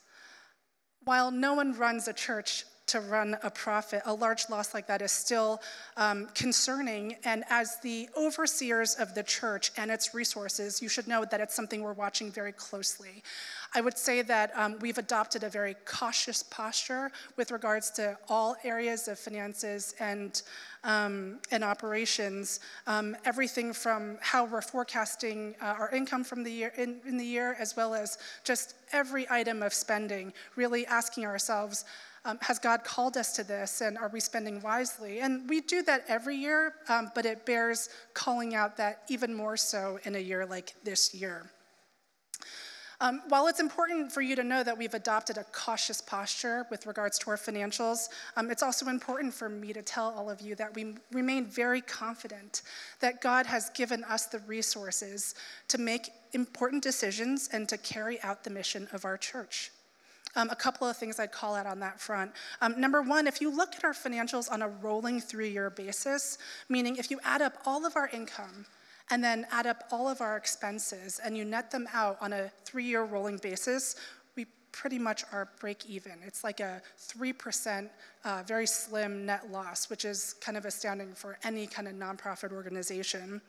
While 1.03 1.31
no 1.31 1.55
one 1.55 1.73
runs 1.73 2.07
a 2.07 2.13
church 2.13 2.65
to 2.87 2.99
run 2.99 3.35
a 3.41 3.49
profit, 3.49 4.01
a 4.05 4.13
large 4.13 4.49
loss 4.49 4.73
like 4.73 4.85
that 4.87 5.01
is 5.01 5.11
still 5.11 5.61
um, 5.97 6.27
concerning. 6.35 7.15
And 7.25 7.43
as 7.49 7.79
the 7.81 8.07
overseers 8.15 8.95
of 8.95 9.15
the 9.15 9.23
church 9.23 9.71
and 9.77 9.89
its 9.89 10.13
resources, 10.13 10.81
you 10.81 10.89
should 10.89 11.07
know 11.07 11.25
that 11.25 11.41
it's 11.41 11.55
something 11.55 11.81
we're 11.81 11.93
watching 11.93 12.31
very 12.31 12.51
closely. 12.51 13.23
I 13.73 13.81
would 13.81 13.97
say 13.97 14.21
that 14.21 14.51
um, 14.55 14.77
we've 14.79 14.99
adopted 14.99 15.43
a 15.43 15.49
very 15.49 15.75
cautious 15.85 16.43
posture 16.43 17.11
with 17.37 17.51
regards 17.51 17.89
to 17.91 18.17
all 18.29 18.55
areas 18.63 19.07
of 19.07 19.17
finances 19.17 19.95
and, 19.99 20.41
um, 20.83 21.39
and 21.51 21.63
operations. 21.63 22.59
Um, 22.87 23.17
everything 23.25 23.73
from 23.73 24.17
how 24.21 24.45
we're 24.45 24.61
forecasting 24.61 25.55
uh, 25.61 25.75
our 25.79 25.89
income 25.89 26.23
from 26.23 26.43
the 26.43 26.51
year 26.51 26.71
in, 26.77 27.01
in 27.05 27.17
the 27.17 27.25
year, 27.25 27.55
as 27.59 27.75
well 27.75 27.95
as 27.95 28.17
just 28.43 28.75
every 28.93 29.25
item 29.29 29.63
of 29.63 29.73
spending, 29.73 30.31
really 30.55 30.85
asking 30.85 31.25
ourselves, 31.25 31.83
um, 32.25 32.39
has 32.41 32.59
God 32.59 32.83
called 32.83 33.15
us 33.17 33.33
to 33.33 33.43
this 33.43 33.81
and 33.81 33.97
are 33.97 34.09
we 34.09 34.19
spending 34.19 34.61
wisely? 34.61 35.19
And 35.19 35.47
we 35.47 35.61
do 35.61 35.83
that 35.83 36.03
every 36.07 36.35
year, 36.35 36.73
um, 36.89 37.11
but 37.15 37.25
it 37.25 37.45
bears 37.45 37.89
calling 38.13 38.55
out 38.55 38.75
that 38.77 39.03
even 39.09 39.33
more 39.33 39.55
so 39.55 39.99
in 40.03 40.15
a 40.15 40.19
year 40.19 40.45
like 40.45 40.73
this 40.83 41.13
year. 41.13 41.49
Um, 43.01 43.21
while 43.27 43.47
it's 43.47 43.59
important 43.59 44.11
for 44.11 44.21
you 44.21 44.35
to 44.37 44.43
know 44.43 44.63
that 44.63 44.77
we've 44.77 44.93
adopted 44.93 45.37
a 45.37 45.43
cautious 45.51 45.99
posture 45.99 46.65
with 46.71 46.85
regards 46.85 47.19
to 47.19 47.29
our 47.29 47.35
financials, 47.35 48.07
um, 48.37 48.49
it's 48.49 48.63
also 48.63 48.87
important 48.87 49.33
for 49.33 49.49
me 49.49 49.73
to 49.73 49.81
tell 49.81 50.13
all 50.15 50.29
of 50.29 50.39
you 50.39 50.55
that 50.55 50.73
we 50.73 50.95
remain 51.11 51.45
very 51.45 51.81
confident 51.81 52.61
that 53.01 53.21
God 53.21 53.45
has 53.45 53.69
given 53.71 54.03
us 54.05 54.27
the 54.27 54.39
resources 54.39 55.35
to 55.67 55.77
make 55.77 56.09
important 56.31 56.83
decisions 56.83 57.49
and 57.51 57.67
to 57.67 57.77
carry 57.77 58.21
out 58.23 58.43
the 58.45 58.49
mission 58.49 58.87
of 58.93 59.03
our 59.03 59.17
church. 59.17 59.71
Um, 60.35 60.49
a 60.49 60.55
couple 60.55 60.87
of 60.87 60.97
things 60.97 61.19
I'd 61.19 61.31
call 61.31 61.55
out 61.55 61.65
on 61.65 61.79
that 61.79 61.99
front. 61.99 62.31
Um, 62.61 62.79
number 62.79 63.01
one, 63.01 63.25
if 63.27 63.39
you 63.39 63.55
look 63.55 63.75
at 63.75 63.83
our 63.83 63.93
financials 63.93 64.51
on 64.51 64.61
a 64.61 64.67
rolling 64.67 65.21
three 65.21 65.49
year 65.49 65.69
basis, 65.69 66.37
meaning 66.69 66.97
if 66.97 67.09
you 67.09 67.19
add 67.23 67.41
up 67.41 67.57
all 67.65 67.85
of 67.85 67.95
our 67.95 68.09
income 68.09 68.65
and 69.11 69.23
then 69.23 69.45
add 69.51 69.67
up 69.67 69.83
all 69.91 70.09
of 70.09 70.19
our 70.21 70.35
expenses 70.35 71.19
and 71.23 71.37
you 71.37 71.45
net 71.45 71.71
them 71.71 71.87
out 71.93 72.17
on 72.21 72.33
a 72.33 72.51
three 72.65 72.85
year 72.85 73.03
rolling 73.03 73.37
basis, 73.37 73.95
pretty 74.75 74.99
much 74.99 75.23
are 75.31 75.47
break 75.61 75.85
even. 75.85 76.11
It's 76.25 76.43
like 76.43 76.59
a 76.59 76.81
3% 76.99 77.89
uh, 78.25 78.43
very 78.45 78.67
slim 78.67 79.25
net 79.25 79.49
loss, 79.49 79.89
which 79.89 80.03
is 80.03 80.35
kind 80.41 80.57
of 80.57 80.65
astounding 80.65 81.13
for 81.13 81.37
any 81.45 81.65
kind 81.65 81.87
of 81.87 81.93
nonprofit 81.93 82.51
organization. 82.51 83.39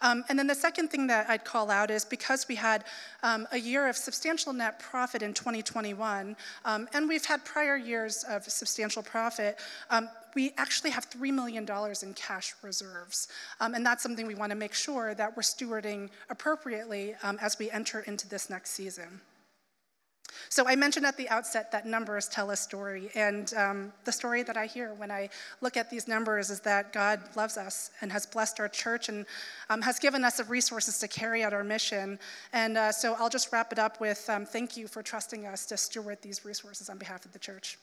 Um, 0.00 0.24
and 0.28 0.36
then 0.36 0.48
the 0.48 0.56
second 0.56 0.88
thing 0.88 1.06
that 1.06 1.30
I'd 1.30 1.44
call 1.44 1.70
out 1.70 1.90
is 1.90 2.04
because 2.04 2.48
we 2.48 2.56
had 2.56 2.84
um, 3.22 3.46
a 3.52 3.58
year 3.58 3.88
of 3.88 3.96
substantial 3.96 4.52
net 4.52 4.80
profit 4.80 5.22
in 5.22 5.32
2021, 5.32 6.34
um, 6.64 6.88
and 6.92 7.08
we've 7.08 7.24
had 7.24 7.44
prior 7.44 7.76
years 7.76 8.24
of 8.24 8.42
substantial 8.42 9.04
profit, 9.04 9.60
um, 9.90 10.08
we 10.34 10.52
actually 10.56 10.90
have 10.90 11.08
$3 11.10 11.32
million 11.32 11.64
in 12.02 12.14
cash 12.14 12.54
reserves. 12.62 13.28
Um, 13.60 13.74
and 13.74 13.86
that's 13.86 14.02
something 14.02 14.26
we 14.26 14.34
want 14.34 14.50
to 14.50 14.56
make 14.56 14.74
sure 14.74 15.14
that 15.14 15.36
we're 15.36 15.42
stewarding 15.42 16.08
appropriately 16.28 17.14
um, 17.22 17.38
as 17.40 17.56
we 17.58 17.70
enter 17.70 18.00
into 18.00 18.28
this 18.28 18.50
next 18.50 18.70
season. 18.70 19.20
So 20.48 20.66
I 20.66 20.76
mentioned 20.76 21.06
at 21.06 21.16
the 21.16 21.28
outset 21.28 21.72
that 21.72 21.86
numbers 21.86 22.28
tell 22.28 22.50
a 22.50 22.56
story, 22.56 23.10
and 23.14 23.52
um, 23.54 23.92
the 24.04 24.12
story 24.12 24.42
that 24.42 24.56
I 24.56 24.66
hear 24.66 24.94
when 24.94 25.10
I 25.10 25.28
look 25.60 25.76
at 25.76 25.90
these 25.90 26.08
numbers 26.08 26.50
is 26.50 26.60
that 26.60 26.92
God 26.92 27.20
loves 27.36 27.56
us 27.56 27.90
and 28.00 28.12
has 28.12 28.26
blessed 28.26 28.60
our 28.60 28.68
church 28.68 29.08
and 29.08 29.26
um, 29.70 29.82
has 29.82 29.98
given 29.98 30.24
us 30.24 30.36
the 30.36 30.44
resources 30.44 30.98
to 30.98 31.08
carry 31.08 31.42
out 31.42 31.52
our 31.52 31.64
mission. 31.64 32.18
And 32.52 32.76
uh, 32.76 32.92
so 32.92 33.14
I'll 33.18 33.30
just 33.30 33.52
wrap 33.52 33.72
it 33.72 33.78
up 33.78 34.00
with 34.00 34.28
um, 34.28 34.46
thank 34.46 34.76
you 34.76 34.88
for 34.88 35.02
trusting 35.02 35.46
us 35.46 35.66
to 35.66 35.76
steward 35.76 36.18
these 36.22 36.44
resources 36.44 36.88
on 36.88 36.98
behalf 36.98 37.24
of 37.24 37.32
the 37.32 37.38
church. 37.38 37.78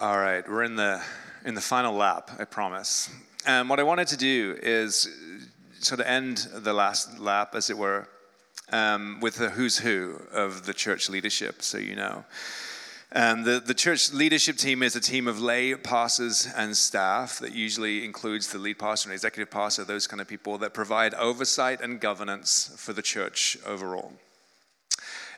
All 0.00 0.16
right, 0.16 0.48
we're 0.48 0.62
in 0.62 0.76
the 0.76 1.02
in 1.44 1.54
the 1.54 1.60
final 1.60 1.94
lap, 1.94 2.30
I 2.38 2.44
promise. 2.44 3.10
And 3.46 3.70
what 3.70 3.80
I 3.80 3.82
wanted 3.82 4.08
to 4.08 4.16
do 4.16 4.58
is 4.62 5.08
sort 5.78 6.00
of 6.00 6.06
end 6.06 6.48
the 6.54 6.74
last 6.74 7.18
lap, 7.18 7.54
as 7.54 7.70
it 7.70 7.78
were, 7.78 8.06
um, 8.70 9.18
with 9.20 9.36
the 9.36 9.50
who's 9.50 9.78
who 9.78 10.20
of 10.32 10.66
the 10.66 10.74
church 10.74 11.08
leadership, 11.08 11.62
so 11.62 11.78
you 11.78 11.96
know. 11.96 12.24
Um, 13.12 13.42
the, 13.42 13.58
the 13.58 13.74
church 13.74 14.12
leadership 14.12 14.56
team 14.56 14.84
is 14.84 14.94
a 14.94 15.00
team 15.00 15.26
of 15.26 15.40
lay 15.40 15.74
pastors 15.74 16.46
and 16.56 16.76
staff 16.76 17.40
that 17.40 17.52
usually 17.52 18.04
includes 18.04 18.52
the 18.52 18.58
lead 18.58 18.78
pastor 18.78 19.08
and 19.08 19.14
executive 19.14 19.50
pastor, 19.50 19.82
those 19.84 20.06
kind 20.06 20.20
of 20.20 20.28
people 20.28 20.58
that 20.58 20.74
provide 20.74 21.14
oversight 21.14 21.80
and 21.80 21.98
governance 21.98 22.72
for 22.76 22.92
the 22.92 23.02
church 23.02 23.58
overall. 23.66 24.12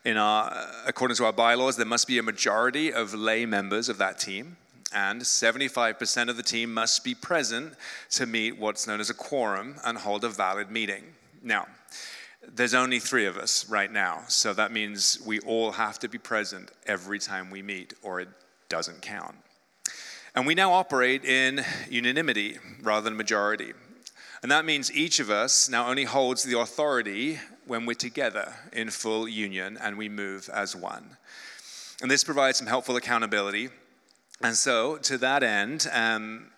In 0.04 0.18
our, 0.18 0.66
according 0.86 1.16
to 1.16 1.24
our 1.24 1.32
bylaws, 1.32 1.76
there 1.76 1.86
must 1.86 2.06
be 2.08 2.18
a 2.18 2.22
majority 2.22 2.92
of 2.92 3.14
lay 3.14 3.46
members 3.46 3.88
of 3.88 3.96
that 3.98 4.18
team, 4.18 4.58
and 4.94 5.22
75% 5.22 6.28
of 6.28 6.36
the 6.36 6.42
team 6.42 6.72
must 6.72 7.04
be 7.04 7.14
present 7.14 7.74
to 8.10 8.26
meet 8.26 8.58
what's 8.58 8.86
known 8.86 9.00
as 9.00 9.10
a 9.10 9.14
quorum 9.14 9.76
and 9.84 9.98
hold 9.98 10.24
a 10.24 10.28
valid 10.28 10.70
meeting. 10.70 11.04
Now, 11.42 11.66
there's 12.54 12.74
only 12.74 12.98
three 12.98 13.26
of 13.26 13.36
us 13.36 13.68
right 13.68 13.90
now, 13.90 14.22
so 14.28 14.52
that 14.52 14.72
means 14.72 15.20
we 15.24 15.40
all 15.40 15.72
have 15.72 15.98
to 16.00 16.08
be 16.08 16.18
present 16.18 16.70
every 16.86 17.18
time 17.18 17.50
we 17.50 17.62
meet, 17.62 17.94
or 18.02 18.20
it 18.20 18.28
doesn't 18.68 19.02
count. 19.02 19.36
And 20.34 20.46
we 20.46 20.54
now 20.54 20.72
operate 20.72 21.24
in 21.24 21.64
unanimity 21.90 22.58
rather 22.82 23.04
than 23.04 23.16
majority. 23.16 23.72
And 24.42 24.50
that 24.50 24.64
means 24.64 24.90
each 24.90 25.20
of 25.20 25.30
us 25.30 25.68
now 25.68 25.88
only 25.88 26.04
holds 26.04 26.42
the 26.42 26.58
authority 26.58 27.38
when 27.66 27.86
we're 27.86 27.94
together 27.94 28.52
in 28.72 28.90
full 28.90 29.28
union 29.28 29.78
and 29.80 29.96
we 29.96 30.08
move 30.08 30.50
as 30.52 30.74
one. 30.74 31.16
And 32.00 32.10
this 32.10 32.24
provides 32.24 32.58
some 32.58 32.66
helpful 32.66 32.96
accountability. 32.96 33.68
And 34.42 34.56
so, 34.56 34.96
to 34.98 35.18
that 35.18 35.42
end, 35.42 35.88
um, 35.92 36.50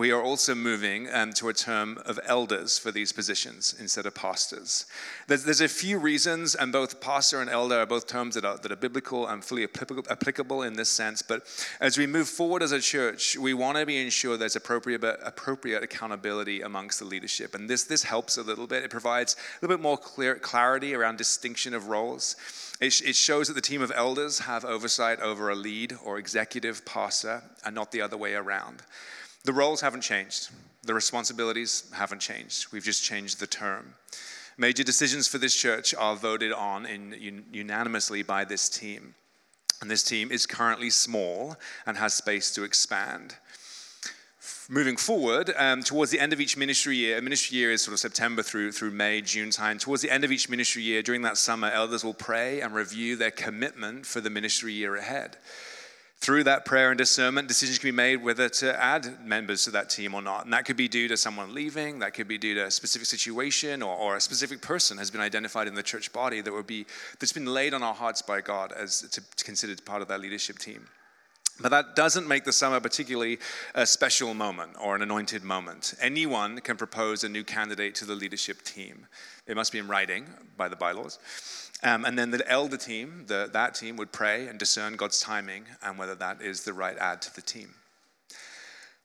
we 0.00 0.12
are 0.12 0.22
also 0.22 0.54
moving 0.54 1.12
um, 1.12 1.30
to 1.34 1.50
a 1.50 1.52
term 1.52 1.98
of 2.06 2.18
elders 2.24 2.78
for 2.78 2.90
these 2.90 3.12
positions 3.12 3.74
instead 3.78 4.06
of 4.06 4.14
pastors. 4.14 4.86
There's, 5.26 5.44
there's, 5.44 5.60
a 5.60 5.68
few 5.68 5.98
reasons, 5.98 6.54
and 6.54 6.72
both 6.72 7.02
pastor 7.02 7.42
and 7.42 7.50
elder 7.50 7.80
are 7.80 7.86
both 7.86 8.06
terms 8.06 8.34
that 8.34 8.46
are, 8.46 8.56
that 8.56 8.72
are 8.72 8.76
biblical 8.76 9.26
and 9.26 9.44
fully 9.44 9.64
applicable 9.64 10.62
in 10.62 10.72
this 10.72 10.88
sense. 10.88 11.20
But 11.20 11.42
as 11.82 11.98
we 11.98 12.06
move 12.06 12.30
forward 12.30 12.62
as 12.62 12.72
a 12.72 12.80
church, 12.80 13.36
we 13.36 13.52
want 13.52 13.76
to 13.76 13.84
be 13.84 14.00
ensured 14.00 14.40
there's 14.40 14.56
appropriate, 14.56 15.04
appropriate 15.22 15.82
accountability 15.82 16.62
amongst 16.62 16.98
the 16.98 17.04
leadership. 17.04 17.54
And 17.54 17.68
this, 17.68 17.84
this 17.84 18.02
helps 18.02 18.38
a 18.38 18.42
little 18.42 18.66
bit. 18.66 18.82
It 18.82 18.90
provides 18.90 19.34
a 19.34 19.66
little 19.66 19.76
bit 19.76 19.82
more 19.82 19.98
clear, 19.98 20.36
clarity 20.36 20.94
around 20.94 21.18
distinction 21.18 21.74
of 21.74 21.88
roles. 21.88 22.36
It, 22.80 23.02
it 23.02 23.16
shows 23.16 23.48
that 23.48 23.54
the 23.54 23.60
team 23.60 23.82
of 23.82 23.92
elders 23.94 24.38
have 24.38 24.64
oversight 24.64 25.20
over 25.20 25.50
a 25.50 25.54
lead 25.54 25.94
or 26.02 26.16
executive 26.16 26.86
pastor 26.86 27.42
and 27.66 27.74
not 27.74 27.92
the 27.92 28.00
other 28.00 28.16
way 28.16 28.32
around. 28.32 28.82
The 29.44 29.52
roles 29.52 29.80
haven't 29.80 30.02
changed, 30.02 30.50
the 30.82 30.94
responsibilities 30.94 31.90
haven't 31.94 32.20
changed. 32.20 32.72
We've 32.72 32.84
just 32.84 33.02
changed 33.02 33.40
the 33.40 33.46
term. 33.46 33.94
Major 34.58 34.82
decisions 34.82 35.26
for 35.26 35.38
this 35.38 35.54
church 35.54 35.94
are 35.94 36.14
voted 36.14 36.52
on 36.52 36.84
in, 36.84 37.44
unanimously 37.50 38.22
by 38.22 38.44
this 38.44 38.68
team. 38.68 39.14
And 39.80 39.90
this 39.90 40.02
team 40.02 40.30
is 40.30 40.44
currently 40.44 40.90
small 40.90 41.56
and 41.86 41.96
has 41.96 42.12
space 42.12 42.52
to 42.54 42.64
expand. 42.64 43.36
Moving 44.68 44.96
forward, 44.96 45.52
um, 45.56 45.82
towards 45.82 46.10
the 46.10 46.20
end 46.20 46.32
of 46.32 46.40
each 46.40 46.56
ministry 46.56 46.96
year, 46.96 47.18
a 47.18 47.22
ministry 47.22 47.56
year 47.56 47.72
is 47.72 47.82
sort 47.82 47.94
of 47.94 48.00
September 48.00 48.42
through, 48.42 48.72
through 48.72 48.90
May, 48.90 49.20
June 49.20 49.50
time. 49.50 49.78
Towards 49.78 50.02
the 50.02 50.10
end 50.10 50.24
of 50.24 50.30
each 50.30 50.48
ministry 50.48 50.82
year, 50.82 51.02
during 51.02 51.22
that 51.22 51.38
summer, 51.38 51.70
elders 51.70 52.04
will 52.04 52.14
pray 52.14 52.60
and 52.60 52.74
review 52.74 53.16
their 53.16 53.30
commitment 53.30 54.06
for 54.06 54.20
the 54.20 54.30
ministry 54.30 54.72
year 54.72 54.96
ahead. 54.96 55.38
Through 56.20 56.44
that 56.44 56.66
prayer 56.66 56.90
and 56.90 56.98
discernment, 56.98 57.48
decisions 57.48 57.78
can 57.78 57.88
be 57.88 57.96
made 57.96 58.16
whether 58.16 58.50
to 58.50 58.78
add 58.78 59.24
members 59.24 59.64
to 59.64 59.70
that 59.70 59.88
team 59.88 60.14
or 60.14 60.20
not. 60.20 60.44
And 60.44 60.52
that 60.52 60.66
could 60.66 60.76
be 60.76 60.86
due 60.86 61.08
to 61.08 61.16
someone 61.16 61.54
leaving, 61.54 62.00
that 62.00 62.12
could 62.12 62.28
be 62.28 62.36
due 62.36 62.54
to 62.56 62.66
a 62.66 62.70
specific 62.70 63.06
situation, 63.06 63.82
or, 63.82 63.96
or 63.96 64.16
a 64.16 64.20
specific 64.20 64.60
person 64.60 64.98
has 64.98 65.10
been 65.10 65.22
identified 65.22 65.66
in 65.66 65.74
the 65.74 65.82
church 65.82 66.12
body 66.12 66.42
that 66.42 66.52
would 66.52 66.66
be 66.66 66.84
that's 67.18 67.32
been 67.32 67.46
laid 67.46 67.72
on 67.72 67.82
our 67.82 67.94
hearts 67.94 68.20
by 68.20 68.42
God 68.42 68.70
as 68.72 69.00
to, 69.00 69.22
to 69.36 69.44
consider 69.44 69.74
part 69.82 70.02
of 70.02 70.08
that 70.08 70.20
leadership 70.20 70.58
team. 70.58 70.86
But 71.58 71.70
that 71.70 71.96
doesn't 71.96 72.28
make 72.28 72.44
the 72.44 72.52
summer 72.52 72.80
particularly 72.80 73.38
a 73.74 73.86
special 73.86 74.34
moment 74.34 74.72
or 74.78 74.94
an 74.94 75.02
anointed 75.02 75.42
moment. 75.42 75.94
Anyone 76.00 76.60
can 76.60 76.76
propose 76.76 77.24
a 77.24 77.28
new 77.30 77.44
candidate 77.44 77.94
to 77.96 78.04
the 78.04 78.14
leadership 78.14 78.62
team. 78.62 79.06
It 79.46 79.56
must 79.56 79.72
be 79.72 79.78
in 79.78 79.88
writing 79.88 80.26
by 80.56 80.68
the 80.68 80.76
bylaws. 80.76 81.18
Um, 81.82 82.04
and 82.04 82.18
then 82.18 82.30
the 82.30 82.48
elder 82.50 82.76
team, 82.76 83.24
the, 83.26 83.48
that 83.52 83.74
team, 83.74 83.96
would 83.96 84.12
pray 84.12 84.48
and 84.48 84.58
discern 84.58 84.96
God's 84.96 85.20
timing 85.20 85.64
and 85.82 85.98
whether 85.98 86.14
that 86.16 86.42
is 86.42 86.64
the 86.64 86.72
right 86.72 86.96
add 86.98 87.22
to 87.22 87.34
the 87.34 87.42
team. 87.42 87.74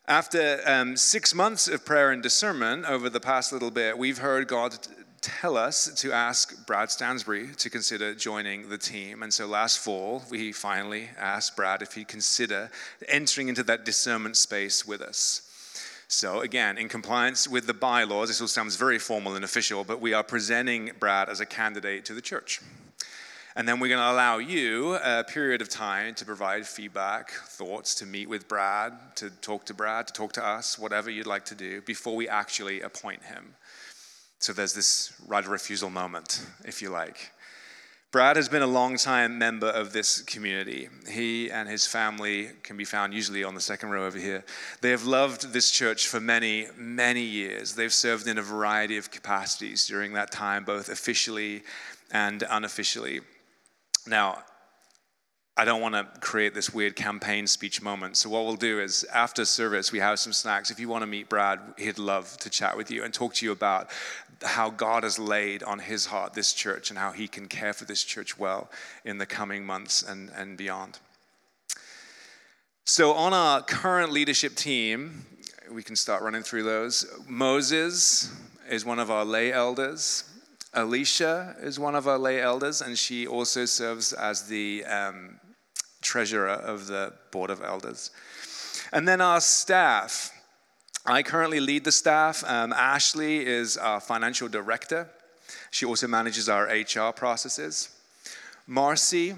After 0.08 0.60
um, 0.66 0.98
six 0.98 1.34
months 1.34 1.68
of 1.68 1.86
prayer 1.86 2.12
and 2.12 2.22
discernment 2.22 2.86
over 2.86 3.10
the 3.10 3.20
past 3.20 3.52
little 3.52 3.72
bit, 3.72 3.98
we've 3.98 4.20
heard 4.20 4.48
God 4.48 4.78
tell 5.22 5.58
us 5.58 5.88
to 6.02 6.12
ask 6.12 6.68
Brad 6.68 6.92
Stansbury 6.92 7.48
to 7.58 7.70
consider 7.72 8.14
joining 8.14 8.70
the 8.70 8.78
team. 8.78 9.24
And 9.24 9.34
so 9.34 9.48
last 9.48 9.80
fall, 9.80 10.24
we 10.30 10.52
finally 10.52 11.10
asked 11.18 11.56
Brad 11.56 11.82
if 11.82 11.94
he'd 11.94 12.08
consider 12.08 12.70
entering 13.08 13.48
into 13.48 13.64
that 13.64 13.86
discernment 13.86 14.38
space 14.38 14.86
with 14.86 15.02
us. 15.02 15.45
So, 16.08 16.42
again, 16.42 16.78
in 16.78 16.88
compliance 16.88 17.48
with 17.48 17.66
the 17.66 17.74
bylaws, 17.74 18.28
this 18.28 18.40
all 18.40 18.48
sounds 18.48 18.76
very 18.76 19.00
formal 19.00 19.36
and 19.36 19.44
official, 19.44 19.84
but 19.84 20.00
we 20.00 20.14
are 20.14 20.24
presenting 20.24 20.92
Brad 21.00 21.30
as 21.30 21.40
a 21.40 21.46
candidate 21.46 22.06
to 22.06 22.14
the 22.14 22.22
church. 22.22 22.62
And 23.56 23.68
then 23.68 23.80
we're 23.80 23.88
going 23.88 24.02
to 24.02 24.12
allow 24.12 24.38
you 24.38 24.96
a 24.96 25.24
period 25.24 25.62
of 25.62 25.70
time 25.70 26.14
to 26.16 26.26
provide 26.26 26.68
feedback, 26.68 27.32
thoughts, 27.32 27.96
to 27.96 28.06
meet 28.06 28.30
with 28.30 28.48
Brad, 28.48 28.94
to 29.16 29.30
talk 29.30 29.66
to 29.66 29.74
Brad, 29.74 30.08
to 30.08 30.14
talk 30.14 30.34
to 30.34 30.46
us, 30.46 30.78
whatever 30.78 31.10
you'd 31.10 31.26
like 31.26 31.46
to 31.46 31.56
do, 31.56 31.82
before 31.82 32.16
we 32.16 32.28
actually 32.28 32.82
appoint 32.82 33.24
him. 33.24 33.56
So 34.40 34.52
there's 34.52 34.74
this 34.74 35.14
right 35.26 35.44
of 35.44 35.50
refusal 35.50 35.90
moment, 35.90 36.46
if 36.66 36.82
you 36.82 36.90
like. 36.90 37.32
Brad 38.16 38.38
has 38.38 38.48
been 38.48 38.62
a 38.62 38.66
long-time 38.66 39.38
member 39.38 39.68
of 39.68 39.92
this 39.92 40.22
community. 40.22 40.88
He 41.10 41.52
and 41.52 41.68
his 41.68 41.86
family 41.86 42.52
can 42.64 42.78
be 42.78 42.86
found 42.86 43.14
usually 43.14 43.44
on 43.44 43.56
the 43.56 43.60
second 43.60 43.90
row 43.90 44.06
over 44.06 44.18
here. 44.18 44.46
They 44.80 44.92
have 44.92 45.04
loved 45.06 45.52
this 45.52 45.70
church 45.70 46.08
for 46.08 46.22
many, 46.22 46.68
many 46.78 47.24
years. 47.24 47.76
They've 47.76 47.94
served 47.94 48.28
in 48.28 48.38
a 48.38 48.42
variety 48.42 48.96
of 48.96 49.12
capacities 49.12 49.86
during 49.86 50.14
that 50.14 50.32
time, 50.32 50.64
both 50.64 50.88
officially 50.88 51.64
and 52.10 52.42
unofficially. 52.50 53.20
Now, 54.08 54.46
I 55.58 55.64
don't 55.64 55.80
want 55.80 55.96
to 55.96 56.06
create 56.20 56.54
this 56.54 56.74
weird 56.74 56.98
campaign 56.98 57.48
speech 57.48 57.82
moment. 57.82 58.18
So, 58.18 58.30
what 58.30 58.44
we'll 58.44 58.58
do 58.58 58.82
is 58.82 59.06
after 59.14 59.46
service, 59.46 59.90
we 59.90 60.00
have 60.00 60.20
some 60.20 60.34
snacks. 60.34 60.70
If 60.70 60.82
you 60.82 60.90
want 60.90 61.04
to 61.04 61.08
meet 61.08 61.30
Brad, 61.30 61.60
he'd 61.78 61.98
love 61.98 62.36
to 62.40 62.50
chat 62.50 62.76
with 62.76 62.92
you 62.92 63.06
and 63.06 63.14
talk 63.14 63.36
to 63.36 63.46
you 63.46 63.54
about 63.54 63.90
how 64.44 64.70
God 64.70 65.04
has 65.04 65.18
laid 65.18 65.64
on 65.64 65.80
his 65.80 66.08
heart 66.08 66.34
this 66.34 66.52
church 66.52 66.90
and 66.90 67.00
how 67.00 67.14
he 67.14 67.30
can 67.30 67.48
care 67.48 67.72
for 67.72 67.86
this 67.86 68.04
church 68.04 68.38
well 68.38 68.70
in 69.06 69.18
the 69.18 69.26
coming 69.26 69.66
months 69.66 70.04
and, 70.04 70.30
and 70.36 70.58
beyond. 70.58 71.00
So, 72.84 73.14
on 73.14 73.34
our 73.34 73.62
current 73.62 74.12
leadership 74.12 74.56
team, 74.56 75.26
we 75.72 75.84
can 75.84 75.96
start 75.96 76.22
running 76.22 76.44
through 76.44 76.64
those. 76.64 77.06
Moses 77.30 78.30
is 78.70 78.84
one 78.84 79.00
of 79.00 79.10
our 79.10 79.24
lay 79.24 79.54
elders. 79.54 80.26
Alicia 80.74 81.56
is 81.62 81.80
one 81.80 81.96
of 81.96 82.10
our 82.10 82.18
lay 82.18 82.42
elders, 82.42 82.82
and 82.82 82.98
she 82.98 83.26
also 83.26 83.64
serves 83.64 84.12
as 84.12 84.48
the 84.48 84.84
um, 84.84 85.40
treasurer 86.06 86.50
of 86.50 86.88
the 86.88 87.14
board 87.32 87.50
of 87.50 87.62
elders. 87.62 88.12
And 88.94 89.08
then 89.08 89.20
our 89.20 89.42
staff. 89.42 90.32
I 91.06 91.22
currently 91.22 91.60
lead 91.60 91.84
the 91.84 91.92
staff. 91.92 92.44
Um, 92.48 92.74
Ashley 92.74 93.46
is 93.46 93.78
our 93.78 94.00
financial 94.00 94.48
director. 94.48 95.10
She 95.70 95.86
also 95.86 96.08
manages 96.08 96.48
our 96.50 96.66
HR 96.66 97.12
processes. 97.12 97.90
Marcy, 98.66 99.36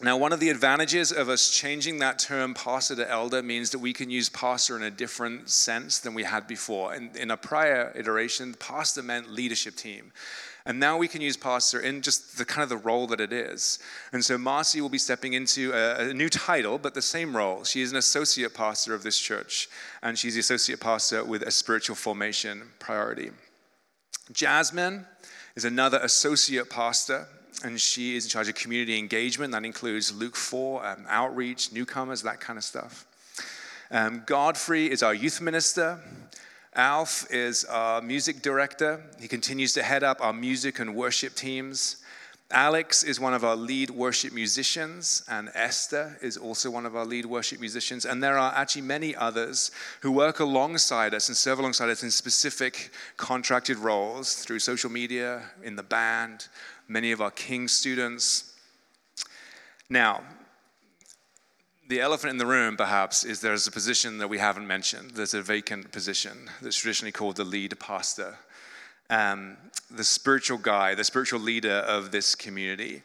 now, 0.00 0.16
one 0.16 0.32
of 0.32 0.38
the 0.38 0.50
advantages 0.50 1.10
of 1.10 1.28
us 1.28 1.50
changing 1.50 1.98
that 1.98 2.20
term 2.20 2.54
pastor 2.54 2.94
to 2.94 3.10
elder 3.10 3.42
means 3.42 3.70
that 3.70 3.80
we 3.80 3.92
can 3.92 4.10
use 4.10 4.28
pastor 4.28 4.76
in 4.76 4.84
a 4.84 4.92
different 4.92 5.50
sense 5.50 5.98
than 5.98 6.14
we 6.14 6.22
had 6.22 6.46
before. 6.46 6.94
In, 6.94 7.10
in 7.16 7.32
a 7.32 7.36
prior 7.36 7.92
iteration, 7.96 8.54
pastor 8.54 9.02
meant 9.02 9.28
leadership 9.28 9.74
team. 9.74 10.12
And 10.68 10.78
now 10.78 10.98
we 10.98 11.08
can 11.08 11.22
use 11.22 11.34
pastor 11.34 11.80
in 11.80 12.02
just 12.02 12.36
the 12.36 12.44
kind 12.44 12.62
of 12.62 12.68
the 12.68 12.76
role 12.76 13.06
that 13.06 13.22
it 13.22 13.32
is. 13.32 13.78
And 14.12 14.22
so 14.22 14.36
Marcy 14.36 14.82
will 14.82 14.90
be 14.90 14.98
stepping 14.98 15.32
into 15.32 15.72
a, 15.72 16.10
a 16.10 16.12
new 16.12 16.28
title, 16.28 16.76
but 16.76 16.92
the 16.92 17.00
same 17.00 17.34
role. 17.34 17.64
She 17.64 17.80
is 17.80 17.90
an 17.90 17.96
associate 17.96 18.52
pastor 18.52 18.92
of 18.92 19.02
this 19.02 19.18
church, 19.18 19.70
and 20.02 20.18
she's 20.18 20.34
the 20.34 20.40
associate 20.40 20.78
pastor 20.78 21.24
with 21.24 21.40
a 21.40 21.50
spiritual 21.50 21.96
formation 21.96 22.64
priority. 22.80 23.30
Jasmine 24.30 25.06
is 25.56 25.64
another 25.64 26.00
associate 26.02 26.68
pastor, 26.68 27.26
and 27.64 27.80
she 27.80 28.14
is 28.14 28.26
in 28.26 28.30
charge 28.30 28.50
of 28.50 28.54
community 28.54 28.98
engagement. 28.98 29.52
That 29.52 29.64
includes 29.64 30.14
Luke 30.14 30.36
4, 30.36 30.86
um, 30.86 31.06
outreach, 31.08 31.72
newcomers, 31.72 32.20
that 32.24 32.40
kind 32.40 32.58
of 32.58 32.64
stuff. 32.64 33.06
Um, 33.90 34.22
Godfrey 34.26 34.90
is 34.90 35.02
our 35.02 35.14
youth 35.14 35.40
minister. 35.40 35.98
Alf 36.78 37.26
is 37.32 37.64
our 37.64 38.00
music 38.00 38.40
director. 38.40 39.02
He 39.20 39.26
continues 39.26 39.72
to 39.72 39.82
head 39.82 40.04
up 40.04 40.18
our 40.20 40.32
music 40.32 40.78
and 40.78 40.94
worship 40.94 41.34
teams. 41.34 41.96
Alex 42.52 43.02
is 43.02 43.18
one 43.18 43.34
of 43.34 43.44
our 43.44 43.56
lead 43.56 43.90
worship 43.90 44.32
musicians, 44.32 45.24
and 45.28 45.50
Esther 45.54 46.16
is 46.22 46.36
also 46.36 46.70
one 46.70 46.86
of 46.86 46.94
our 46.94 47.04
lead 47.04 47.26
worship 47.26 47.58
musicians. 47.58 48.04
And 48.04 48.22
there 48.22 48.38
are 48.38 48.52
actually 48.54 48.82
many 48.82 49.16
others 49.16 49.72
who 50.02 50.12
work 50.12 50.38
alongside 50.38 51.14
us 51.14 51.26
and 51.26 51.36
serve 51.36 51.58
alongside 51.58 51.90
us 51.90 52.04
in 52.04 52.12
specific 52.12 52.92
contracted 53.16 53.78
roles 53.78 54.36
through 54.36 54.60
social 54.60 54.88
media, 54.88 55.50
in 55.64 55.74
the 55.74 55.82
band, 55.82 56.46
many 56.86 57.10
of 57.10 57.20
our 57.20 57.32
King 57.32 57.66
students. 57.66 58.54
Now, 59.90 60.22
the 61.88 62.00
elephant 62.00 62.30
in 62.30 62.38
the 62.38 62.46
room, 62.46 62.76
perhaps, 62.76 63.24
is 63.24 63.40
there's 63.40 63.66
a 63.66 63.72
position 63.72 64.18
that 64.18 64.28
we 64.28 64.38
haven't 64.38 64.66
mentioned. 64.66 65.12
There's 65.12 65.34
a 65.34 65.42
vacant 65.42 65.90
position 65.90 66.50
that's 66.62 66.76
traditionally 66.76 67.12
called 67.12 67.36
the 67.36 67.44
lead 67.44 67.78
pastor 67.78 68.36
um, 69.10 69.56
the 69.90 70.04
spiritual 70.04 70.58
guy, 70.58 70.94
the 70.94 71.04
spiritual 71.04 71.40
leader 71.40 71.70
of 71.86 72.10
this 72.10 72.34
community. 72.34 73.02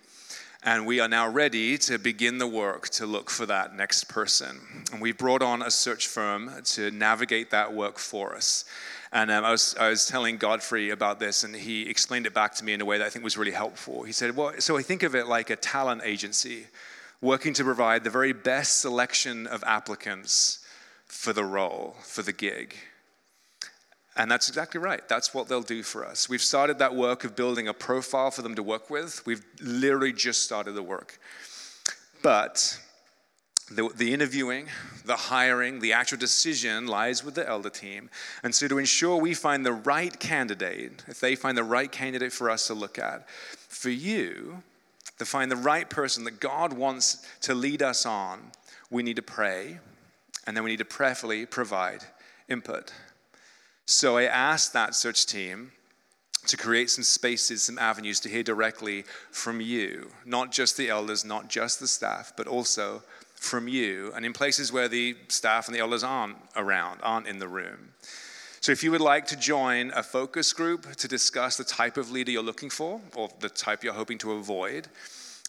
And 0.65 0.85
we 0.85 1.01
are 1.01 1.09
now 1.09 1.29
ready 1.29 1.77
to 1.79 1.97
begin 1.97 2.37
the 2.37 2.47
work 2.47 2.87
to 2.89 3.05
look 3.05 3.29
for 3.29 3.45
that 3.45 3.75
next 3.75 4.05
person. 4.05 4.59
And 4.91 5.01
we 5.01 5.11
brought 5.11 5.41
on 5.41 5.61
a 5.61 5.69
search 5.69 6.07
firm 6.07 6.51
to 6.63 6.89
navigate 6.91 7.51
that 7.51 7.73
work 7.73 7.97
for 7.97 8.35
us. 8.35 8.63
And 9.11 9.29
um, 9.29 9.43
I, 9.43 9.51
was, 9.51 9.75
I 9.79 9.89
was 9.89 10.05
telling 10.05 10.37
Godfrey 10.37 10.89
about 10.89 11.19
this, 11.19 11.43
and 11.43 11.55
he 11.55 11.89
explained 11.89 12.25
it 12.25 12.33
back 12.33 12.55
to 12.55 12.63
me 12.63 12.73
in 12.73 12.81
a 12.81 12.85
way 12.85 12.97
that 12.97 13.05
I 13.05 13.09
think 13.09 13.23
was 13.23 13.37
really 13.37 13.51
helpful. 13.51 14.03
He 14.03 14.13
said, 14.13 14.35
Well, 14.35 14.53
so 14.59 14.77
I 14.77 14.81
think 14.81 15.03
of 15.03 15.15
it 15.15 15.27
like 15.27 15.49
a 15.49 15.55
talent 15.55 16.01
agency 16.05 16.65
working 17.23 17.53
to 17.53 17.63
provide 17.63 18.03
the 18.03 18.09
very 18.09 18.33
best 18.33 18.81
selection 18.81 19.47
of 19.47 19.63
applicants 19.65 20.59
for 21.05 21.31
the 21.31 21.45
role, 21.45 21.95
for 22.01 22.21
the 22.21 22.33
gig. 22.33 22.75
And 24.17 24.29
that's 24.29 24.49
exactly 24.49 24.79
right. 24.79 25.07
That's 25.07 25.33
what 25.33 25.47
they'll 25.47 25.61
do 25.61 25.83
for 25.83 26.05
us. 26.05 26.27
We've 26.27 26.41
started 26.41 26.79
that 26.79 26.93
work 26.93 27.23
of 27.23 27.35
building 27.35 27.67
a 27.67 27.73
profile 27.73 28.29
for 28.29 28.41
them 28.41 28.55
to 28.55 28.61
work 28.61 28.89
with. 28.89 29.25
We've 29.25 29.43
literally 29.61 30.11
just 30.11 30.43
started 30.43 30.73
the 30.73 30.83
work. 30.83 31.17
But 32.21 32.77
the, 33.71 33.89
the, 33.95 34.13
interviewing, 34.13 34.67
the 35.05 35.15
hiring, 35.15 35.79
the 35.79 35.93
actual 35.93 36.17
decision 36.17 36.87
lies 36.87 37.23
with 37.23 37.35
the 37.35 37.47
elder 37.47 37.69
team. 37.69 38.09
And 38.43 38.53
so, 38.53 38.67
to 38.67 38.77
ensure 38.77 39.17
we 39.17 39.33
find 39.33 39.65
the 39.65 39.73
right 39.73 40.17
candidate, 40.19 41.03
if 41.07 41.19
they 41.19 41.35
find 41.35 41.57
the 41.57 41.63
right 41.63 41.91
candidate 41.91 42.33
for 42.33 42.49
us 42.49 42.67
to 42.67 42.73
look 42.73 42.99
at, 42.99 43.27
for 43.29 43.89
you 43.89 44.61
to 45.19 45.25
find 45.25 45.51
the 45.51 45.55
right 45.55 45.89
person 45.89 46.23
that 46.23 46.39
God 46.39 46.73
wants 46.73 47.25
to 47.41 47.53
lead 47.53 47.81
us 47.81 48.05
on, 48.05 48.51
we 48.89 49.03
need 49.03 49.15
to 49.15 49.21
pray, 49.21 49.79
and 50.45 50.55
then 50.55 50.63
we 50.63 50.71
need 50.71 50.77
to 50.77 50.85
prayerfully 50.85 51.45
provide 51.45 52.03
input. 52.49 52.93
So 53.85 54.17
I 54.17 54.23
asked 54.23 54.73
that 54.73 54.95
search 54.95 55.25
team 55.25 55.71
to 56.47 56.57
create 56.57 56.89
some 56.89 57.03
spaces, 57.03 57.63
some 57.63 57.79
avenues 57.79 58.19
to 58.21 58.29
hear 58.29 58.43
directly 58.43 59.05
from 59.31 59.61
you, 59.61 60.11
not 60.25 60.51
just 60.51 60.77
the 60.77 60.89
elders, 60.89 61.23
not 61.23 61.49
just 61.49 61.79
the 61.79 61.87
staff, 61.87 62.33
but 62.35 62.47
also 62.47 63.01
from 63.35 63.67
you, 63.67 64.11
and 64.15 64.25
in 64.25 64.33
places 64.33 64.71
where 64.71 64.87
the 64.87 65.15
staff 65.27 65.67
and 65.67 65.75
the 65.75 65.79
elders 65.79 66.03
aren't 66.03 66.37
around, 66.55 66.99
aren't 67.03 67.27
in 67.27 67.39
the 67.39 67.47
room. 67.47 67.89
So, 68.63 68.71
if 68.71 68.81
you 68.81 68.91
would 68.91 69.01
like 69.01 69.27
to 69.27 69.35
join 69.35 69.91
a 69.93 70.01
focus 70.01 70.53
group 70.53 70.95
to 70.95 71.07
discuss 71.09 71.57
the 71.57 71.65
type 71.65 71.97
of 71.97 72.11
leader 72.11 72.31
you're 72.31 72.41
looking 72.41 72.69
for 72.69 73.01
or 73.13 73.27
the 73.41 73.49
type 73.49 73.83
you're 73.83 73.91
hoping 73.91 74.17
to 74.19 74.31
avoid, 74.31 74.87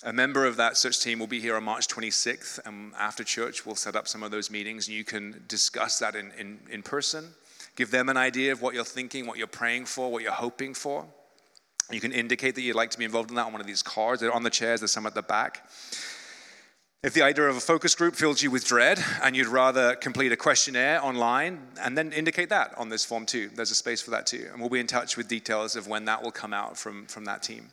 a 0.02 0.12
member 0.12 0.44
of 0.44 0.56
that 0.56 0.76
search 0.76 1.00
team 1.00 1.20
will 1.20 1.28
be 1.28 1.38
here 1.38 1.54
on 1.54 1.62
March 1.62 1.86
26th, 1.86 2.58
and 2.66 2.92
after 2.98 3.22
church, 3.22 3.64
we'll 3.64 3.76
set 3.76 3.94
up 3.94 4.08
some 4.08 4.24
of 4.24 4.32
those 4.32 4.50
meetings, 4.50 4.88
and 4.88 4.96
you 4.96 5.04
can 5.04 5.44
discuss 5.46 6.00
that 6.00 6.16
in, 6.16 6.32
in, 6.36 6.58
in 6.68 6.82
person. 6.82 7.28
Give 7.76 7.88
them 7.92 8.08
an 8.08 8.16
idea 8.16 8.50
of 8.50 8.62
what 8.62 8.74
you're 8.74 8.82
thinking, 8.82 9.28
what 9.28 9.38
you're 9.38 9.46
praying 9.46 9.84
for, 9.84 10.10
what 10.10 10.24
you're 10.24 10.32
hoping 10.32 10.74
for. 10.74 11.06
You 11.92 12.00
can 12.00 12.10
indicate 12.10 12.56
that 12.56 12.62
you'd 12.62 12.74
like 12.74 12.90
to 12.90 12.98
be 12.98 13.04
involved 13.04 13.30
in 13.30 13.36
that 13.36 13.46
on 13.46 13.52
one 13.52 13.60
of 13.60 13.68
these 13.68 13.84
cards. 13.84 14.22
They're 14.22 14.32
on 14.32 14.42
the 14.42 14.50
chairs, 14.50 14.80
there's 14.80 14.90
some 14.90 15.06
at 15.06 15.14
the 15.14 15.22
back. 15.22 15.70
If 17.04 17.12
the 17.12 17.20
idea 17.20 17.44
of 17.44 17.56
a 17.56 17.60
focus 17.60 17.94
group 17.94 18.14
fills 18.14 18.42
you 18.42 18.50
with 18.50 18.64
dread 18.64 18.98
and 19.22 19.36
you'd 19.36 19.48
rather 19.48 19.94
complete 19.94 20.32
a 20.32 20.38
questionnaire 20.38 21.04
online, 21.04 21.60
and 21.82 21.98
then 21.98 22.12
indicate 22.12 22.48
that 22.48 22.72
on 22.78 22.88
this 22.88 23.04
form 23.04 23.26
too. 23.26 23.50
There's 23.54 23.70
a 23.70 23.74
space 23.74 24.00
for 24.00 24.10
that 24.12 24.26
too. 24.26 24.48
And 24.50 24.58
we'll 24.58 24.70
be 24.70 24.80
in 24.80 24.86
touch 24.86 25.18
with 25.18 25.28
details 25.28 25.76
of 25.76 25.86
when 25.86 26.06
that 26.06 26.22
will 26.22 26.32
come 26.32 26.54
out 26.54 26.78
from, 26.78 27.04
from 27.04 27.26
that 27.26 27.42
team. 27.42 27.68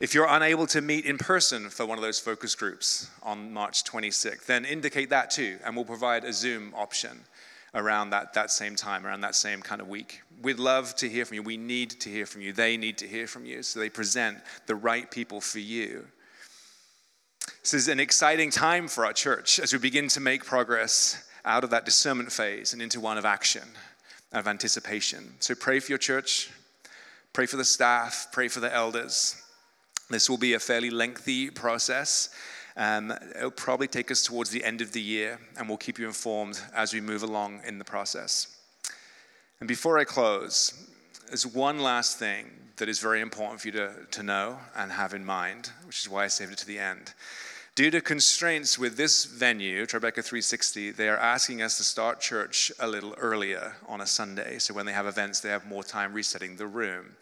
If 0.00 0.14
you're 0.14 0.26
unable 0.26 0.66
to 0.68 0.80
meet 0.80 1.04
in 1.04 1.18
person 1.18 1.68
for 1.68 1.84
one 1.84 1.98
of 1.98 2.02
those 2.02 2.18
focus 2.18 2.54
groups 2.54 3.10
on 3.22 3.52
March 3.52 3.84
26th, 3.84 4.46
then 4.46 4.64
indicate 4.64 5.10
that 5.10 5.30
too, 5.30 5.58
and 5.62 5.76
we'll 5.76 5.84
provide 5.84 6.24
a 6.24 6.32
Zoom 6.32 6.72
option 6.74 7.20
around 7.74 8.08
that, 8.08 8.32
that 8.32 8.50
same 8.50 8.74
time, 8.74 9.06
around 9.06 9.20
that 9.20 9.34
same 9.34 9.60
kind 9.60 9.82
of 9.82 9.88
week. 9.88 10.22
We'd 10.40 10.58
love 10.58 10.94
to 10.96 11.10
hear 11.10 11.26
from 11.26 11.34
you. 11.34 11.42
We 11.42 11.58
need 11.58 11.90
to 11.90 12.08
hear 12.08 12.24
from 12.24 12.40
you. 12.40 12.54
They 12.54 12.78
need 12.78 12.96
to 12.98 13.06
hear 13.06 13.26
from 13.26 13.44
you. 13.44 13.62
So 13.62 13.80
they 13.80 13.90
present 13.90 14.38
the 14.64 14.76
right 14.76 15.10
people 15.10 15.42
for 15.42 15.58
you. 15.58 16.06
This 17.62 17.74
is 17.74 17.88
an 17.88 18.00
exciting 18.00 18.50
time 18.50 18.88
for 18.88 19.04
our 19.04 19.12
church 19.12 19.60
as 19.60 19.70
we 19.74 19.78
begin 19.78 20.08
to 20.08 20.20
make 20.20 20.46
progress 20.46 21.28
out 21.44 21.62
of 21.62 21.68
that 21.70 21.84
discernment 21.84 22.32
phase 22.32 22.72
and 22.72 22.80
into 22.80 23.00
one 23.00 23.18
of 23.18 23.26
action, 23.26 23.68
of 24.32 24.48
anticipation. 24.48 25.34
So 25.40 25.54
pray 25.54 25.78
for 25.78 25.92
your 25.92 25.98
church, 25.98 26.48
pray 27.34 27.44
for 27.44 27.58
the 27.58 27.64
staff, 27.64 28.28
pray 28.32 28.48
for 28.48 28.60
the 28.60 28.74
elders. 28.74 29.36
This 30.08 30.30
will 30.30 30.38
be 30.38 30.54
a 30.54 30.58
fairly 30.58 30.88
lengthy 30.88 31.50
process. 31.50 32.30
Um, 32.78 33.12
it'll 33.36 33.50
probably 33.50 33.88
take 33.88 34.10
us 34.10 34.22
towards 34.22 34.48
the 34.48 34.64
end 34.64 34.80
of 34.80 34.92
the 34.92 35.02
year, 35.02 35.38
and 35.58 35.68
we'll 35.68 35.76
keep 35.76 35.98
you 35.98 36.06
informed 36.06 36.58
as 36.74 36.94
we 36.94 37.02
move 37.02 37.22
along 37.22 37.60
in 37.66 37.78
the 37.78 37.84
process. 37.84 38.56
And 39.60 39.68
before 39.68 39.98
I 39.98 40.04
close, 40.04 40.88
there's 41.26 41.46
one 41.46 41.80
last 41.80 42.18
thing 42.18 42.46
that 42.76 42.88
is 42.88 43.00
very 43.00 43.20
important 43.20 43.60
for 43.60 43.68
you 43.68 43.72
to, 43.72 43.92
to 44.12 44.22
know 44.22 44.58
and 44.74 44.90
have 44.90 45.12
in 45.12 45.26
mind, 45.26 45.70
which 45.84 46.00
is 46.00 46.08
why 46.08 46.24
I 46.24 46.28
saved 46.28 46.52
it 46.52 46.58
to 46.58 46.66
the 46.66 46.78
end. 46.78 47.12
Due 47.80 47.90
to 47.90 48.02
constraints 48.02 48.78
with 48.78 48.98
this 48.98 49.24
venue, 49.24 49.86
Tribeca 49.86 50.22
360, 50.22 50.90
they 50.90 51.08
are 51.08 51.16
asking 51.16 51.62
us 51.62 51.78
to 51.78 51.82
start 51.82 52.20
church 52.20 52.70
a 52.78 52.86
little 52.86 53.14
earlier 53.16 53.74
on 53.88 54.02
a 54.02 54.06
Sunday. 54.06 54.58
So 54.58 54.74
when 54.74 54.84
they 54.84 54.92
have 54.92 55.06
events, 55.06 55.40
they 55.40 55.48
have 55.48 55.66
more 55.66 55.82
time 55.82 56.12
resetting 56.12 56.56
the 56.56 56.66
room. 56.66 57.16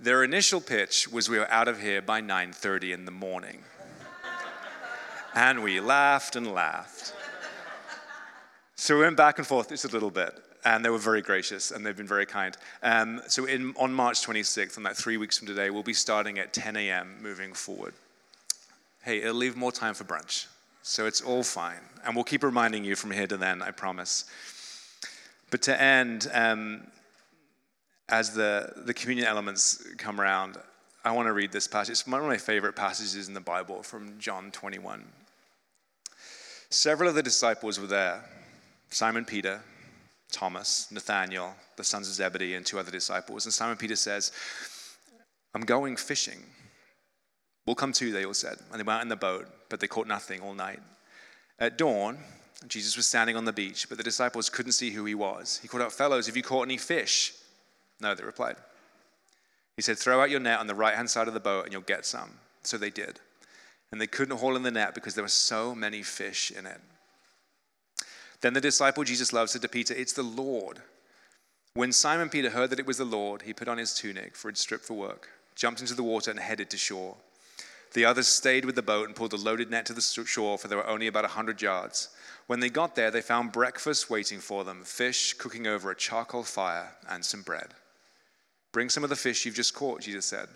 Their 0.00 0.24
initial 0.24 0.60
pitch 0.60 1.06
was 1.06 1.28
we 1.28 1.38
were 1.38 1.48
out 1.48 1.68
of 1.68 1.80
here 1.80 2.02
by 2.02 2.20
9:30 2.20 2.92
in 2.92 3.04
the 3.04 3.12
morning. 3.12 3.62
And 5.36 5.62
we 5.62 5.78
laughed 5.78 6.34
and 6.34 6.52
laughed. 6.52 7.14
So 8.74 8.96
we 8.96 9.02
went 9.02 9.16
back 9.16 9.38
and 9.38 9.46
forth 9.46 9.68
just 9.68 9.84
a 9.84 9.94
little 9.96 10.10
bit, 10.10 10.34
and 10.64 10.84
they 10.84 10.90
were 10.90 10.98
very 10.98 11.22
gracious 11.22 11.70
and 11.70 11.86
they've 11.86 11.96
been 11.96 12.08
very 12.08 12.26
kind. 12.26 12.56
Um, 12.82 13.22
so 13.28 13.44
in, 13.44 13.74
on 13.76 13.92
March 13.92 14.26
26th, 14.26 14.76
on 14.76 14.82
that 14.82 14.96
three 14.96 15.18
weeks 15.18 15.38
from 15.38 15.46
today, 15.46 15.70
we'll 15.70 15.84
be 15.84 15.94
starting 15.94 16.40
at 16.40 16.52
10 16.52 16.74
a.m. 16.74 17.16
moving 17.22 17.52
forward. 17.52 17.94
Hey, 19.02 19.22
it'll 19.22 19.34
leave 19.34 19.56
more 19.56 19.72
time 19.72 19.94
for 19.94 20.04
brunch, 20.04 20.46
so 20.82 21.06
it's 21.06 21.22
all 21.22 21.42
fine. 21.42 21.80
And 22.04 22.14
we'll 22.14 22.24
keep 22.24 22.42
reminding 22.42 22.84
you 22.84 22.96
from 22.96 23.10
here 23.10 23.26
to 23.26 23.38
then, 23.38 23.62
I 23.62 23.70
promise. 23.70 24.26
But 25.50 25.62
to 25.62 25.80
end, 25.80 26.30
um, 26.34 26.86
as 28.10 28.34
the, 28.34 28.72
the 28.84 28.92
communion 28.92 29.26
elements 29.26 29.82
come 29.96 30.20
around, 30.20 30.58
I 31.02 31.12
want 31.12 31.28
to 31.28 31.32
read 31.32 31.50
this 31.50 31.66
passage. 31.66 31.92
It's 31.92 32.06
one 32.06 32.20
of 32.20 32.26
my 32.26 32.36
favorite 32.36 32.76
passages 32.76 33.26
in 33.26 33.32
the 33.32 33.40
Bible 33.40 33.82
from 33.82 34.18
John 34.18 34.50
21. 34.50 35.02
Several 36.68 37.08
of 37.08 37.14
the 37.14 37.22
disciples 37.22 37.80
were 37.80 37.86
there 37.86 38.22
Simon 38.90 39.24
Peter, 39.24 39.62
Thomas, 40.30 40.88
Nathaniel, 40.90 41.54
the 41.76 41.84
sons 41.84 42.06
of 42.08 42.14
Zebedee, 42.14 42.54
and 42.54 42.66
two 42.66 42.78
other 42.78 42.90
disciples. 42.90 43.46
And 43.46 43.54
Simon 43.54 43.76
Peter 43.76 43.96
says, 43.96 44.32
I'm 45.54 45.62
going 45.62 45.96
fishing. 45.96 46.40
We'll 47.70 47.76
come 47.76 47.92
too, 47.92 48.10
they 48.10 48.24
all 48.24 48.34
said. 48.34 48.58
And 48.70 48.80
they 48.80 48.84
went 48.84 48.98
out 48.98 49.02
in 49.02 49.08
the 49.08 49.16
boat, 49.16 49.46
but 49.68 49.78
they 49.78 49.86
caught 49.86 50.08
nothing 50.08 50.40
all 50.40 50.54
night. 50.54 50.80
At 51.58 51.78
dawn, 51.78 52.18
Jesus 52.66 52.96
was 52.96 53.06
standing 53.06 53.36
on 53.36 53.44
the 53.44 53.52
beach, 53.52 53.88
but 53.88 53.96
the 53.96 54.04
disciples 54.04 54.50
couldn't 54.50 54.72
see 54.72 54.90
who 54.90 55.04
he 55.04 55.14
was. 55.14 55.60
He 55.62 55.68
called 55.68 55.82
out, 55.84 55.92
Fellows, 55.92 56.26
have 56.26 56.36
you 56.36 56.42
caught 56.42 56.66
any 56.66 56.78
fish? 56.78 57.32
No, 58.00 58.14
they 58.14 58.24
replied. 58.24 58.56
He 59.76 59.82
said, 59.82 59.98
Throw 59.98 60.20
out 60.20 60.30
your 60.30 60.40
net 60.40 60.58
on 60.58 60.66
the 60.66 60.74
right 60.74 60.94
hand 60.94 61.08
side 61.08 61.28
of 61.28 61.34
the 61.34 61.40
boat 61.40 61.64
and 61.64 61.72
you'll 61.72 61.82
get 61.82 62.04
some. 62.04 62.30
So 62.62 62.76
they 62.76 62.90
did 62.90 63.20
and 63.92 64.00
they 64.00 64.06
couldn't 64.06 64.38
haul 64.38 64.56
in 64.56 64.62
the 64.62 64.70
net 64.70 64.94
because 64.94 65.14
there 65.14 65.24
were 65.24 65.28
so 65.28 65.74
many 65.74 66.02
fish 66.02 66.50
in 66.50 66.66
it. 66.66 66.80
Then 68.40 68.54
the 68.54 68.60
disciple 68.60 69.04
Jesus 69.04 69.32
loved 69.32 69.50
said 69.50 69.62
to 69.62 69.68
Peter, 69.68 69.94
It's 69.94 70.12
the 70.12 70.22
Lord. 70.22 70.80
When 71.74 71.92
Simon 71.92 72.28
Peter 72.28 72.50
heard 72.50 72.70
that 72.70 72.80
it 72.80 72.86
was 72.86 72.98
the 72.98 73.04
Lord, 73.04 73.42
he 73.42 73.52
put 73.52 73.68
on 73.68 73.78
his 73.78 73.94
tunic, 73.94 74.34
for 74.34 74.48
he'd 74.48 74.58
stripped 74.58 74.84
for 74.84 74.94
work, 74.94 75.28
jumped 75.54 75.80
into 75.80 75.94
the 75.94 76.02
water, 76.02 76.30
and 76.30 76.40
headed 76.40 76.70
to 76.70 76.76
shore. 76.76 77.16
The 77.92 78.04
others 78.04 78.28
stayed 78.28 78.64
with 78.64 78.76
the 78.76 78.82
boat 78.82 79.06
and 79.06 79.16
pulled 79.16 79.32
the 79.32 79.36
loaded 79.36 79.70
net 79.70 79.86
to 79.86 79.92
the 79.92 80.00
shore, 80.00 80.58
for 80.58 80.68
there 80.68 80.78
were 80.78 80.86
only 80.86 81.06
about 81.06 81.24
a 81.24 81.28
hundred 81.28 81.60
yards. 81.60 82.08
When 82.46 82.60
they 82.60 82.68
got 82.68 82.94
there, 82.94 83.10
they 83.10 83.20
found 83.20 83.52
breakfast 83.52 84.10
waiting 84.10 84.38
for 84.38 84.64
them 84.64 84.84
fish 84.84 85.34
cooking 85.34 85.66
over 85.66 85.90
a 85.90 85.96
charcoal 85.96 86.42
fire 86.42 86.90
and 87.08 87.24
some 87.24 87.42
bread. 87.42 87.68
Bring 88.72 88.88
some 88.88 89.04
of 89.04 89.10
the 89.10 89.16
fish 89.16 89.44
you've 89.44 89.54
just 89.54 89.74
caught, 89.74 90.02
Jesus 90.02 90.24
said. 90.24 90.48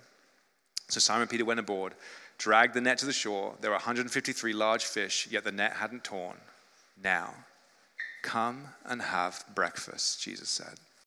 So 0.88 1.00
Simon 1.00 1.28
Peter 1.28 1.44
went 1.44 1.60
aboard 1.60 1.94
dragged 2.38 2.74
the 2.74 2.80
net 2.80 2.98
to 2.98 3.06
the 3.06 3.12
shore. 3.12 3.54
There 3.60 3.70
were 3.70 3.76
153 3.76 4.52
large 4.52 4.84
fish, 4.84 5.28
yet 5.30 5.44
the 5.44 5.52
net 5.52 5.74
hadn't 5.74 6.04
torn. 6.04 6.36
Now, 7.02 7.34
come 8.22 8.68
and 8.84 9.02
have 9.02 9.44
breakfast, 9.54 10.22
Jesus 10.22 10.48
said. 10.48 10.74